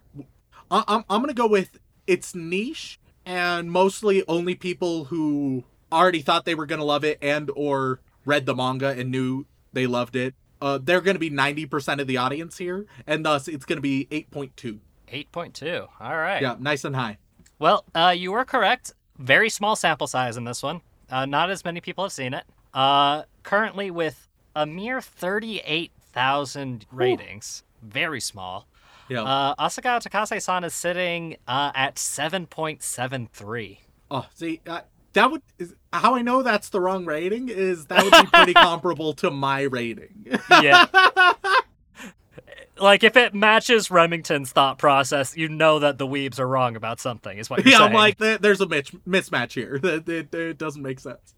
I- 0.71 0.83
I'm 0.87 1.03
I'm 1.09 1.21
gonna 1.21 1.33
go 1.33 1.47
with 1.47 1.79
it's 2.05 2.33
niche 2.35 2.99
and 3.25 3.71
mostly 3.71 4.23
only 4.27 4.55
people 4.55 5.05
who 5.05 5.63
already 5.91 6.21
thought 6.21 6.45
they 6.45 6.55
were 6.55 6.65
gonna 6.65 6.83
love 6.85 7.03
it 7.03 7.17
and 7.21 7.49
or 7.55 7.99
read 8.25 8.45
the 8.45 8.55
manga 8.55 8.89
and 8.89 9.09
knew 9.11 9.45
they 9.73 9.87
loved 9.87 10.15
it. 10.15 10.33
Uh, 10.61 10.79
they're 10.81 11.01
gonna 11.01 11.19
be 11.19 11.29
90% 11.29 11.99
of 12.01 12.07
the 12.07 12.17
audience 12.17 12.57
here, 12.57 12.85
and 13.05 13.23
thus 13.25 13.47
it's 13.47 13.63
gonna 13.65 13.79
be 13.81 14.07
8.2. 14.11 14.79
8.2. 15.07 15.87
All 15.99 16.17
right. 16.17 16.41
Yeah, 16.41 16.55
nice 16.59 16.83
and 16.83 16.95
high. 16.95 17.17
Well, 17.59 17.85
uh, 17.95 18.13
you 18.17 18.31
were 18.31 18.43
correct. 18.45 18.93
Very 19.17 19.49
small 19.49 19.75
sample 19.75 20.07
size 20.07 20.35
in 20.37 20.43
this 20.45 20.63
one. 20.63 20.81
Uh, 21.09 21.25
not 21.25 21.49
as 21.49 21.63
many 21.63 21.79
people 21.79 22.03
have 22.03 22.11
seen 22.11 22.33
it. 22.33 22.43
Uh, 22.73 23.23
currently 23.43 23.89
with 23.91 24.27
a 24.55 24.65
mere 24.65 24.99
38,000 25.01 26.85
ratings. 26.91 27.63
Very 27.81 28.19
small. 28.21 28.67
Yeah. 29.09 29.23
Uh, 29.23 29.55
Asagao 29.55 29.99
to 30.01 30.09
Kase-san 30.09 30.63
is 30.63 30.73
sitting 30.73 31.37
uh, 31.47 31.71
at 31.73 31.95
7.73. 31.95 33.77
Oh, 34.09 34.25
see, 34.33 34.61
uh, 34.67 34.81
that 35.13 35.31
would 35.31 35.41
is, 35.57 35.73
how 35.91 36.15
I 36.15 36.21
know 36.21 36.43
that's 36.43 36.69
the 36.69 36.79
wrong 36.79 37.05
rating 37.05 37.49
is 37.49 37.87
that 37.87 38.03
would 38.03 38.11
be 38.11 38.27
pretty 38.27 38.53
comparable 38.55 39.13
to 39.15 39.31
my 39.31 39.61
rating. 39.61 40.39
Yeah. 40.49 40.85
like, 42.77 43.03
if 43.03 43.17
it 43.17 43.33
matches 43.33 43.89
Remington's 43.89 44.51
thought 44.51 44.77
process, 44.77 45.35
you 45.35 45.49
know 45.49 45.79
that 45.79 45.97
the 45.97 46.07
weebs 46.07 46.39
are 46.39 46.47
wrong 46.47 46.75
about 46.75 46.99
something, 46.99 47.37
is 47.37 47.49
what 47.49 47.65
you're 47.65 47.71
yeah, 47.71 47.79
saying. 47.79 47.89
I'm 47.89 47.95
like, 47.95 48.17
there's 48.17 48.61
a 48.61 48.67
mismatch 48.67 49.53
here. 49.53 49.79
It 49.83 50.57
doesn't 50.57 50.81
make 50.81 50.99
sense. 50.99 51.33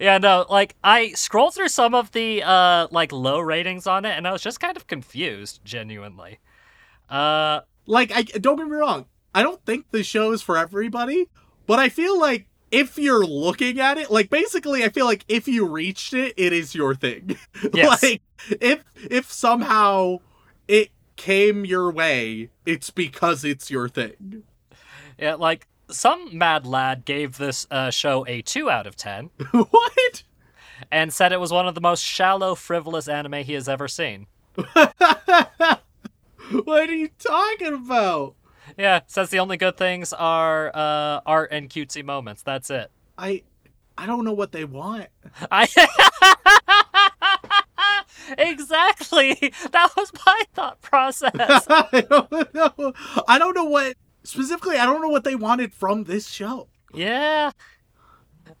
Yeah, 0.00 0.18
no, 0.18 0.46
like 0.48 0.74
I 0.82 1.12
scrolled 1.12 1.54
through 1.54 1.68
some 1.68 1.94
of 1.94 2.12
the 2.12 2.42
uh 2.42 2.88
like 2.90 3.12
low 3.12 3.40
ratings 3.40 3.86
on 3.86 4.04
it 4.04 4.16
and 4.16 4.26
I 4.26 4.32
was 4.32 4.42
just 4.42 4.60
kind 4.60 4.76
of 4.76 4.86
confused, 4.86 5.60
genuinely. 5.64 6.38
Uh 7.08 7.60
like 7.86 8.12
I 8.14 8.22
don't 8.22 8.56
get 8.56 8.66
me 8.68 8.76
wrong, 8.76 9.06
I 9.34 9.42
don't 9.42 9.64
think 9.64 9.86
the 9.90 10.02
show 10.02 10.32
is 10.32 10.42
for 10.42 10.56
everybody, 10.56 11.28
but 11.66 11.78
I 11.78 11.88
feel 11.88 12.18
like 12.18 12.46
if 12.70 12.96
you're 12.98 13.26
looking 13.26 13.80
at 13.80 13.98
it, 13.98 14.10
like 14.10 14.30
basically 14.30 14.82
I 14.84 14.88
feel 14.88 15.04
like 15.04 15.24
if 15.28 15.46
you 15.46 15.66
reached 15.66 16.14
it, 16.14 16.32
it 16.36 16.52
is 16.52 16.74
your 16.74 16.94
thing. 16.94 17.36
Yes. 17.74 18.02
like 18.02 18.22
if 18.60 18.84
if 19.10 19.30
somehow 19.30 20.18
it 20.68 20.90
came 21.16 21.64
your 21.64 21.90
way, 21.92 22.50
it's 22.64 22.90
because 22.90 23.44
it's 23.44 23.70
your 23.70 23.88
thing. 23.88 24.44
yeah, 25.18 25.34
like 25.34 25.66
some 25.92 26.36
mad 26.36 26.66
lad 26.66 27.04
gave 27.04 27.38
this 27.38 27.66
uh, 27.70 27.90
show 27.90 28.24
a 28.26 28.42
2 28.42 28.70
out 28.70 28.86
of 28.86 28.96
10 28.96 29.30
what? 29.50 30.22
and 30.90 31.12
said 31.12 31.32
it 31.32 31.40
was 31.40 31.52
one 31.52 31.68
of 31.68 31.74
the 31.74 31.80
most 31.80 32.02
shallow, 32.02 32.54
frivolous 32.54 33.08
anime 33.08 33.44
he 33.44 33.52
has 33.52 33.68
ever 33.68 33.88
seen. 33.88 34.26
what 34.54 34.98
are 36.68 36.94
you 36.94 37.08
talking 37.18 37.74
about? 37.74 38.34
Yeah, 38.76 39.00
says 39.06 39.30
the 39.30 39.38
only 39.38 39.56
good 39.56 39.76
things 39.76 40.12
are 40.12 40.70
uh, 40.74 41.20
art 41.26 41.50
and 41.52 41.68
cutesy 41.68 42.04
moments. 42.04 42.42
That's 42.42 42.70
it. 42.70 42.90
I 43.16 43.42
I 43.96 44.06
don't 44.06 44.24
know 44.24 44.32
what 44.32 44.52
they 44.52 44.64
want. 44.64 45.08
I 45.50 45.68
exactly. 48.38 49.52
That 49.70 49.92
was 49.96 50.12
my 50.26 50.42
thought 50.54 50.80
process. 50.80 51.66
I 51.68 52.04
don't 52.08 52.54
know. 52.54 52.92
I 53.28 53.38
don't 53.38 53.54
know 53.54 53.64
what 53.64 53.96
specifically. 54.24 54.76
I 54.76 54.86
don't 54.86 55.00
know 55.02 55.08
what 55.08 55.24
they 55.24 55.34
wanted 55.34 55.72
from 55.74 56.04
this 56.04 56.28
show. 56.28 56.68
yeah, 56.94 57.50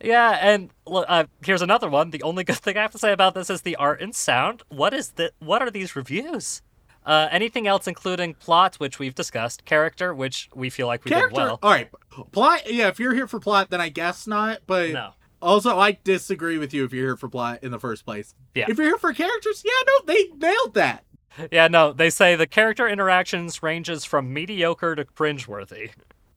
yeah. 0.02 0.38
And 0.40 0.70
look, 0.86 1.06
uh, 1.08 1.24
here's 1.44 1.62
another 1.62 1.88
one. 1.88 2.10
The 2.10 2.22
only 2.22 2.44
good 2.44 2.56
thing 2.64 2.76
I 2.76 2.82
have 2.82 2.92
to 2.92 2.98
say 2.98 3.12
about 3.12 3.34
this 3.34 3.50
is 3.50 3.62
the 3.62 3.76
art 3.76 4.00
and 4.00 4.14
sound. 4.14 4.62
What 4.68 4.92
is 4.94 5.10
the? 5.12 5.32
What 5.38 5.62
are 5.62 5.70
these 5.70 5.94
reviews? 5.96 6.62
Uh, 7.04 7.26
anything 7.32 7.66
else, 7.66 7.88
including 7.88 8.34
plot, 8.34 8.76
which 8.76 9.00
we've 9.00 9.14
discussed, 9.16 9.64
character, 9.64 10.14
which 10.14 10.48
we 10.54 10.70
feel 10.70 10.86
like 10.86 11.04
we 11.04 11.10
Character. 11.10 11.30
did 11.30 11.36
well. 11.36 11.58
All 11.60 11.70
right, 11.72 11.90
plot. 12.30 12.72
Yeah, 12.72 12.86
if 12.88 13.00
you're 13.00 13.12
here 13.14 13.26
for 13.26 13.40
plot, 13.40 13.70
then 13.70 13.80
I 13.80 13.88
guess 13.88 14.28
not. 14.28 14.60
But 14.68 14.90
No. 14.90 15.10
also, 15.40 15.76
I 15.80 15.98
disagree 16.04 16.58
with 16.58 16.72
you 16.72 16.84
if 16.84 16.92
you're 16.92 17.06
here 17.06 17.16
for 17.16 17.28
plot 17.28 17.58
in 17.64 17.72
the 17.72 17.80
first 17.80 18.04
place. 18.04 18.36
Yeah. 18.54 18.66
If 18.68 18.78
you're 18.78 18.86
here 18.86 18.98
for 18.98 19.12
characters, 19.12 19.64
yeah, 19.64 19.72
no, 19.84 20.14
they 20.14 20.28
nailed 20.46 20.74
that. 20.74 21.02
Yeah, 21.50 21.68
no. 21.68 21.92
They 21.92 22.10
say 22.10 22.36
the 22.36 22.46
character 22.46 22.88
interactions 22.88 23.62
ranges 23.62 24.04
from 24.04 24.32
mediocre 24.32 24.94
to 24.94 25.04
cringeworthy. 25.04 25.90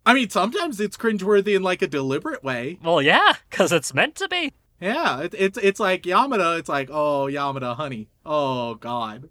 I 0.06 0.14
mean, 0.14 0.30
sometimes 0.30 0.80
it's 0.80 0.98
cringeworthy 0.98 1.56
in 1.56 1.64
like 1.64 1.82
a 1.82 1.88
deliberate 1.88 2.43
way. 2.43 2.80
Well, 2.84 3.02
yeah, 3.02 3.34
because 3.50 3.72
it's 3.72 3.93
meant 3.93 4.16
to 4.16 4.28
be. 4.28 4.54
Yeah, 4.80 5.22
it, 5.22 5.34
it's 5.38 5.58
it's 5.58 5.80
like 5.80 6.04
Yamada. 6.04 6.60
It's 6.60 6.70
like, 6.70 6.89
oh, 6.91 7.26
Yamada, 7.26 7.76
honey. 7.76 8.10
Oh 8.26 8.76
God. 8.76 9.30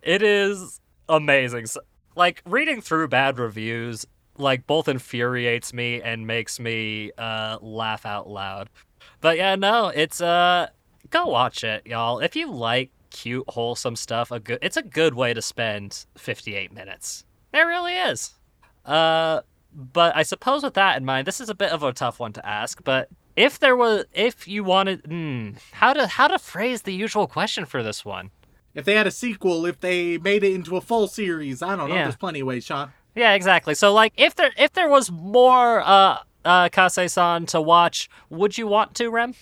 It 0.00 0.22
is 0.22 0.80
amazing. 1.08 1.66
So, 1.66 1.80
like 2.16 2.42
reading 2.46 2.80
through 2.80 3.08
bad 3.08 3.38
reviews, 3.38 4.06
like 4.38 4.66
both 4.66 4.88
infuriates 4.88 5.72
me 5.72 6.00
and 6.00 6.26
makes 6.26 6.60
me 6.60 7.12
uh 7.18 7.58
laugh 7.60 8.06
out 8.06 8.28
loud. 8.28 8.70
But 9.20 9.36
yeah, 9.36 9.56
no, 9.56 9.88
it's 9.88 10.20
uh 10.20 10.68
go 11.10 11.26
watch 11.26 11.64
it, 11.64 11.86
y'all. 11.86 12.20
If 12.20 12.36
you 12.36 12.50
like 12.50 12.90
cute, 13.10 13.44
wholesome 13.48 13.96
stuff, 13.96 14.30
a 14.30 14.40
good 14.40 14.58
it's 14.62 14.76
a 14.76 14.82
good 14.82 15.14
way 15.14 15.34
to 15.34 15.42
spend 15.42 16.06
58 16.16 16.72
minutes. 16.72 17.24
It 17.52 17.60
really 17.60 17.94
is. 17.94 18.34
Uh 18.84 19.40
but 19.72 20.16
I 20.16 20.22
suppose 20.24 20.62
with 20.62 20.74
that 20.74 20.96
in 20.96 21.04
mind, 21.04 21.26
this 21.26 21.40
is 21.40 21.48
a 21.48 21.54
bit 21.54 21.70
of 21.70 21.82
a 21.82 21.92
tough 21.92 22.18
one 22.18 22.32
to 22.32 22.46
ask, 22.46 22.82
but 22.82 23.08
if 23.36 23.58
there 23.58 23.76
was 23.76 24.04
if 24.12 24.46
you 24.48 24.64
wanted 24.64 25.04
hmm, 25.06 25.50
how 25.72 25.92
to 25.92 26.06
how 26.06 26.28
to 26.28 26.38
phrase 26.38 26.82
the 26.82 26.92
usual 26.92 27.26
question 27.26 27.64
for 27.64 27.82
this 27.82 28.04
one? 28.04 28.30
If 28.74 28.84
they 28.84 28.94
had 28.94 29.06
a 29.06 29.10
sequel, 29.10 29.66
if 29.66 29.80
they 29.80 30.18
made 30.18 30.44
it 30.44 30.52
into 30.52 30.76
a 30.76 30.80
full 30.80 31.08
series, 31.08 31.60
I 31.62 31.74
don't 31.74 31.88
know. 31.88 31.94
Yeah. 31.94 32.04
There's 32.04 32.16
plenty 32.16 32.40
of 32.40 32.46
ways, 32.46 32.64
Sean. 32.64 32.92
Yeah, 33.16 33.32
exactly. 33.34 33.74
So 33.74 33.92
like 33.92 34.12
if 34.16 34.34
there 34.34 34.52
if 34.56 34.72
there 34.72 34.88
was 34.88 35.10
more 35.10 35.80
uh 35.80 36.18
uh 36.44 36.68
Kase-san 36.68 37.46
to 37.46 37.60
watch, 37.60 38.08
would 38.28 38.56
you 38.58 38.66
want 38.66 38.94
to, 38.96 39.10
Rem? 39.10 39.34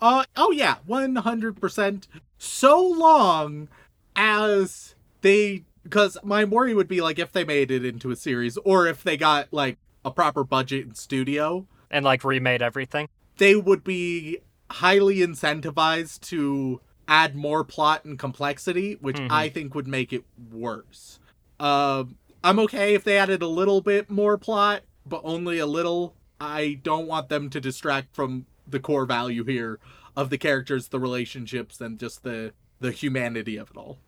Uh 0.00 0.24
oh 0.36 0.50
yeah, 0.50 0.76
one 0.86 1.16
hundred 1.16 1.60
percent. 1.60 2.06
So 2.38 2.80
long 2.80 3.68
as 4.14 4.94
they, 5.20 5.64
because 5.82 6.16
my 6.22 6.44
worry 6.44 6.74
would 6.74 6.88
be 6.88 7.00
like 7.00 7.18
if 7.18 7.32
they 7.32 7.44
made 7.44 7.70
it 7.70 7.84
into 7.84 8.10
a 8.10 8.16
series, 8.16 8.56
or 8.58 8.86
if 8.86 9.02
they 9.02 9.16
got 9.16 9.52
like 9.52 9.78
a 10.04 10.10
proper 10.10 10.44
budget 10.44 10.86
and 10.86 10.96
studio, 10.96 11.66
And 11.90 12.04
like 12.04 12.24
remade 12.24 12.62
everything? 12.62 13.08
they 13.38 13.54
would 13.54 13.84
be 13.84 14.38
highly 14.70 15.18
incentivized 15.18 16.20
to 16.20 16.80
add 17.06 17.36
more 17.36 17.62
plot 17.62 18.04
and 18.04 18.18
complexity, 18.18 18.94
which 19.00 19.16
Mhm. 19.16 19.30
I 19.30 19.48
think 19.48 19.74
would 19.74 19.86
make 19.86 20.12
it 20.12 20.24
worse. 20.50 21.20
Um, 21.60 22.16
I'm 22.42 22.58
okay 22.60 22.94
if 22.94 23.04
they 23.04 23.16
added 23.18 23.42
a 23.42 23.46
little 23.46 23.80
bit 23.80 24.10
more 24.10 24.36
plot, 24.38 24.82
but 25.04 25.20
only 25.24 25.58
a 25.58 25.66
little. 25.66 26.14
I 26.40 26.80
don't 26.82 27.06
want 27.06 27.28
them 27.28 27.48
to 27.50 27.60
distract 27.60 28.14
from 28.14 28.46
the 28.68 28.80
core 28.80 29.06
value 29.06 29.44
here 29.44 29.78
of 30.16 30.30
the 30.30 30.38
characters, 30.38 30.88
the 30.88 31.00
relationships, 31.00 31.80
and 31.80 31.98
just 31.98 32.22
the 32.22 32.52
the 32.80 32.90
humanity 32.90 33.56
of 33.56 33.70
it 33.70 33.76
all. 33.76 33.98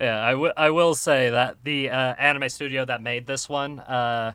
Yeah, 0.00 0.24
I, 0.24 0.30
w- 0.32 0.52
I 0.56 0.70
will 0.70 0.94
say 0.94 1.30
that 1.30 1.56
the 1.64 1.90
uh, 1.90 2.14
anime 2.18 2.48
studio 2.48 2.84
that 2.84 3.02
made 3.02 3.26
this 3.26 3.48
one, 3.48 3.80
uh, 3.80 4.32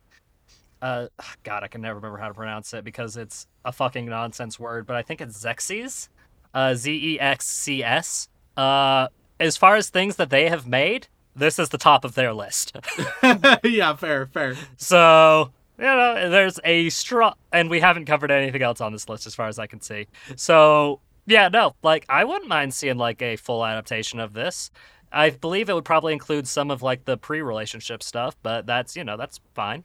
uh, 0.82 1.08
God, 1.44 1.64
I 1.64 1.68
can 1.68 1.82
never 1.82 1.96
remember 1.96 2.18
how 2.18 2.28
to 2.28 2.34
pronounce 2.34 2.74
it 2.74 2.84
because 2.84 3.18
it's 3.18 3.48
a 3.66 3.72
fucking 3.72 4.06
nonsense 4.06 4.60
word, 4.60 4.86
but 4.86 4.96
I 4.96 5.02
think 5.02 5.22
it's 5.22 5.44
Zexcs, 5.44 6.10
uh, 6.54 6.76
Z 6.76 6.92
E 6.92 7.20
X 7.20 7.48
C 7.48 7.84
S. 7.84 8.30
Uh, 8.58 9.08
as 9.40 9.58
far 9.58 9.76
as 9.76 9.90
things 9.90 10.18
that 10.18 10.30
they 10.30 10.50
have 10.50 10.68
made, 10.68 11.08
this 11.36 11.58
is 11.58 11.70
the 11.70 11.78
top 11.78 12.04
of 12.06 12.16
their 12.16 12.34
list. 12.34 12.76
yeah, 13.64 13.96
fair, 13.96 14.28
fair. 14.28 14.56
So, 14.78 15.52
you 15.78 15.86
know, 15.86 16.30
there's 16.30 16.60
a 16.64 16.90
strong, 16.90 17.34
and 17.52 17.70
we 17.70 17.80
haven't 17.80 18.06
covered 18.06 18.32
anything 18.32 18.62
else 18.62 18.82
on 18.82 18.92
this 18.92 19.08
list 19.08 19.26
as 19.26 19.34
far 19.34 19.48
as 19.48 19.58
I 19.58 19.68
can 19.68 19.82
see. 19.82 20.08
So, 20.36 21.00
yeah, 21.26 21.48
no, 21.50 21.76
like, 21.84 22.06
I 22.10 22.24
wouldn't 22.24 22.50
mind 22.50 22.74
seeing, 22.74 22.98
like, 22.98 23.22
a 23.22 23.36
full 23.36 23.66
adaptation 23.66 24.20
of 24.20 24.34
this. 24.34 24.72
I 25.12 25.30
believe 25.30 25.70
it 25.70 25.74
would 25.74 25.86
probably 25.86 26.14
include 26.14 26.48
some 26.48 26.72
of, 26.72 26.82
like, 26.82 27.06
the 27.06 27.18
pre 27.18 27.42
relationship 27.42 28.02
stuff, 28.04 28.36
but 28.42 28.66
that's, 28.66 28.96
you 28.96 29.04
know, 29.04 29.18
that's 29.18 29.40
fine. 29.54 29.84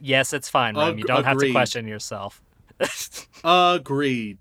Yes, 0.00 0.32
it's 0.32 0.48
fine, 0.48 0.76
Rem. 0.76 0.98
You 0.98 1.04
don't 1.04 1.24
have 1.24 1.38
to 1.38 1.50
question 1.50 1.86
yourself. 1.86 2.40
Agreed. 3.44 4.38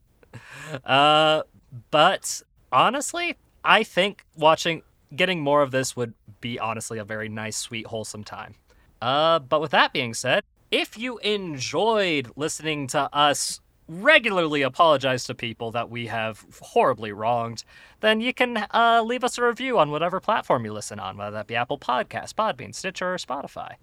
Uh, 0.86 1.43
but 1.89 2.41
honestly, 2.72 3.38
I 3.64 3.84
think 3.84 4.26
watching, 4.36 4.84
getting 5.16 5.41
more 5.41 5.62
of 5.62 5.72
this 5.72 5.95
would 5.95 6.14
be 6.41 6.59
honestly 6.59 6.99
a 6.99 7.03
very 7.03 7.30
nice, 7.30 7.57
sweet, 7.57 7.88
wholesome 7.88 8.24
time. 8.24 8.55
Uh, 9.01 9.39
but 9.39 9.62
with 9.62 9.72
that 9.72 9.93
being 9.93 10.14
said, 10.14 10.43
if 10.70 10.97
you 10.97 11.18
enjoyed 11.20 12.32
listening 12.36 12.88
to 12.88 13.14
us 13.14 13.59
regularly 13.91 14.61
apologize 14.61 15.25
to 15.25 15.35
people 15.35 15.71
that 15.71 15.89
we 15.89 16.07
have 16.07 16.45
horribly 16.61 17.11
wronged, 17.11 17.63
then 17.99 18.21
you 18.21 18.33
can 18.33 18.65
uh, 18.73 19.03
leave 19.05 19.23
us 19.23 19.37
a 19.37 19.45
review 19.45 19.77
on 19.77 19.91
whatever 19.91 20.19
platform 20.21 20.63
you 20.63 20.71
listen 20.71 20.99
on, 20.99 21.17
whether 21.17 21.31
that 21.31 21.47
be 21.47 21.55
Apple 21.55 21.77
Podcasts, 21.77 22.33
Podbean, 22.33 22.73
Stitcher, 22.73 23.13
or 23.13 23.17
Spotify. 23.17 23.75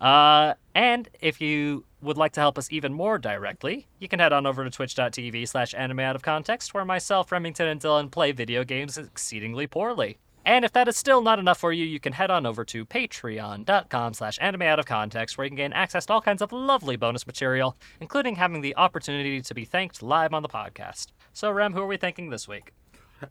Uh, 0.00 0.54
and 0.74 1.08
if 1.20 1.40
you 1.40 1.84
would 2.00 2.16
like 2.16 2.32
to 2.32 2.40
help 2.40 2.58
us 2.58 2.70
even 2.70 2.92
more 2.92 3.18
directly, 3.18 3.86
you 3.98 4.08
can 4.08 4.20
head 4.20 4.32
on 4.32 4.46
over 4.46 4.64
to 4.64 4.70
twitch.tv 4.70 5.48
slash 5.48 5.74
anime 5.74 6.00
out 6.00 6.16
of 6.16 6.22
context, 6.22 6.72
where 6.72 6.84
myself, 6.84 7.30
Remington, 7.30 7.68
and 7.68 7.80
Dylan 7.80 8.10
play 8.10 8.32
video 8.32 8.64
games 8.64 8.96
exceedingly 8.98 9.66
poorly. 9.66 10.18
And 10.46 10.64
if 10.64 10.72
that 10.74 10.86
is 10.86 10.96
still 10.96 11.22
not 11.22 11.40
enough 11.40 11.58
for 11.58 11.72
you, 11.72 11.84
you 11.84 11.98
can 11.98 12.12
head 12.12 12.30
on 12.30 12.46
over 12.46 12.64
to 12.66 12.86
patreon.com 12.86 14.14
slash 14.14 14.38
anime 14.40 14.62
out 14.62 14.78
of 14.78 14.86
context, 14.86 15.36
where 15.36 15.44
you 15.44 15.50
can 15.50 15.56
gain 15.56 15.72
access 15.72 16.06
to 16.06 16.12
all 16.12 16.20
kinds 16.20 16.40
of 16.40 16.52
lovely 16.52 16.94
bonus 16.94 17.26
material, 17.26 17.76
including 18.00 18.36
having 18.36 18.60
the 18.60 18.76
opportunity 18.76 19.40
to 19.42 19.54
be 19.54 19.64
thanked 19.64 20.04
live 20.04 20.32
on 20.32 20.44
the 20.44 20.48
podcast. 20.48 21.08
So, 21.32 21.50
Rem, 21.50 21.72
who 21.72 21.80
are 21.80 21.86
we 21.88 21.96
thanking 21.96 22.30
this 22.30 22.46
week? 22.46 22.72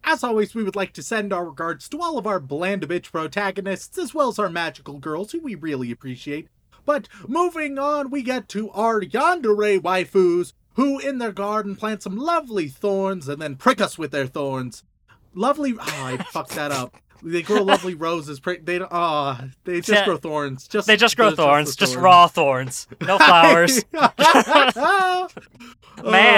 As 0.04 0.22
always, 0.22 0.54
we 0.54 0.62
would 0.62 0.76
like 0.76 0.92
to 0.92 1.02
send 1.02 1.32
our 1.32 1.46
regards 1.46 1.88
to 1.88 2.02
all 2.02 2.18
of 2.18 2.26
our 2.26 2.38
bland 2.38 2.86
bitch 2.86 3.10
protagonists, 3.10 3.96
as 3.96 4.12
well 4.12 4.28
as 4.28 4.38
our 4.38 4.50
magical 4.50 4.98
girls, 4.98 5.32
who 5.32 5.40
we 5.40 5.54
really 5.54 5.90
appreciate. 5.90 6.48
But 6.84 7.08
moving 7.26 7.78
on, 7.78 8.10
we 8.10 8.22
get 8.22 8.46
to 8.50 8.68
our 8.72 9.00
yandere 9.00 9.80
waifus, 9.80 10.52
who 10.74 10.98
in 10.98 11.16
their 11.16 11.32
garden 11.32 11.76
plant 11.76 12.02
some 12.02 12.18
lovely 12.18 12.68
thorns 12.68 13.26
and 13.26 13.40
then 13.40 13.56
prick 13.56 13.80
us 13.80 13.96
with 13.96 14.10
their 14.10 14.26
thorns. 14.26 14.84
Lovely. 15.34 15.74
Oh, 15.78 15.84
I 15.86 16.18
fucked 16.18 16.50
that 16.50 16.72
up. 16.72 16.94
They 17.22 17.42
grow 17.42 17.62
lovely 17.62 17.94
roses. 17.94 18.40
They. 18.40 18.80
Oh, 18.90 19.38
they 19.64 19.76
just 19.80 19.88
Yeah. 19.88 20.04
grow 20.04 20.16
thorns. 20.16 20.68
Just 20.68 20.86
They 20.86 20.96
just 20.96 21.16
grow 21.16 21.34
thorns, 21.34 21.76
just 21.76 21.94
thorns. 21.94 22.04
raw 22.04 22.26
thorns, 22.26 22.86
no 23.00 23.18
flowers. 23.26 23.84
Man, 23.92 24.10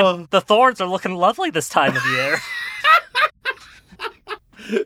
Oh. 0.05 0.27
the 0.31 0.41
thorns 0.41 0.81
are 0.81 0.89
looking 0.89 1.15
lovely 1.15 1.51
this 1.51 1.69
time 1.69 1.97
of 1.97 2.05
year. 2.07 2.39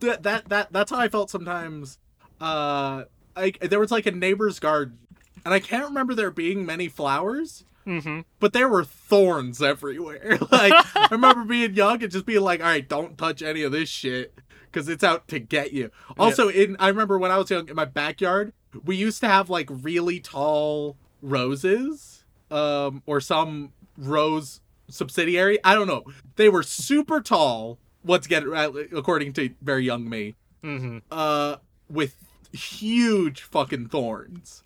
that, 0.00 0.22
that 0.22 0.48
that 0.48 0.72
that's 0.72 0.90
how 0.90 0.98
I 0.98 1.08
felt 1.08 1.30
sometimes. 1.30 1.98
Uh, 2.40 3.04
I 3.36 3.52
there 3.60 3.80
was 3.80 3.90
like 3.90 4.06
a 4.06 4.10
neighbor's 4.10 4.58
garden, 4.58 4.98
and 5.44 5.54
I 5.54 5.60
can't 5.60 5.84
remember 5.84 6.14
there 6.14 6.30
being 6.30 6.64
many 6.66 6.88
flowers. 6.88 7.64
Mm-hmm. 7.88 8.20
but 8.38 8.52
there 8.52 8.68
were 8.68 8.84
thorns 8.84 9.62
everywhere. 9.62 10.38
like 10.52 10.72
I 10.94 11.08
remember 11.10 11.44
being 11.44 11.74
young 11.74 12.02
and 12.02 12.12
just 12.12 12.26
being 12.26 12.42
like, 12.42 12.60
"All 12.60 12.66
right, 12.66 12.86
don't 12.86 13.16
touch 13.16 13.40
any 13.42 13.62
of 13.62 13.72
this 13.72 13.88
shit 13.88 14.34
because 14.70 14.88
it's 14.88 15.02
out 15.02 15.26
to 15.28 15.38
get 15.38 15.72
you." 15.72 15.90
Also, 16.18 16.48
in 16.48 16.76
I 16.78 16.88
remember 16.88 17.18
when 17.18 17.30
I 17.30 17.38
was 17.38 17.50
young 17.50 17.68
in 17.68 17.74
my 17.76 17.86
backyard, 17.86 18.52
we 18.84 18.94
used 18.96 19.20
to 19.20 19.28
have 19.28 19.48
like 19.48 19.68
really 19.70 20.20
tall 20.20 20.96
roses, 21.22 22.24
um, 22.50 23.02
or 23.06 23.20
some 23.20 23.72
rose 23.96 24.60
subsidiary. 24.88 25.58
I 25.64 25.74
don't 25.74 25.86
know. 25.88 26.04
They 26.36 26.48
were 26.48 26.62
super 26.62 27.20
tall. 27.20 27.78
Once 28.04 28.26
again, 28.26 28.52
uh, 28.54 28.70
according 28.96 29.32
to 29.34 29.50
very 29.62 29.84
young 29.84 30.08
me, 30.08 30.34
Mm-hmm. 30.62 30.98
uh, 31.10 31.56
with 31.90 32.16
huge 32.52 33.42
fucking 33.42 33.88
thorns. 33.88 34.62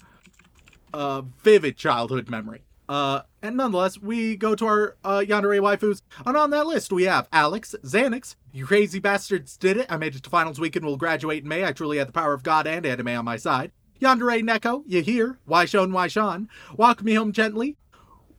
Uh, 0.94 1.22
vivid 1.42 1.76
childhood 1.78 2.28
memory. 2.28 2.62
Uh, 2.88 3.22
and 3.40 3.56
nonetheless, 3.56 3.98
we 3.98 4.36
go 4.36 4.54
to 4.54 4.66
our 4.66 4.96
uh, 5.04 5.22
Yandere 5.26 5.60
waifus, 5.60 6.02
and 6.26 6.36
on 6.36 6.50
that 6.50 6.66
list 6.66 6.92
we 6.92 7.04
have 7.04 7.28
Alex, 7.32 7.74
Xanax, 7.84 8.36
you 8.52 8.66
crazy 8.66 8.98
bastards 8.98 9.56
did 9.56 9.76
it. 9.76 9.86
I 9.88 9.96
made 9.96 10.14
it 10.14 10.22
to 10.24 10.30
finals 10.30 10.60
weekend. 10.60 10.84
Will 10.84 10.96
graduate 10.96 11.42
in 11.42 11.48
May. 11.48 11.64
I 11.64 11.72
truly 11.72 11.98
had 11.98 12.08
the 12.08 12.12
power 12.12 12.34
of 12.34 12.42
God 12.42 12.66
and 12.66 12.84
anime 12.84 13.08
on 13.08 13.24
my 13.24 13.36
side. 13.36 13.72
Yandere 14.00 14.42
Neko, 14.42 14.82
you 14.86 15.00
here? 15.00 15.38
Why 15.44 15.64
Shon, 15.64 15.92
why 15.92 16.08
Sean? 16.08 16.48
Walk 16.76 17.02
me 17.02 17.14
home 17.14 17.32
gently. 17.32 17.76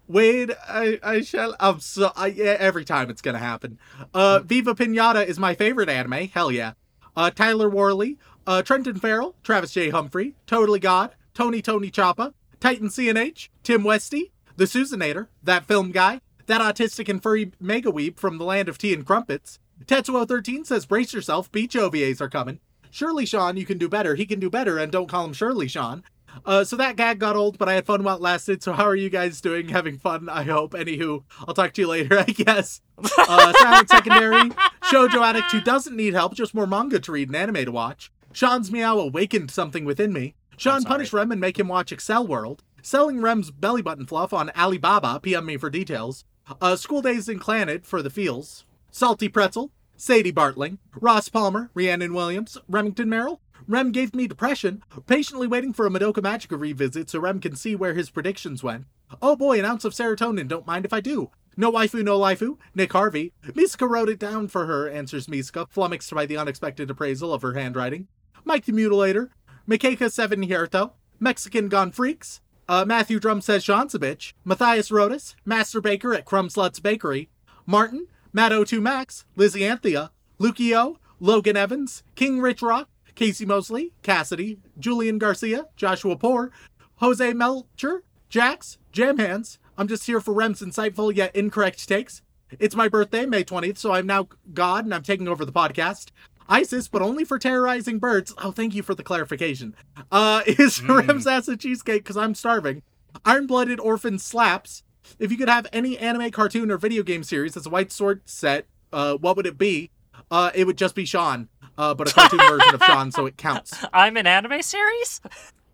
Wade, 0.07 0.53
I, 0.67 0.99
I 1.01 1.21
shall. 1.21 1.55
I'm 1.59 1.79
so. 1.79 2.11
I, 2.15 2.27
yeah, 2.27 2.57
every 2.59 2.83
time 2.83 3.09
it's 3.09 3.21
gonna 3.21 3.39
happen. 3.39 3.79
Uh, 4.13 4.39
Viva 4.39 4.75
Pinata 4.75 5.25
is 5.25 5.39
my 5.39 5.55
favorite 5.55 5.89
anime. 5.89 6.27
Hell 6.27 6.51
yeah. 6.51 6.73
Uh, 7.15 7.29
Tyler 7.31 7.69
Worley, 7.69 8.17
uh, 8.45 8.61
Trenton 8.61 8.99
Farrell, 8.99 9.35
Travis 9.43 9.71
J. 9.71 9.89
Humphrey, 9.89 10.35
Totally 10.45 10.79
God, 10.79 11.15
Tony 11.33 11.61
Tony 11.61 11.89
Choppa, 11.89 12.33
Titan 12.63 12.87
CNH, 12.87 13.49
Tim 13.61 13.83
Westy, 13.83 14.31
The 14.55 14.63
Susanator, 14.63 15.27
that 15.43 15.65
film 15.65 15.91
guy, 15.91 16.21
that 16.45 16.61
autistic 16.61 17.09
and 17.09 17.21
furry 17.21 17.51
mega 17.59 17.91
weeb 17.91 18.17
from 18.17 18.37
the 18.37 18.45
land 18.45 18.69
of 18.69 18.77
tea 18.77 18.93
and 18.93 19.05
crumpets. 19.05 19.59
Tetsuo13 19.83 20.65
says, 20.65 20.85
brace 20.85 21.13
yourself, 21.13 21.51
beach 21.51 21.73
OVAs 21.73 22.21
are 22.21 22.29
coming. 22.29 22.61
Surely, 22.89 23.25
Sean, 23.25 23.57
you 23.57 23.65
can 23.65 23.77
do 23.77 23.89
better. 23.89 24.15
He 24.15 24.25
can 24.25 24.39
do 24.39 24.49
better, 24.49 24.77
and 24.77 24.93
don't 24.93 25.09
call 25.09 25.25
him 25.25 25.33
Shirley, 25.33 25.67
Sean. 25.67 26.05
Uh, 26.45 26.63
so 26.63 26.77
that 26.77 26.95
gag 26.95 27.19
got 27.19 27.35
old, 27.35 27.57
but 27.57 27.67
I 27.67 27.73
had 27.73 27.85
fun 27.85 28.01
while 28.01 28.15
it 28.15 28.21
lasted. 28.21 28.63
So 28.63 28.71
how 28.71 28.85
are 28.85 28.95
you 28.95 29.09
guys 29.09 29.41
doing? 29.41 29.67
Having 29.67 29.97
fun, 29.97 30.29
I 30.29 30.43
hope. 30.43 30.71
Anywho, 30.71 31.25
I'll 31.45 31.53
talk 31.53 31.73
to 31.73 31.81
you 31.81 31.89
later, 31.89 32.17
I 32.25 32.31
guess. 32.31 32.79
Uh, 32.97 33.51
Silent 33.59 33.89
Secondary, 33.89 34.51
Shoujo 34.83 35.21
Addict 35.21 35.51
who 35.51 35.59
doesn't 35.59 35.97
need 35.97 36.13
help, 36.13 36.33
just 36.33 36.53
more 36.53 36.65
manga 36.65 37.01
to 37.01 37.11
read 37.11 37.27
and 37.27 37.35
anime 37.35 37.65
to 37.65 37.73
watch. 37.73 38.09
Sean's 38.31 38.71
meow 38.71 38.99
awakened 38.99 39.51
something 39.51 39.83
within 39.83 40.13
me. 40.13 40.35
Sean 40.57 40.83
punish 40.83 41.13
Rem 41.13 41.31
and 41.31 41.41
make 41.41 41.57
him 41.57 41.67
watch 41.67 41.91
Accel 41.91 42.27
World. 42.27 42.63
Selling 42.81 43.21
Rem's 43.21 43.51
belly 43.51 43.81
button 43.81 44.05
fluff 44.05 44.33
on 44.33 44.51
Alibaba, 44.51 45.19
PM 45.19 45.45
me 45.45 45.57
for 45.57 45.69
details. 45.69 46.25
Uh, 46.61 46.75
School 46.75 47.01
Days 47.01 47.29
in 47.29 47.39
Clannad 47.39 47.85
for 47.85 48.01
the 48.01 48.09
feels. 48.09 48.65
Salty 48.91 49.29
Pretzel, 49.29 49.71
Sadie 49.95 50.33
Bartling, 50.33 50.77
Ross 50.99 51.29
Palmer, 51.29 51.71
Rhiannon 51.73 52.13
Williams, 52.13 52.57
Remington 52.67 53.09
Merrill. 53.09 53.41
Rem 53.67 53.91
gave 53.91 54.13
me 54.13 54.27
depression, 54.27 54.83
patiently 55.07 55.47
waiting 55.47 55.71
for 55.71 55.87
a 55.87 55.89
Madoka 55.89 56.21
Magica 56.21 56.59
revisit 56.59 57.09
so 57.09 57.19
Rem 57.19 57.39
can 57.39 57.55
see 57.55 57.75
where 57.75 57.93
his 57.93 58.09
predictions 58.09 58.61
went. 58.61 58.85
Oh 59.21 59.35
boy, 59.35 59.59
an 59.59 59.65
ounce 59.65 59.85
of 59.85 59.93
serotonin, 59.93 60.47
don't 60.47 60.67
mind 60.67 60.85
if 60.85 60.91
I 60.91 60.99
do. 60.99 61.31
No 61.55 61.71
waifu, 61.71 62.03
no 62.03 62.19
lifu. 62.19 62.57
Nick 62.75 62.91
Harvey. 62.91 63.31
Misaka 63.45 63.87
wrote 63.87 64.09
it 64.09 64.19
down 64.19 64.47
for 64.47 64.65
her, 64.65 64.89
answers 64.89 65.27
Misaka, 65.27 65.67
flummoxed 65.69 66.13
by 66.13 66.25
the 66.25 66.37
unexpected 66.37 66.89
appraisal 66.89 67.33
of 67.33 67.43
her 67.43 67.53
handwriting. 67.53 68.07
Mike 68.43 68.65
the 68.65 68.71
Mutilator. 68.71 69.29
Mikeka 69.67 70.11
Seven 70.11 70.43
Hierto. 70.43 70.91
Mexican 71.19 71.69
Gone 71.69 71.91
Freaks. 71.91 72.41
Uh, 72.67 72.83
Matthew 72.85 73.19
Drum 73.19 73.39
says 73.39 73.63
Sean's. 73.63 73.93
Matthias 73.93 74.89
Rodas. 74.89 75.35
Master 75.45 75.79
Baker 75.79 76.13
at 76.13 76.25
Crumb 76.25 76.49
Sluts 76.49 76.81
Bakery. 76.81 77.29
Martin. 77.65 78.07
Matt02 78.35 78.81
Max. 78.81 79.25
Lizzie 79.35 79.65
Anthea. 79.65 80.11
Lukio. 80.39 80.97
Logan 81.19 81.55
Evans. 81.55 82.03
King 82.15 82.41
Rich 82.41 82.61
Rock. 82.61 82.89
Casey 83.15 83.45
Mosley. 83.45 83.93
Cassidy. 84.01 84.59
Julian 84.77 85.17
Garcia. 85.17 85.67
Joshua 85.77 86.17
Poor. 86.17 86.51
Jose 86.95 87.31
Melcher. 87.33 88.03
Jax. 88.29 88.77
Jam 88.91 89.17
Hands. 89.17 89.59
I'm 89.77 89.87
just 89.87 90.05
here 90.05 90.19
for 90.19 90.33
Rem's 90.33 90.61
insightful 90.61 91.15
yet 91.15 91.35
incorrect 91.35 91.87
takes. 91.87 92.21
It's 92.59 92.75
my 92.75 92.87
birthday, 92.87 93.25
May 93.25 93.43
20th, 93.43 93.77
so 93.77 93.91
I'm 93.91 94.05
now 94.05 94.27
God 94.53 94.85
and 94.85 94.93
I'm 94.93 95.01
taking 95.01 95.27
over 95.27 95.45
the 95.45 95.51
podcast. 95.51 96.11
ISIS, 96.47 96.87
but 96.87 97.01
only 97.01 97.23
for 97.25 97.39
terrorizing 97.39 97.99
birds. 97.99 98.33
Oh, 98.37 98.51
thank 98.51 98.75
you 98.75 98.83
for 98.83 98.95
the 98.95 99.03
clarification. 99.03 99.75
Uh, 100.11 100.41
is 100.47 100.81
ass 101.27 101.47
a 101.47 101.57
cheesecake 101.57 102.03
because 102.03 102.17
I'm 102.17 102.35
starving. 102.35 102.81
Iron 103.25 103.47
Blooded 103.47 103.79
Orphan 103.79 104.19
slaps. 104.19 104.83
If 105.19 105.31
you 105.31 105.37
could 105.37 105.49
have 105.49 105.67
any 105.73 105.97
anime, 105.97 106.31
cartoon, 106.31 106.71
or 106.71 106.77
video 106.77 107.03
game 107.03 107.23
series 107.23 107.57
as 107.57 107.65
a 107.65 107.69
White 107.69 107.91
Sword 107.91 108.21
set, 108.25 108.65
uh, 108.91 109.15
what 109.15 109.35
would 109.37 109.45
it 109.45 109.57
be? 109.57 109.91
Uh, 110.31 110.51
it 110.55 110.65
would 110.65 110.77
just 110.77 110.95
be 110.95 111.05
Sean, 111.05 111.49
uh, 111.77 111.93
but 111.93 112.09
a 112.09 112.13
cartoon 112.13 112.39
version 112.47 112.73
of 112.73 112.83
Sean, 112.83 113.11
so 113.11 113.25
it 113.25 113.37
counts. 113.37 113.83
I'm 113.93 114.17
an 114.17 114.27
anime 114.27 114.61
series. 114.61 115.21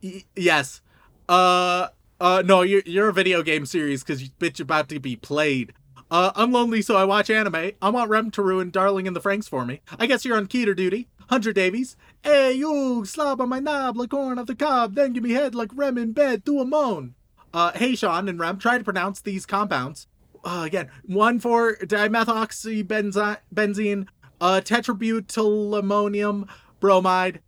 Y- 0.02 0.24
yes. 0.36 0.82
Uh, 1.28 1.90
uh, 2.20 2.44
no, 2.46 2.62
you're, 2.62 2.82
you're 2.86 3.10
a 3.10 3.14
video 3.14 3.44
game 3.44 3.66
series 3.66 4.04
because 4.04 4.22
you 4.22 4.30
bitch 4.40 4.60
about 4.60 4.90
to 4.90 5.00
be 5.00 5.16
played. 5.16 5.74
Uh, 6.12 6.32
I'm 6.36 6.52
lonely, 6.52 6.82
so 6.82 6.96
I 6.96 7.04
watch 7.04 7.30
anime. 7.30 7.72
I 7.82 7.90
want 7.90 8.10
Rem 8.10 8.32
to 8.32 8.42
ruin 8.42 8.72
Darling 8.72 9.06
in 9.06 9.14
the 9.14 9.22
Franxx 9.22 9.48
for 9.48 9.66
me. 9.66 9.82
I 10.00 10.08
guess 10.08 10.26
you're 10.26 10.38
on 10.38 10.48
Keter 10.48 10.76
duty. 10.76 11.08
Hunter 11.30 11.54
Davies. 11.54 11.96
Hey, 12.24 12.54
you, 12.54 13.06
slob 13.06 13.40
on 13.40 13.50
my 13.50 13.60
knob 13.60 13.96
like 13.96 14.10
corn 14.10 14.40
off 14.40 14.48
the 14.48 14.56
cob, 14.56 14.96
then 14.96 15.14
give 15.14 15.24
me 15.24 15.32
head 15.32 15.54
like 15.54 15.70
Rem 15.76 15.98
in 15.98 16.12
bed, 16.12 16.44
do 16.44 16.60
a 16.60 16.66
moan. 16.66 17.14
Uh, 17.54 17.72
hey, 17.74 17.96
Sean 17.96 18.28
and 18.28 18.40
Rem, 18.40 18.58
try 18.58 18.80
to 18.80 18.84
pronounce 18.84 19.22
these 19.22 19.46
compounds. 19.46 20.08
Uh, 20.44 20.64
again, 20.66 20.90
one 21.06 21.40
for 21.40 21.76
dimethoxybenzene, 21.76 23.38
benzene, 23.54 24.08
uh, 24.42 24.62
tetrabutylammonium 24.64 26.50
bromide, 26.80 27.42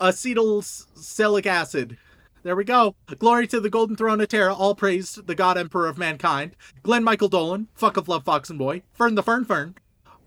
acetylsalic 0.00 1.46
acid. 1.46 1.96
There 2.42 2.56
we 2.56 2.64
go. 2.64 2.94
Glory 3.18 3.46
to 3.48 3.60
the 3.60 3.70
Golden 3.70 3.96
Throne 3.96 4.20
of 4.20 4.28
Terra, 4.28 4.54
all 4.54 4.74
praise 4.74 5.16
the 5.16 5.34
God 5.34 5.58
Emperor 5.58 5.88
of 5.88 5.98
mankind. 5.98 6.56
Glenn 6.82 7.04
Michael 7.04 7.28
Dolan, 7.28 7.68
fuck 7.74 7.96
of 7.96 8.08
love, 8.08 8.24
Fox 8.24 8.48
and 8.48 8.58
Boy. 8.58 8.82
Fern 8.92 9.16
the 9.16 9.22
Fern 9.22 9.44
Fern. 9.44 9.74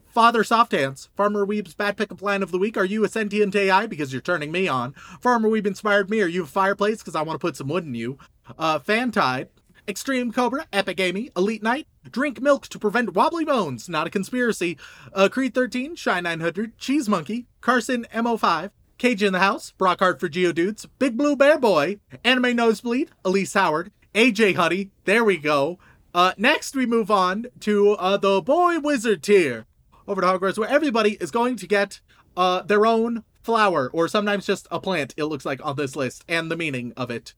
Father 0.10 0.44
Soft 0.44 0.74
Hands. 0.74 1.10
Farmer 1.16 1.46
Weeb's 1.46 1.74
bad 1.74 1.96
pickup 1.96 2.22
line 2.22 2.44
of 2.44 2.52
the 2.52 2.58
week. 2.58 2.76
Are 2.76 2.86
you 2.86 3.06
a 3.06 3.10
sentient 3.10 3.56
AI? 3.56 3.86
Because 3.86 4.12
you're 4.12 4.22
turning 4.22 4.52
me 4.52 4.68
on. 4.68 4.94
Farmer 5.22 5.50
Weeb 5.50 5.66
inspired 5.66 6.10
me. 6.10 6.22
Are 6.22 6.28
you 6.28 6.44
a 6.44 6.48
fireplace? 6.48 6.98
Because 6.98 7.16
I 7.16 7.22
want 7.22 7.40
to 7.40 7.46
put 7.46 7.56
some 7.56 7.70
wood 7.70 7.86
in 7.86 7.96
you. 7.96 8.18
Uh, 8.58 8.78
Fantide. 8.78 9.48
Extreme 9.88 10.32
Cobra, 10.32 10.68
Epic 10.72 11.00
Amy, 11.00 11.32
Elite 11.36 11.64
Knight, 11.64 11.88
Drink 12.10 12.40
Milk 12.40 12.68
to 12.68 12.78
Prevent 12.78 13.14
Wobbly 13.14 13.46
Bones, 13.46 13.90
Not 13.90 14.06
a 14.06 14.12
Conspiracy, 14.12 14.78
uh, 15.12 15.28
Creed 15.28 15.56
13, 15.56 15.96
Shy 15.96 16.22
900, 16.22 16.78
Cheese 16.78 17.10
Monkey, 17.10 17.48
Carson 17.62 18.06
MO5, 18.14 18.70
Cage 19.02 19.24
in 19.24 19.34
the 19.34 19.40
House, 19.40 19.74
Brockhart 19.80 20.20
for 20.20 20.30
Geodudes, 20.30 20.86
Big 21.00 21.18
Blue 21.18 21.36
Bear 21.36 21.58
Boy, 21.58 21.98
Anime 22.24 22.56
Nosebleed, 22.56 23.10
Elise 23.26 23.56
Howard, 23.56 23.92
AJ 24.14 24.58
Honey, 24.58 24.92
there 25.06 25.24
we 25.24 25.38
go. 25.38 25.80
Uh, 26.14 26.34
next 26.38 26.76
we 26.76 26.86
move 26.86 27.10
on 27.10 27.48
to 27.62 27.94
uh, 27.94 28.18
the 28.18 28.44
Boy 28.44 28.78
Wizard 28.78 29.24
tier 29.24 29.66
over 30.08 30.22
to 30.22 30.28
Hogwarts, 30.28 30.60
where 30.60 30.70
everybody 30.70 31.14
is 31.14 31.32
going 31.32 31.56
to 31.56 31.66
get 31.66 32.00
uh, 32.38 32.62
their 32.62 32.86
own 32.86 33.24
flower, 33.42 33.90
or 33.92 34.08
sometimes 34.08 34.46
just 34.46 34.68
a 34.70 34.80
plant, 34.80 35.16
it 35.18 35.26
looks 35.26 35.48
like 35.48 35.66
on 35.66 35.78
this 35.78 35.96
list, 35.96 36.24
and 36.28 36.52
the 36.52 36.56
meaning 36.56 36.94
of 36.96 37.10
it. 37.10 37.34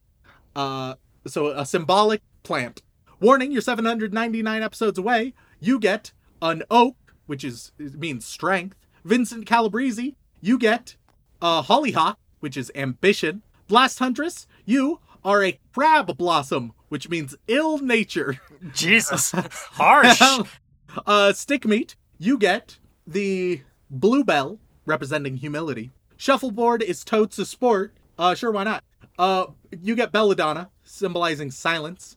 Uh, 0.57 0.95
so 1.25 1.47
a 1.47 1.65
symbolic 1.65 2.21
plant. 2.43 2.81
Warning, 3.21 3.53
you're 3.53 3.61
799 3.61 4.61
episodes 4.61 4.99
away. 4.99 5.33
You 5.61 5.79
get 5.79 6.11
an 6.41 6.63
oak, 6.69 6.97
which 7.25 7.45
is 7.45 7.71
means 7.79 8.25
strength. 8.25 8.75
Vincent 9.05 9.45
Calabrese, 9.45 10.17
you 10.41 10.59
get 10.59 10.97
a 11.43 11.61
hollyhock, 11.61 12.17
which 12.39 12.57
is 12.57 12.71
ambition. 12.73 13.43
Blast 13.67 13.99
Huntress, 13.99 14.47
you 14.65 14.99
are 15.23 15.43
a 15.43 15.59
crab 15.73 16.17
blossom, 16.17 16.71
which 16.87 17.09
means 17.09 17.35
ill 17.47 17.77
nature. 17.79 18.39
Jesus, 18.73 19.31
harsh. 19.31 20.21
uh, 21.05 21.33
stick 21.33 21.65
meat, 21.65 21.95
you 22.17 22.37
get 22.37 22.79
the 23.05 23.61
bluebell, 23.89 24.57
representing 24.85 25.37
humility. 25.37 25.91
Shuffleboard 26.15 26.81
is 26.81 27.03
totes 27.03 27.37
a 27.37 27.45
sport. 27.45 27.93
Uh, 28.17 28.33
sure, 28.35 28.51
why 28.51 28.63
not? 28.63 28.83
Uh, 29.19 29.47
you 29.81 29.95
get 29.95 30.11
Belladonna, 30.13 30.69
symbolizing 30.85 31.51
silence. 31.51 32.15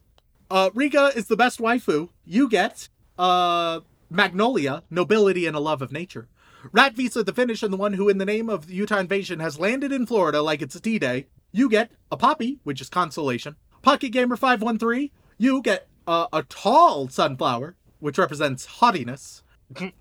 Uh, 0.49 0.69
Rika 0.73 1.11
is 1.15 1.27
the 1.27 1.35
best 1.35 1.59
waifu. 1.59 2.09
You 2.25 2.47
get, 2.47 2.87
uh, 3.19 3.81
Magnolia, 4.09 4.83
nobility 4.89 5.45
and 5.45 5.55
a 5.55 5.59
love 5.59 5.81
of 5.81 5.91
nature. 5.91 6.29
Rat 6.71 6.93
Visa, 6.95 7.23
the 7.23 7.33
Finnish, 7.33 7.63
and 7.63 7.71
the 7.71 7.77
one 7.77 7.93
who, 7.93 8.09
in 8.09 8.17
the 8.17 8.25
name 8.25 8.49
of 8.49 8.67
the 8.67 8.73
Utah 8.73 8.97
invasion, 8.99 9.39
has 9.39 9.59
landed 9.59 9.91
in 9.91 10.05
Florida 10.05 10.41
like 10.41 10.61
it's 10.61 10.75
a 10.75 10.79
tea 10.79 10.99
day. 10.99 11.27
You 11.51 11.69
get 11.69 11.91
a 12.11 12.17
poppy, 12.17 12.59
which 12.63 12.81
is 12.81 12.89
consolation. 12.89 13.55
Pocket 13.81 14.09
Gamer 14.09 14.35
513, 14.35 15.09
you 15.37 15.61
get 15.61 15.87
uh, 16.07 16.27
a 16.33 16.43
tall 16.43 17.07
sunflower, 17.07 17.75
which 17.99 18.17
represents 18.17 18.65
haughtiness. 18.65 19.43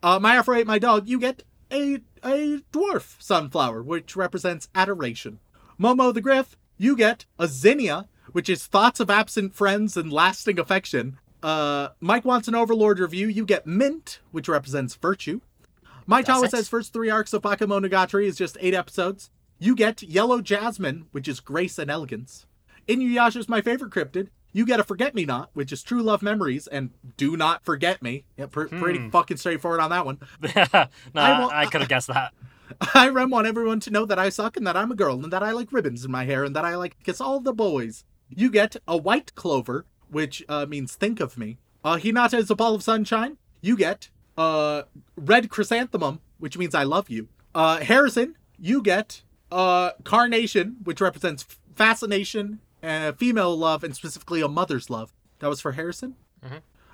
Uh, 0.02 0.18
my 0.20 0.36
Afro 0.36 0.56
8, 0.56 0.66
my 0.66 0.78
dog, 0.78 1.08
you 1.08 1.18
get 1.20 1.42
a, 1.72 2.00
a 2.22 2.58
dwarf 2.72 3.20
sunflower, 3.20 3.82
which 3.82 4.16
represents 4.16 4.68
adoration. 4.74 5.38
Momo 5.80 6.12
the 6.12 6.20
Griff, 6.20 6.56
you 6.78 6.96
get 6.96 7.26
a 7.38 7.48
zinnia, 7.48 8.08
which 8.32 8.48
is 8.48 8.66
thoughts 8.66 9.00
of 9.00 9.10
absent 9.10 9.54
friends 9.54 9.96
and 9.96 10.12
lasting 10.12 10.58
affection. 10.58 11.18
uh, 11.42 11.88
Mike 12.00 12.24
wants 12.24 12.48
an 12.48 12.54
Overlord 12.54 12.98
review. 12.98 13.28
You 13.28 13.44
get 13.44 13.66
Mint, 13.66 14.20
which 14.32 14.48
represents 14.48 14.94
virtue. 14.94 15.40
My 16.06 16.22
Tawa 16.22 16.48
says 16.48 16.68
first 16.68 16.92
three 16.92 17.10
arcs 17.10 17.32
of 17.32 17.42
Bakemonogatari 17.42 18.24
is 18.26 18.36
just 18.36 18.56
eight 18.60 18.74
episodes. 18.74 19.30
You 19.58 19.74
get 19.74 20.02
Yellow 20.02 20.40
Jasmine, 20.40 21.06
which 21.12 21.26
is 21.28 21.40
grace 21.40 21.78
and 21.78 21.90
elegance. 21.90 22.46
Inuyasha 22.88 23.36
is 23.36 23.48
my 23.48 23.60
favorite 23.60 23.90
cryptid. 23.90 24.28
You 24.52 24.64
get 24.64 24.80
a 24.80 24.84
Forget 24.84 25.14
Me 25.14 25.24
Not, 25.24 25.50
which 25.54 25.72
is 25.72 25.82
true 25.82 26.02
love 26.02 26.22
memories, 26.22 26.66
and 26.66 26.90
do 27.16 27.36
not 27.36 27.64
forget 27.64 28.00
me. 28.02 28.24
Yeah, 28.36 28.46
pr- 28.46 28.66
pretty 28.66 29.08
fucking 29.10 29.36
straightforward 29.38 29.80
on 29.80 29.90
that 29.90 30.06
one. 30.06 30.18
no, 30.42 30.86
I 31.14 31.40
will- 31.40 31.50
I, 31.50 31.66
could 31.66 31.80
have 31.80 31.90
guessed 31.90 32.06
that. 32.08 32.32
I 32.94 33.08
Rem 33.08 33.30
want 33.30 33.46
everyone 33.46 33.80
to 33.80 33.90
know 33.90 34.04
that 34.06 34.18
I 34.18 34.28
suck 34.28 34.56
and 34.56 34.66
that 34.66 34.76
I'm 34.76 34.90
a 34.90 34.96
girl 34.96 35.22
and 35.22 35.32
that 35.32 35.42
I 35.42 35.50
like 35.52 35.72
ribbons 35.72 36.04
in 36.04 36.10
my 36.10 36.24
hair 36.24 36.44
and 36.44 36.54
that 36.56 36.64
I 36.64 36.74
like 36.76 36.96
kiss 37.02 37.20
all 37.20 37.40
the 37.40 37.52
boys. 37.52 38.04
You 38.28 38.50
get 38.50 38.76
a 38.88 38.96
white 38.96 39.34
clover, 39.34 39.84
which 40.10 40.42
uh, 40.48 40.66
means 40.66 40.94
think 40.94 41.20
of 41.20 41.36
me. 41.38 41.58
Uh, 41.84 41.96
Hinata 41.96 42.38
is 42.38 42.50
a 42.50 42.56
ball 42.56 42.74
of 42.74 42.82
sunshine. 42.82 43.36
You 43.60 43.76
get 43.76 44.10
uh, 44.36 44.82
red 45.16 45.48
chrysanthemum, 45.48 46.20
which 46.38 46.58
means 46.58 46.74
I 46.74 46.82
love 46.84 47.08
you. 47.10 47.28
Uh, 47.54 47.78
Harrison, 47.78 48.36
you 48.58 48.82
get 48.82 49.22
uh, 49.50 49.92
carnation, 50.04 50.76
which 50.84 51.00
represents 51.00 51.44
fascination, 51.74 52.60
uh, 52.82 53.12
female 53.12 53.56
love, 53.56 53.82
and 53.84 53.94
specifically 53.94 54.40
a 54.40 54.48
mother's 54.48 54.90
love. 54.90 55.12
That 55.38 55.48
was 55.48 55.60
for 55.60 55.72
Harrison. 55.72 56.16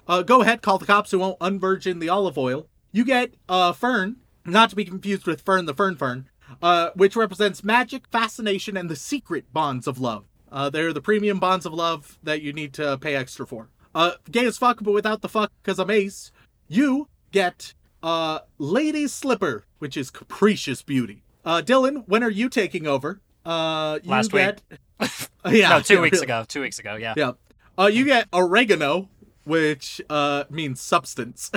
Uh, 0.07 0.23
go 0.23 0.43
ahead, 0.43 0.63
call 0.63 0.79
the 0.79 0.87
cops 0.87 1.11
who 1.11 1.19
won't 1.19 1.39
unvirgin 1.39 2.01
the 2.01 2.09
olive 2.09 2.39
oil. 2.39 2.67
You 2.91 3.05
get 3.05 3.35
uh, 3.49 3.73
Fern, 3.73 4.17
not 4.45 4.71
to 4.71 4.77
be 4.77 4.85
confused 4.85 5.27
with 5.27 5.41
Fern 5.43 5.67
the 5.67 5.75
Fern 5.75 5.97
Fern, 5.97 6.29
uh, 6.61 6.91
which 6.95 7.17
represents 7.17 7.63
magic, 7.65 8.09
fascination, 8.09 8.77
and 8.77 8.91
the 8.91 8.97
secret 8.97 9.53
bonds 9.53 9.87
of 9.87 10.01
love. 10.01 10.25
Uh, 10.51 10.69
they're 10.69 10.93
the 10.93 11.01
premium 11.01 11.39
bonds 11.39 11.65
of 11.65 11.73
love 11.73 12.19
that 12.23 12.43
you 12.43 12.53
need 12.53 12.75
to 12.75 12.99
pay 12.99 13.15
extra 13.15 13.47
for. 13.47 13.69
Uh, 13.95 14.13
gay 14.31 14.45
as 14.45 14.59
fuck, 14.59 14.79
but 14.83 14.93
without 14.93 15.23
the 15.23 15.29
fuck, 15.29 15.51
because 15.63 15.79
I'm 15.79 15.91
ace. 15.91 16.33
You 16.69 17.09
get 17.33 17.75
uh, 18.03 18.41
Lady's 18.59 19.13
Slipper, 19.13 19.67
which 19.79 19.97
is 19.97 20.11
capricious 20.11 20.83
beauty. 20.83 21.25
Uh, 21.45 21.63
Dylan, 21.65 22.05
when 22.07 22.23
are 22.23 22.31
you 22.31 22.49
taking 22.49 22.87
over? 22.87 23.21
Uh, 23.45 23.99
you 24.03 24.11
Last 24.11 24.33
week. 24.33 24.43
get... 24.43 24.63
yeah, 25.51 25.71
no, 25.71 25.81
two 25.81 25.95
yeah, 25.95 26.01
weeks 26.01 26.17
really. 26.17 26.27
ago. 26.27 26.45
Two 26.47 26.61
weeks 26.61 26.79
ago. 26.79 26.95
Yeah. 26.95 27.15
Yeah. 27.17 27.33
Uh, 27.77 27.87
you 27.87 28.05
get 28.05 28.29
oregano, 28.33 29.09
which 29.45 30.01
uh 30.09 30.45
means 30.51 30.81
substance. 30.81 31.51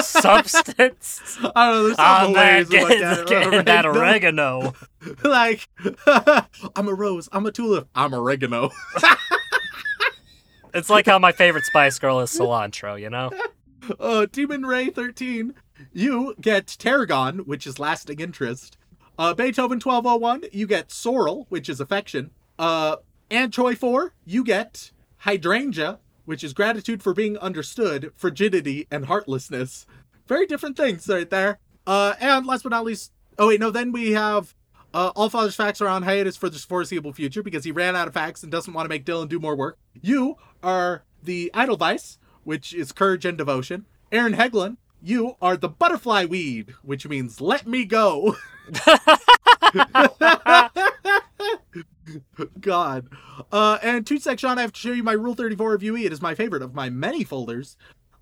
Substance. 0.00 1.38
I 1.56 1.70
don't 1.70 1.74
know. 1.74 1.82
There's 1.84 1.96
some 1.96 2.32
man, 2.32 2.64
hilarious 2.66 2.68
about 2.68 2.88
getting, 2.88 3.00
that. 3.00 3.26
getting 3.26 3.64
that 3.64 3.86
oregano. 3.86 4.74
like, 5.24 5.68
I'm 6.76 6.88
a 6.88 6.94
rose. 6.94 7.28
I'm 7.32 7.46
a 7.46 7.50
tulip. 7.50 7.88
I'm 7.94 8.14
oregano. 8.14 8.70
It's 10.72 10.90
like 10.90 11.06
how 11.06 11.18
my 11.18 11.32
favorite 11.32 11.64
Spice 11.64 11.98
Girl 11.98 12.20
is 12.20 12.30
cilantro. 12.30 13.00
You 13.00 13.10
know. 13.10 13.30
Uh, 14.00 14.26
Demon 14.30 14.64
Ray 14.64 14.90
13. 14.90 15.54
You 15.92 16.34
get 16.40 16.66
Tarragon, 16.78 17.40
which 17.46 17.66
is 17.66 17.78
lasting 17.78 18.20
interest. 18.20 18.76
Uh, 19.18 19.34
Beethoven 19.34 19.80
1201. 19.80 20.50
You 20.52 20.66
get 20.66 20.90
Sorrel, 20.90 21.46
which 21.48 21.68
is 21.68 21.80
affection. 21.80 22.30
Uh, 22.58 22.96
Anchoy 23.30 23.76
4. 23.76 24.12
You 24.24 24.44
get 24.44 24.92
Hydrangea, 25.18 25.98
which 26.24 26.44
is 26.44 26.52
gratitude 26.52 27.02
for 27.02 27.14
being 27.14 27.38
understood, 27.38 28.12
frigidity, 28.16 28.86
and 28.90 29.06
heartlessness. 29.06 29.86
Very 30.26 30.46
different 30.46 30.76
things 30.76 31.08
right 31.08 31.28
there. 31.28 31.58
Uh, 31.86 32.14
and 32.20 32.46
last 32.46 32.62
but 32.62 32.70
not 32.70 32.84
least, 32.84 33.12
oh 33.38 33.48
wait, 33.48 33.60
no, 33.60 33.70
then 33.70 33.92
we 33.92 34.12
have 34.12 34.54
uh, 34.94 35.12
All 35.16 35.28
Father's 35.28 35.56
facts 35.56 35.80
are 35.80 35.88
on 35.88 36.02
hiatus 36.02 36.36
for 36.36 36.48
the 36.48 36.58
foreseeable 36.58 37.12
future 37.12 37.42
because 37.42 37.64
he 37.64 37.72
ran 37.72 37.96
out 37.96 38.08
of 38.08 38.14
facts 38.14 38.42
and 38.42 38.50
doesn't 38.50 38.72
want 38.72 38.84
to 38.84 38.88
make 38.88 39.04
Dylan 39.04 39.28
do 39.28 39.38
more 39.38 39.56
work. 39.56 39.76
You 40.00 40.36
are 40.62 41.02
the 41.22 41.50
Edelweiss, 41.52 42.18
which 42.44 42.74
is 42.74 42.92
courage 42.92 43.24
and 43.24 43.36
devotion. 43.36 43.86
Aaron 44.12 44.34
Heglin, 44.34 44.76
you 45.02 45.36
are 45.42 45.56
the 45.56 45.68
butterfly 45.68 46.24
weed, 46.24 46.74
which 46.82 47.08
means 47.08 47.40
let 47.40 47.66
me 47.66 47.84
go. 47.84 48.36
God. 52.60 53.08
Uh, 53.50 53.78
and 53.82 54.06
two 54.06 54.18
sec, 54.18 54.38
Sean, 54.38 54.58
I 54.58 54.62
have 54.62 54.72
to 54.72 54.80
show 54.80 54.92
you 54.92 55.02
my 55.02 55.12
Rule 55.12 55.34
34 55.34 55.78
reviewee. 55.78 56.04
It 56.04 56.12
is 56.12 56.22
my 56.22 56.34
favorite 56.34 56.62
of 56.62 56.74
my 56.74 56.90
many 56.90 57.24
folders. 57.24 57.76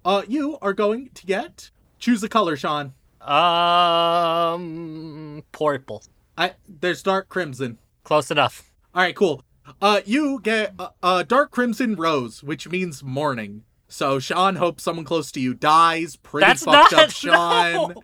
Uh, 0.04 0.22
you 0.26 0.58
are 0.60 0.72
going 0.72 1.10
to 1.14 1.26
get 1.26 1.70
choose 1.98 2.22
a 2.22 2.28
color, 2.28 2.56
Sean. 2.56 2.94
Um, 3.20 5.44
purple. 5.52 6.02
I 6.36 6.54
there's 6.68 7.02
dark 7.02 7.28
crimson. 7.28 7.78
Close 8.02 8.30
enough. 8.30 8.70
All 8.94 9.02
right, 9.02 9.14
cool. 9.14 9.44
Uh, 9.80 10.00
you 10.04 10.40
get 10.42 10.74
a, 10.78 10.90
uh, 11.02 11.22
dark 11.22 11.52
crimson 11.52 11.94
rose, 11.94 12.42
which 12.42 12.68
means 12.68 13.04
mourning. 13.04 13.62
So 13.92 14.18
Sean 14.18 14.56
hopes 14.56 14.82
someone 14.82 15.04
close 15.04 15.30
to 15.32 15.40
you 15.40 15.52
dies. 15.52 16.16
Pretty 16.16 16.46
That's 16.46 16.64
fucked 16.64 16.92
not 16.92 17.04
up, 17.04 17.10
Sean. 17.10 17.94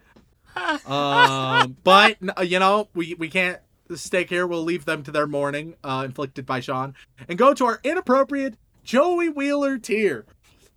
um, 0.87 1.77
but 1.83 2.19
you 2.47 2.59
know 2.59 2.89
we 2.95 3.15
we 3.15 3.29
can't 3.31 3.59
stake 3.95 4.29
here. 4.29 4.47
We'll 4.47 4.65
leave 4.65 4.85
them 4.85 5.03
to 5.05 5.11
their 5.11 5.27
mourning, 5.27 5.77
uh, 5.83 6.03
inflicted 6.05 6.45
by 6.45 6.61
Sean, 6.61 6.95
and 7.27 7.39
go 7.39 7.55
to 7.55 7.65
our 7.65 7.81
inappropriate 7.83 8.57
Joey 8.85 9.31
Wheeler 9.31 9.79
tier, 9.79 10.27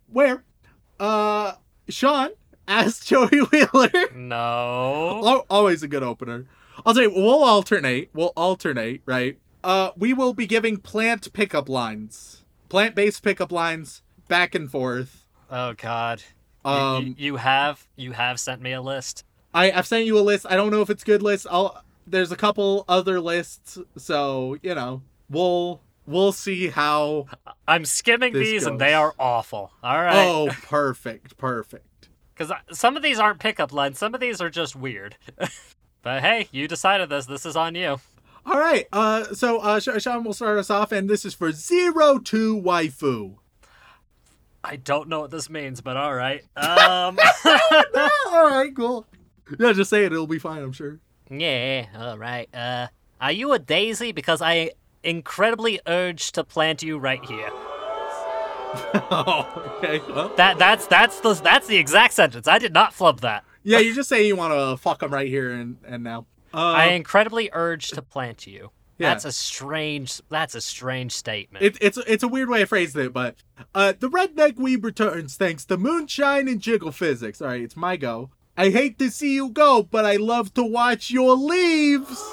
where 0.07 0.45
uh 0.97 1.55
Sean 1.89 2.29
as 2.65 2.99
Joey 3.03 3.41
Wheeler. 3.51 3.91
No. 4.15 5.43
Always 5.49 5.83
a 5.83 5.89
good 5.89 6.03
opener. 6.03 6.45
I'll 6.85 6.93
tell 6.93 7.03
you, 7.03 7.13
we'll 7.13 7.43
alternate. 7.43 8.11
We'll 8.13 8.33
alternate, 8.37 9.01
right? 9.05 9.37
Uh, 9.61 9.91
we 9.97 10.13
will 10.13 10.33
be 10.33 10.47
giving 10.47 10.77
plant 10.77 11.33
pickup 11.33 11.67
lines, 11.67 12.45
plant-based 12.69 13.21
pickup 13.21 13.51
lines, 13.51 14.01
back 14.31 14.55
and 14.55 14.71
forth. 14.71 15.25
Oh 15.51 15.73
God. 15.73 16.23
You- 16.65 16.71
you, 16.71 16.77
Um, 16.77 17.15
you 17.17 17.35
have 17.37 17.87
you 17.95 18.11
have 18.13 18.39
sent 18.39 18.61
me 18.61 18.71
a 18.71 18.81
list. 18.81 19.25
I 19.53 19.71
I've 19.71 19.85
sent 19.87 20.05
you 20.05 20.17
a 20.17 20.21
list. 20.21 20.45
I 20.49 20.55
don't 20.55 20.71
know 20.71 20.81
if 20.81 20.89
it's 20.89 21.03
good 21.03 21.21
list. 21.21 21.45
I'll. 21.51 21.83
There's 22.07 22.31
a 22.31 22.35
couple 22.35 22.83
other 22.87 23.19
lists, 23.19 23.77
so 23.97 24.57
you 24.61 24.73
know, 24.75 25.01
we'll 25.29 25.81
we'll 26.05 26.31
see 26.31 26.67
how. 26.69 27.25
I'm 27.67 27.85
skimming 27.85 28.33
these 28.33 28.65
and 28.65 28.79
they 28.79 28.93
are 28.93 29.13
awful. 29.19 29.71
All 29.83 29.97
right. 30.01 30.15
Oh, 30.27 30.49
perfect, 30.63 31.37
perfect. 31.37 32.09
Because 32.33 32.51
some 32.71 32.95
of 32.97 33.03
these 33.03 33.19
aren't 33.19 33.39
pickup 33.39 33.71
lines. 33.73 33.97
Some 33.99 34.13
of 34.13 34.19
these 34.21 34.39
are 34.41 34.49
just 34.49 34.75
weird. 34.75 35.15
but 36.01 36.21
hey, 36.21 36.47
you 36.51 36.67
decided 36.67 37.09
this. 37.09 37.25
This 37.25 37.45
is 37.45 37.55
on 37.55 37.75
you. 37.75 37.99
All 38.45 38.59
right. 38.59 38.87
Uh, 38.93 39.25
so 39.33 39.59
uh, 39.59 39.79
Sean 39.79 40.23
will 40.23 40.33
start 40.33 40.57
us 40.57 40.69
off, 40.69 40.91
and 40.91 41.09
this 41.09 41.23
is 41.25 41.33
for 41.33 41.51
zero 41.51 42.17
two 42.19 42.59
waifu. 42.61 43.35
I 44.63 44.75
don't 44.75 45.09
know 45.09 45.21
what 45.21 45.31
this 45.31 45.49
means, 45.49 45.81
but 45.81 45.97
all 45.97 46.13
right. 46.13 46.43
Um, 46.55 47.17
All 48.31 48.49
right, 48.49 48.71
cool. 48.75 49.05
Yeah, 49.59 49.73
just 49.73 49.89
say 49.89 50.05
it. 50.05 50.13
It'll 50.13 50.27
be 50.27 50.39
fine. 50.39 50.61
I'm 50.63 50.71
sure. 50.71 50.99
yeah, 51.29 51.85
all 51.97 52.17
right. 52.17 52.47
Uh, 52.53 52.87
are 53.19 53.31
you 53.31 53.51
a 53.53 53.59
daisy? 53.59 54.11
Because 54.13 54.41
I 54.41 54.71
incredibly 55.03 55.79
urge 55.87 56.31
to 56.33 56.43
plant 56.43 56.83
you 56.83 56.97
right 56.97 57.23
here. 57.25 57.49
oh, 59.11 59.73
okay. 59.77 59.99
Well, 60.09 60.29
That 60.37 60.57
that's 60.57 60.87
that's 60.87 61.19
the 61.19 61.33
that's 61.33 61.67
the 61.67 61.77
exact 61.77 62.13
sentence. 62.13 62.47
I 62.47 62.57
did 62.59 62.73
not 62.73 62.93
flub 62.93 63.19
that. 63.21 63.43
yeah, 63.63 63.79
you 63.79 63.93
just 63.93 64.07
say 64.09 64.25
you 64.25 64.35
want 64.35 64.53
to 64.53 64.77
fuck 64.81 64.99
them 64.99 65.11
right 65.13 65.27
here 65.27 65.51
and 65.51 65.77
and 65.85 66.03
now. 66.03 66.25
Uh, 66.53 66.57
I 66.71 66.85
incredibly 66.87 67.49
urge 67.53 67.89
to 67.91 68.01
plant 68.01 68.45
you. 68.47 68.71
Yeah. 69.01 69.09
That's 69.09 69.25
a 69.25 69.31
strange. 69.31 70.21
That's 70.29 70.55
a 70.55 70.61
strange 70.61 71.11
statement. 71.11 71.65
it, 71.65 71.77
it's 71.81 71.97
it's 72.07 72.23
a 72.23 72.27
weird 72.27 72.49
way 72.49 72.61
of 72.61 72.69
phrasing 72.69 73.05
it, 73.05 73.13
but 73.13 73.35
uh, 73.73 73.93
the 73.99 74.09
redneck 74.09 74.53
weeb 74.53 74.83
returns 74.83 75.35
thanks 75.35 75.65
to 75.65 75.77
moonshine 75.77 76.47
and 76.47 76.59
jiggle 76.61 76.91
physics. 76.91 77.41
All 77.41 77.47
right, 77.47 77.61
it's 77.61 77.75
my 77.77 77.97
go. 77.97 78.29
I 78.57 78.69
hate 78.69 78.99
to 78.99 79.09
see 79.09 79.33
you 79.35 79.49
go, 79.49 79.81
but 79.81 80.05
I 80.05 80.17
love 80.17 80.53
to 80.55 80.63
watch 80.63 81.09
your 81.09 81.35
leaves. 81.35 82.23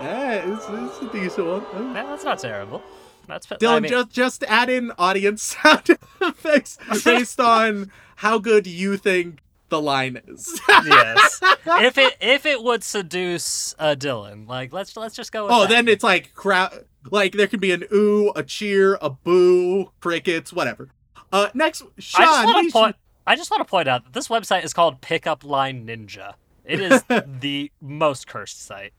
Yeah, 0.00 0.32
it's, 0.54 0.64
it's 0.68 1.02
a 1.02 1.12
decent 1.12 1.46
one. 1.46 1.92
That's 1.92 2.24
not 2.24 2.38
terrible. 2.38 2.82
That's 3.26 3.50
I 3.52 3.56
Dylan, 3.56 3.82
mean- 3.82 3.90
just 3.90 4.10
just 4.10 4.44
add 4.44 4.70
in 4.70 4.92
audience 4.98 5.42
sound 5.62 5.90
effects 6.20 6.78
based 7.04 7.38
on 7.40 7.90
how 8.16 8.38
good 8.38 8.66
you 8.66 8.96
think 8.96 9.40
the 9.70 9.80
line 9.80 10.20
is. 10.26 10.60
yes. 10.68 11.40
If 11.66 11.98
it 11.98 12.16
if 12.20 12.46
it 12.46 12.62
would 12.62 12.82
seduce 12.82 13.74
uh, 13.78 13.94
Dylan, 13.96 14.48
like 14.48 14.72
let's 14.72 14.96
let's 14.96 15.14
just 15.14 15.30
go. 15.30 15.44
With 15.44 15.52
oh, 15.52 15.60
that. 15.60 15.68
then 15.68 15.88
it's 15.88 16.02
like 16.02 16.34
crowd. 16.34 16.84
Like 17.10 17.32
there 17.32 17.46
could 17.46 17.60
be 17.60 17.70
an 17.70 17.84
ooh, 17.92 18.32
a 18.34 18.42
cheer, 18.42 18.98
a 19.00 19.10
boo, 19.10 19.92
crickets, 20.00 20.52
whatever. 20.52 20.88
Uh, 21.32 21.48
next, 21.54 21.82
Sean. 21.98 22.22
I 22.22 22.26
just 22.26 22.44
want 22.44 22.56
to 22.56 22.62
should- 22.64 22.72
point. 22.72 22.96
I 23.26 23.36
just 23.36 23.50
want 23.50 23.60
to 23.60 23.70
point 23.70 23.88
out 23.88 24.04
that 24.04 24.12
this 24.12 24.28
website 24.28 24.64
is 24.64 24.72
called 24.72 25.00
Pickup 25.00 25.44
Line 25.44 25.86
Ninja. 25.86 26.34
It 26.64 26.80
is 26.80 27.04
the 27.40 27.70
most 27.80 28.26
cursed 28.26 28.64
site. 28.64 28.92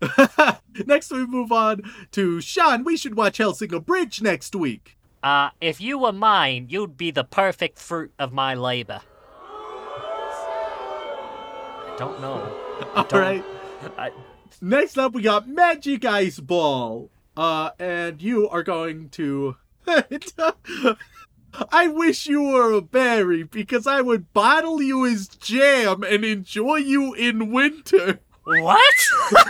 next, 0.86 1.10
we 1.10 1.26
move 1.26 1.50
on 1.50 1.82
to 2.12 2.40
Sean. 2.40 2.84
We 2.84 2.96
should 2.96 3.16
watch 3.16 3.38
Hellsing 3.38 3.72
Abridged 3.72 4.22
next 4.22 4.54
week. 4.54 4.96
Uh, 5.22 5.50
if 5.60 5.80
you 5.80 5.98
were 5.98 6.12
mine, 6.12 6.66
you'd 6.68 6.96
be 6.96 7.10
the 7.10 7.24
perfect 7.24 7.78
fruit 7.78 8.12
of 8.18 8.32
my 8.32 8.54
labor. 8.54 9.00
I 11.92 11.96
don't 11.98 12.20
know. 12.20 12.86
All 12.94 13.04
don't- 13.04 13.20
right. 13.20 13.44
I, 13.98 14.10
Next 14.60 14.96
up, 14.96 15.12
we 15.12 15.22
got 15.22 15.48
Magic 15.48 16.04
Ice 16.04 16.38
Ball. 16.38 17.10
Uh, 17.36 17.70
and 17.78 18.20
you 18.22 18.48
are 18.48 18.62
going 18.62 19.08
to. 19.10 19.56
I 21.70 21.88
wish 21.88 22.26
you 22.26 22.42
were 22.42 22.72
a 22.72 22.80
berry 22.80 23.42
because 23.42 23.86
I 23.86 24.00
would 24.00 24.32
bottle 24.32 24.80
you 24.80 25.04
as 25.06 25.28
jam 25.28 26.02
and 26.02 26.24
enjoy 26.24 26.76
you 26.76 27.12
in 27.14 27.50
winter. 27.50 28.20
What? 28.44 28.94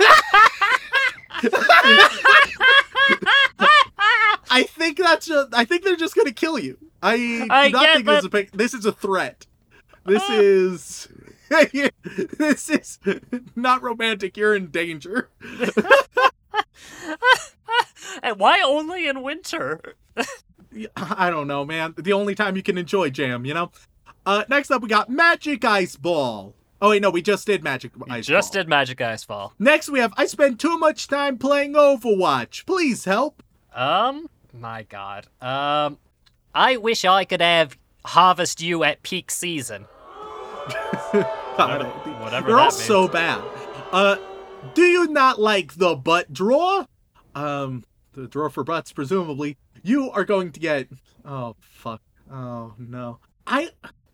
I 4.51 4.65
think 4.69 4.99
that's 4.99 5.31
a, 5.31 5.49
I 5.53 5.65
think 5.65 5.83
they're 5.85 5.97
just 5.97 6.15
gonna 6.15 6.33
kill 6.33 6.59
you. 6.59 6.79
I 7.03 7.47
I 7.51 7.69
do 7.69 7.73
not 7.73 7.95
think 7.95 8.07
this 8.07 8.25
is 8.25 8.35
a 8.35 8.57
this 8.57 8.75
is 8.75 8.87
a 8.87 8.93
threat. 8.93 9.47
This 10.05 10.29
is 10.31 11.09
this 12.39 12.71
is 12.71 12.99
not 13.55 13.83
romantic. 13.83 14.37
You're 14.37 14.55
in 14.55 14.69
danger. 14.71 15.29
and 18.23 18.39
why 18.39 18.61
only 18.61 19.07
in 19.07 19.23
winter? 19.23 19.97
I 20.97 21.31
don't 21.31 21.47
know, 21.47 21.65
man. 21.65 21.95
The 21.97 22.13
only 22.13 22.35
time 22.35 22.57
you 22.57 22.63
can 22.63 22.79
enjoy 22.79 23.11
jam, 23.11 23.45
you 23.45 23.55
know. 23.55 23.71
Uh, 24.25 24.45
next 24.49 24.71
up, 24.71 24.83
we 24.83 24.89
got 24.89 25.11
Magic 25.11 25.65
Ice 25.65 25.97
Ball. 25.97 26.55
Oh 26.81 26.91
wait, 26.91 27.03
no, 27.03 27.11
we 27.11 27.23
just 27.23 27.47
did 27.47 27.63
Magic 27.63 27.93
Ice 27.95 28.09
ball. 28.09 28.21
Just 28.21 28.53
Ball. 28.53 28.63
did 28.63 28.69
Magic 28.69 29.01
Ice 29.01 29.25
Ball. 29.25 29.53
Next, 29.59 29.89
we 29.89 30.01
have 30.01 30.13
I 30.17 30.27
spend 30.27 30.59
too 30.59 30.79
much 30.79 31.07
time 31.07 31.39
playing 31.39 31.75
Overwatch. 31.75 32.67
Please 32.67 33.05
help. 33.05 33.43
Um, 33.75 34.29
my 34.53 34.83
God. 34.85 35.29
Um, 35.41 35.99
I 36.55 36.77
wish 36.77 37.05
I 37.05 37.25
could 37.25 37.41
have 37.41 37.79
harvest 38.05 38.61
you 38.61 38.85
at 38.85 39.03
peak 39.03 39.31
season. 39.31 39.87
God, 41.59 41.83
whatever 42.21 42.49
They're 42.49 42.59
all 42.59 42.67
means. 42.67 42.83
so 42.83 43.09
bad. 43.09 43.43
Uh, 43.93 44.17
do 44.75 44.83
you 44.83 45.07
not 45.09 45.41
like 45.41 45.75
the 45.75 45.95
butt 45.95 46.33
draw? 46.33 46.87
Um, 47.35 47.85
the 48.13 48.27
draw 48.27 48.49
for 48.49 48.65
butts, 48.65 48.93
presumably. 48.93 49.57
You 49.83 50.11
are 50.11 50.25
going 50.25 50.53
to 50.53 50.61
get. 50.61 50.89
Oh 51.25 51.57
fuck. 51.61 52.01
Oh 52.31 52.75
no. 52.79 53.19
I. 53.47 53.71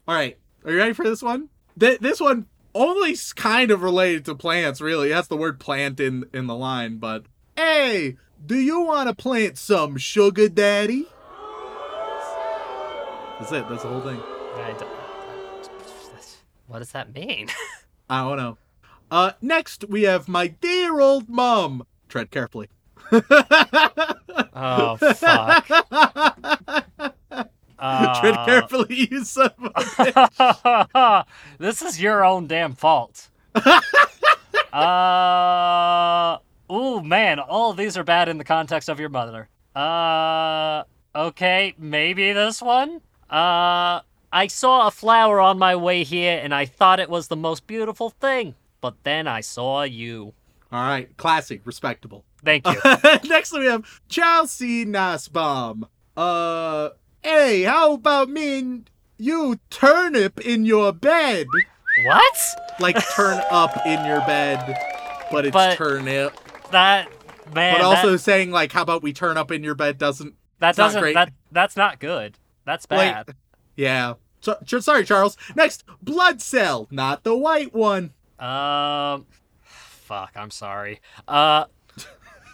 All 0.07 0.15
right. 0.15 0.39
Are 0.65 0.73
you 0.73 0.79
ready 0.79 0.93
for 0.93 1.05
this 1.05 1.23
one? 1.23 1.49
Th- 1.79 2.01
this 2.01 2.21
one 2.21 2.47
only 2.75 3.17
kind 3.37 3.71
of 3.71 3.83
related 3.83 4.25
to 4.27 4.35
plants. 4.35 4.81
Really, 4.81 5.11
That's 5.11 5.29
the 5.29 5.37
word 5.37 5.61
plant 5.61 6.01
in 6.01 6.25
in 6.33 6.47
the 6.47 6.57
line. 6.57 6.99
But 6.99 7.27
hey, 7.57 8.17
do 8.45 8.57
you 8.57 8.81
want 8.81 9.09
to 9.09 9.15
plant 9.15 9.59
some 9.59 9.97
sugar 9.97 10.49
daddy? 10.49 11.07
That's 13.39 13.53
it. 13.53 13.69
That's 13.69 13.83
the 13.83 13.89
whole 13.89 14.01
thing. 14.01 14.21
What 16.69 16.79
does 16.81 16.93
that 16.93 17.13
mean? 17.15 17.49
I 18.11 18.23
don't 18.23 18.37
know. 18.37 18.59
Uh, 19.11 19.33
next 19.41 19.89
we 19.89 20.03
have 20.03 20.29
my 20.29 20.47
dear 20.49 21.01
old 21.01 21.29
mom. 21.29 21.87
Tread 22.09 22.31
carefully. 22.31 22.69
oh 23.11 24.97
fuck. 24.97 25.67
Tread 27.81 28.35
Uh, 28.35 28.45
carefully, 28.45 29.09
you 29.11 29.25
son 29.25 29.51
of 29.59 29.65
a 29.67 29.71
bitch. 29.81 31.25
this 31.59 31.81
is 31.81 32.01
your 32.01 32.25
own 32.25 32.47
damn 32.49 32.75
fault. 32.75 33.31
uh, 34.73 36.39
ooh, 36.71 37.01
man, 37.03 37.39
all 37.39 37.71
of 37.71 37.77
these 37.77 37.97
are 37.97 38.03
bad 38.05 38.29
in 38.29 38.37
the 38.37 38.45
context 38.45 38.89
of 38.89 38.99
your 38.99 39.09
mother. 39.11 39.49
Uh, 39.77 40.83
okay, 41.15 41.75
maybe 41.79 42.33
this 42.33 42.61
one? 42.61 43.01
Uh, 43.31 44.01
I 44.33 44.47
saw 44.47 44.87
a 44.87 44.91
flower 44.91 45.41
on 45.41 45.59
my 45.59 45.75
way 45.77 46.05
here 46.05 46.39
and 46.43 46.55
I 46.55 46.67
thought 46.67 47.01
it 47.01 47.09
was 47.09 47.29
the 47.29 47.37
most 47.37 47.67
beautiful 47.67 48.11
thing, 48.11 48.55
but 48.81 48.95
then 49.05 49.27
I 49.27 49.41
saw 49.41 49.83
you. 49.83 50.35
All 50.71 50.83
right, 50.87 51.15
classic, 51.17 51.63
respectable. 51.65 52.25
Thank 52.45 52.67
you. 52.67 52.79
Next 53.29 53.53
we 53.53 53.65
have 53.67 54.01
Chelsea 54.09 54.85
Nussbaum. 54.85 55.87
Uh, 56.17 56.91
hey, 57.23 57.63
how 57.63 57.95
about 57.95 58.29
me 58.29 58.59
and 58.59 58.91
you 59.17 59.59
turnip 59.71 60.41
in 60.41 60.65
your 60.67 60.93
bed? 60.93 61.47
what? 62.05 62.37
Like 62.81 62.97
turn 63.15 63.41
up 63.51 63.77
in 63.87 64.05
your 64.05 64.21
bed, 64.21 64.77
but 65.33 65.47
it's 65.47 65.55
But- 65.55 65.77
turnip. 65.77 66.35
That, 66.71 67.09
man, 67.55 67.75
But 67.75 67.79
that- 67.79 67.85
also 67.85 68.17
saying 68.19 68.51
like, 68.51 68.73
how 68.73 68.83
about 68.83 69.03
we 69.03 69.15
turn 69.15 69.39
up 69.39 69.51
in 69.51 69.65
your 69.65 69.75
bed 69.75 69.97
doesn't 69.97 70.35
that, 70.59 70.77
doesn't, 70.77 71.01
great. 71.01 71.15
that, 71.15 71.33
that's 71.51 71.77
not 71.77 71.99
good. 71.99 72.37
That's 72.67 72.87
Like, 72.91 73.27
bad. 73.27 73.35
Yeah. 73.79 74.15
So, 74.41 74.57
ch- 74.67 74.83
sorry, 74.83 75.05
Charles. 75.05 75.37
Next, 75.55 75.85
blood 76.03 76.43
cell, 76.43 76.89
not 76.91 77.23
the 77.23 77.37
white 77.37 77.73
one. 77.73 78.13
Um, 78.39 79.27
fuck. 79.63 80.33
I'm 80.35 80.51
sorry. 80.51 81.01
Uh, 81.29 81.67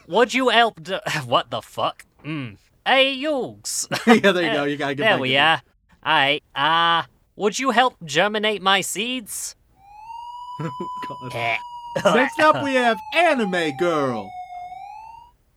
would 0.06 0.34
you 0.34 0.50
help? 0.50 0.82
D- 0.82 0.98
what 1.24 1.50
the 1.50 1.62
fuck? 1.62 2.04
Mm. 2.22 2.58
Hey, 2.86 3.16
Yugs. 3.16 3.88
yeah, 4.22 4.32
there 4.32 4.44
you 4.44 4.52
go. 4.52 4.64
You 4.74 4.76
gotta 4.76 4.94
get 4.94 5.02
there 5.04 5.12
back 5.14 5.20
we 5.20 5.36
are. 5.38 5.62
Alright. 6.06 6.42
Uh, 6.54 7.04
would 7.36 7.58
you 7.58 7.70
help 7.70 7.94
germinate 8.04 8.60
my 8.60 8.82
seeds? 8.82 9.56
me. 10.60 10.68
God. 12.02 12.14
Next 12.14 12.38
up, 12.40 12.62
we 12.62 12.74
have 12.74 12.98
Anime 13.14 13.76
Girl. 13.78 14.30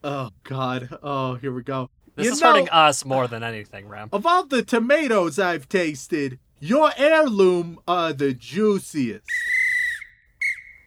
Oh 0.03 0.30
God. 0.43 0.97
Oh, 1.03 1.36
here 1.36 1.51
we 1.51 1.61
go. 1.63 1.89
This 2.18 2.26
you 2.26 2.32
is 2.32 2.41
know, 2.41 2.47
hurting 2.51 2.70
us 2.70 3.05
more 3.05 3.28
than 3.28 3.43
anything, 3.43 3.88
Ram. 3.88 4.09
Of 4.11 4.26
all 4.26 4.43
the 4.43 4.63
tomatoes 4.63 5.38
I've 5.38 5.70
tasted, 5.70 6.39
your 6.59 6.91
heirloom 6.97 7.80
are 7.88 8.11
the 8.11 8.34
juiciest. 8.34 9.24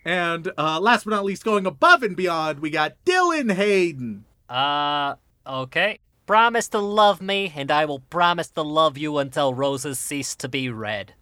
And 0.05 0.51
uh, 0.59 0.81
last 0.81 1.05
but 1.05 1.13
not 1.13 1.25
least, 1.25 1.45
going 1.45 1.67
above 1.67 2.03
and 2.03 2.17
beyond, 2.17 2.59
we 2.59 2.71
got 2.71 2.97
Dylan 3.07 3.53
Hayden. 3.53 4.25
Uh, 4.49 5.15
okay. 5.47 6.01
Promise 6.27 6.67
to 6.71 6.81
love 6.81 7.23
me, 7.23 7.53
and 7.55 7.71
I 7.71 7.85
will 7.85 8.01
promise 8.01 8.49
to 8.51 8.63
love 8.63 8.99
you 8.99 9.19
until 9.19 9.55
roses 9.55 10.01
cease 10.01 10.35
to 10.35 10.49
be 10.49 10.69
red. 10.69 11.15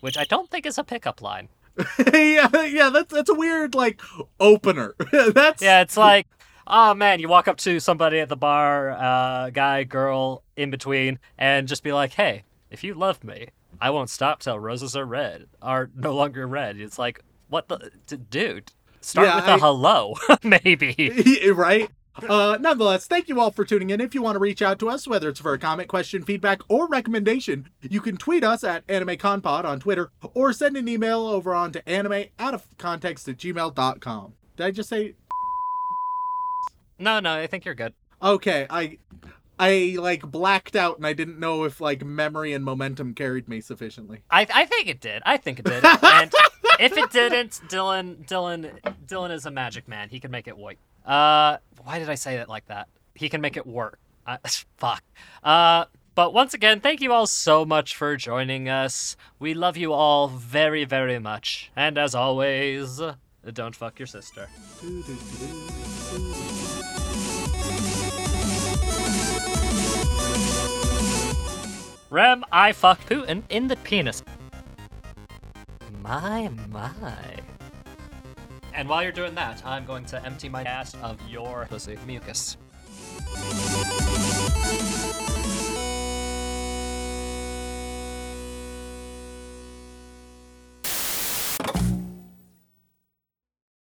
Which 0.00 0.18
I 0.18 0.24
don't 0.24 0.50
think 0.50 0.66
is 0.66 0.76
a 0.76 0.84
pickup 0.84 1.22
line. 1.22 1.48
yeah, 2.12 2.48
yeah, 2.64 2.90
that's 2.90 3.12
that's 3.12 3.30
a 3.30 3.34
weird 3.34 3.74
like 3.74 4.02
opener. 4.40 4.94
that's 5.12 5.62
Yeah, 5.62 5.80
it's 5.80 5.96
like, 5.96 6.26
oh 6.66 6.94
man, 6.94 7.20
you 7.20 7.28
walk 7.28 7.48
up 7.48 7.56
to 7.58 7.80
somebody 7.80 8.18
at 8.20 8.28
the 8.28 8.36
bar, 8.36 8.90
uh, 8.92 9.50
guy, 9.50 9.84
girl, 9.84 10.42
in 10.56 10.70
between, 10.70 11.18
and 11.38 11.68
just 11.68 11.82
be 11.82 11.92
like, 11.92 12.12
hey, 12.12 12.44
if 12.70 12.82
you 12.84 12.94
love 12.94 13.22
me, 13.24 13.48
I 13.80 13.90
won't 13.90 14.10
stop 14.10 14.40
till 14.40 14.58
roses 14.58 14.96
are 14.96 15.04
red, 15.04 15.46
are 15.62 15.90
no 15.94 16.14
longer 16.14 16.46
red. 16.46 16.78
It's 16.78 16.98
like, 16.98 17.22
what 17.48 17.68
the, 17.68 17.90
d- 18.06 18.16
dude? 18.30 18.72
Start 19.00 19.28
Yeah, 19.28 19.36
with 19.36 19.44
I- 19.44 19.54
a 19.54 19.58
hello, 19.58 20.14
maybe. 20.42 21.50
right? 21.54 21.90
Uh, 22.26 22.56
nonetheless, 22.58 23.06
thank 23.06 23.28
you 23.28 23.38
all 23.38 23.50
for 23.50 23.62
tuning 23.64 23.90
in. 23.90 24.00
If 24.00 24.14
you 24.14 24.22
want 24.22 24.36
to 24.36 24.40
reach 24.40 24.62
out 24.62 24.78
to 24.78 24.88
us, 24.88 25.06
whether 25.06 25.28
it's 25.28 25.38
for 25.40 25.52
a 25.52 25.58
comment, 25.58 25.88
question, 25.90 26.22
feedback, 26.22 26.62
or 26.68 26.88
recommendation, 26.88 27.68
you 27.82 28.00
can 28.00 28.16
tweet 28.16 28.42
us 28.42 28.64
at 28.64 28.86
AnimeConPod 28.86 29.64
on 29.64 29.80
Twitter 29.80 30.10
or 30.32 30.54
send 30.54 30.78
an 30.78 30.88
email 30.88 31.26
over 31.26 31.54
on 31.54 31.72
to 31.72 31.86
anime 31.86 32.24
out 32.38 32.54
of 32.54 32.66
context 32.78 33.28
at 33.28 33.36
gmail.com. 33.36 34.32
Did 34.56 34.64
I 34.66 34.70
just 34.70 34.88
say 34.88 35.14
No, 36.98 37.20
no, 37.20 37.34
I 37.34 37.46
think 37.46 37.64
you're 37.64 37.74
good. 37.74 37.94
okay? 38.22 38.66
I 38.70 38.98
I 39.58 39.96
like 39.98 40.22
blacked 40.22 40.76
out 40.76 40.96
and 40.98 41.06
I 41.06 41.12
didn't 41.14 41.38
know 41.38 41.64
if 41.64 41.80
like 41.80 42.04
memory 42.04 42.52
and 42.52 42.64
momentum 42.64 43.14
carried 43.14 43.48
me 43.48 43.60
sufficiently. 43.60 44.22
I, 44.30 44.46
I 44.52 44.64
think 44.66 44.88
it 44.88 45.00
did. 45.00 45.22
I 45.24 45.36
think 45.38 45.58
it 45.60 45.64
did. 45.64 45.82
And 46.02 46.32
if 46.78 46.96
it 46.96 47.10
didn't, 47.10 47.52
Dylan, 47.68 48.26
Dylan, 48.26 48.78
Dylan 49.06 49.30
is 49.30 49.46
a 49.46 49.50
magic 49.50 49.88
man. 49.88 50.10
He 50.10 50.20
can 50.20 50.30
make 50.30 50.46
it 50.46 50.58
work. 50.58 50.76
Uh, 51.06 51.56
why 51.84 51.98
did 51.98 52.10
I 52.10 52.16
say 52.16 52.36
it 52.36 52.48
like 52.50 52.66
that? 52.66 52.88
He 53.14 53.30
can 53.30 53.40
make 53.40 53.56
it 53.56 53.66
work. 53.66 53.98
Uh, 54.26 54.36
fuck. 54.76 55.02
Uh, 55.42 55.86
but 56.14 56.34
once 56.34 56.52
again, 56.52 56.80
thank 56.80 57.00
you 57.00 57.12
all 57.14 57.26
so 57.26 57.64
much 57.64 57.96
for 57.96 58.14
joining 58.16 58.68
us. 58.68 59.16
We 59.38 59.54
love 59.54 59.76
you 59.78 59.92
all 59.94 60.28
very, 60.28 60.84
very 60.84 61.18
much. 61.18 61.70
And 61.76 61.96
as 61.96 62.14
always, 62.14 63.00
don't 63.54 63.74
fuck 63.76 63.98
your 63.98 64.06
sister. 64.06 64.48
Rem, 72.08 72.44
I 72.52 72.72
fuck 72.72 73.00
Putin 73.06 73.42
in 73.48 73.66
the 73.66 73.76
penis. 73.76 74.22
My, 76.02 76.48
my. 76.70 76.92
And 78.72 78.88
while 78.88 79.02
you're 79.02 79.10
doing 79.10 79.34
that, 79.34 79.64
I'm 79.66 79.84
going 79.84 80.04
to 80.06 80.24
empty 80.24 80.48
my 80.48 80.62
ass 80.62 80.94
of 81.02 81.18
your 81.28 81.66
pussy 81.68 81.98
mucus. 82.06 82.56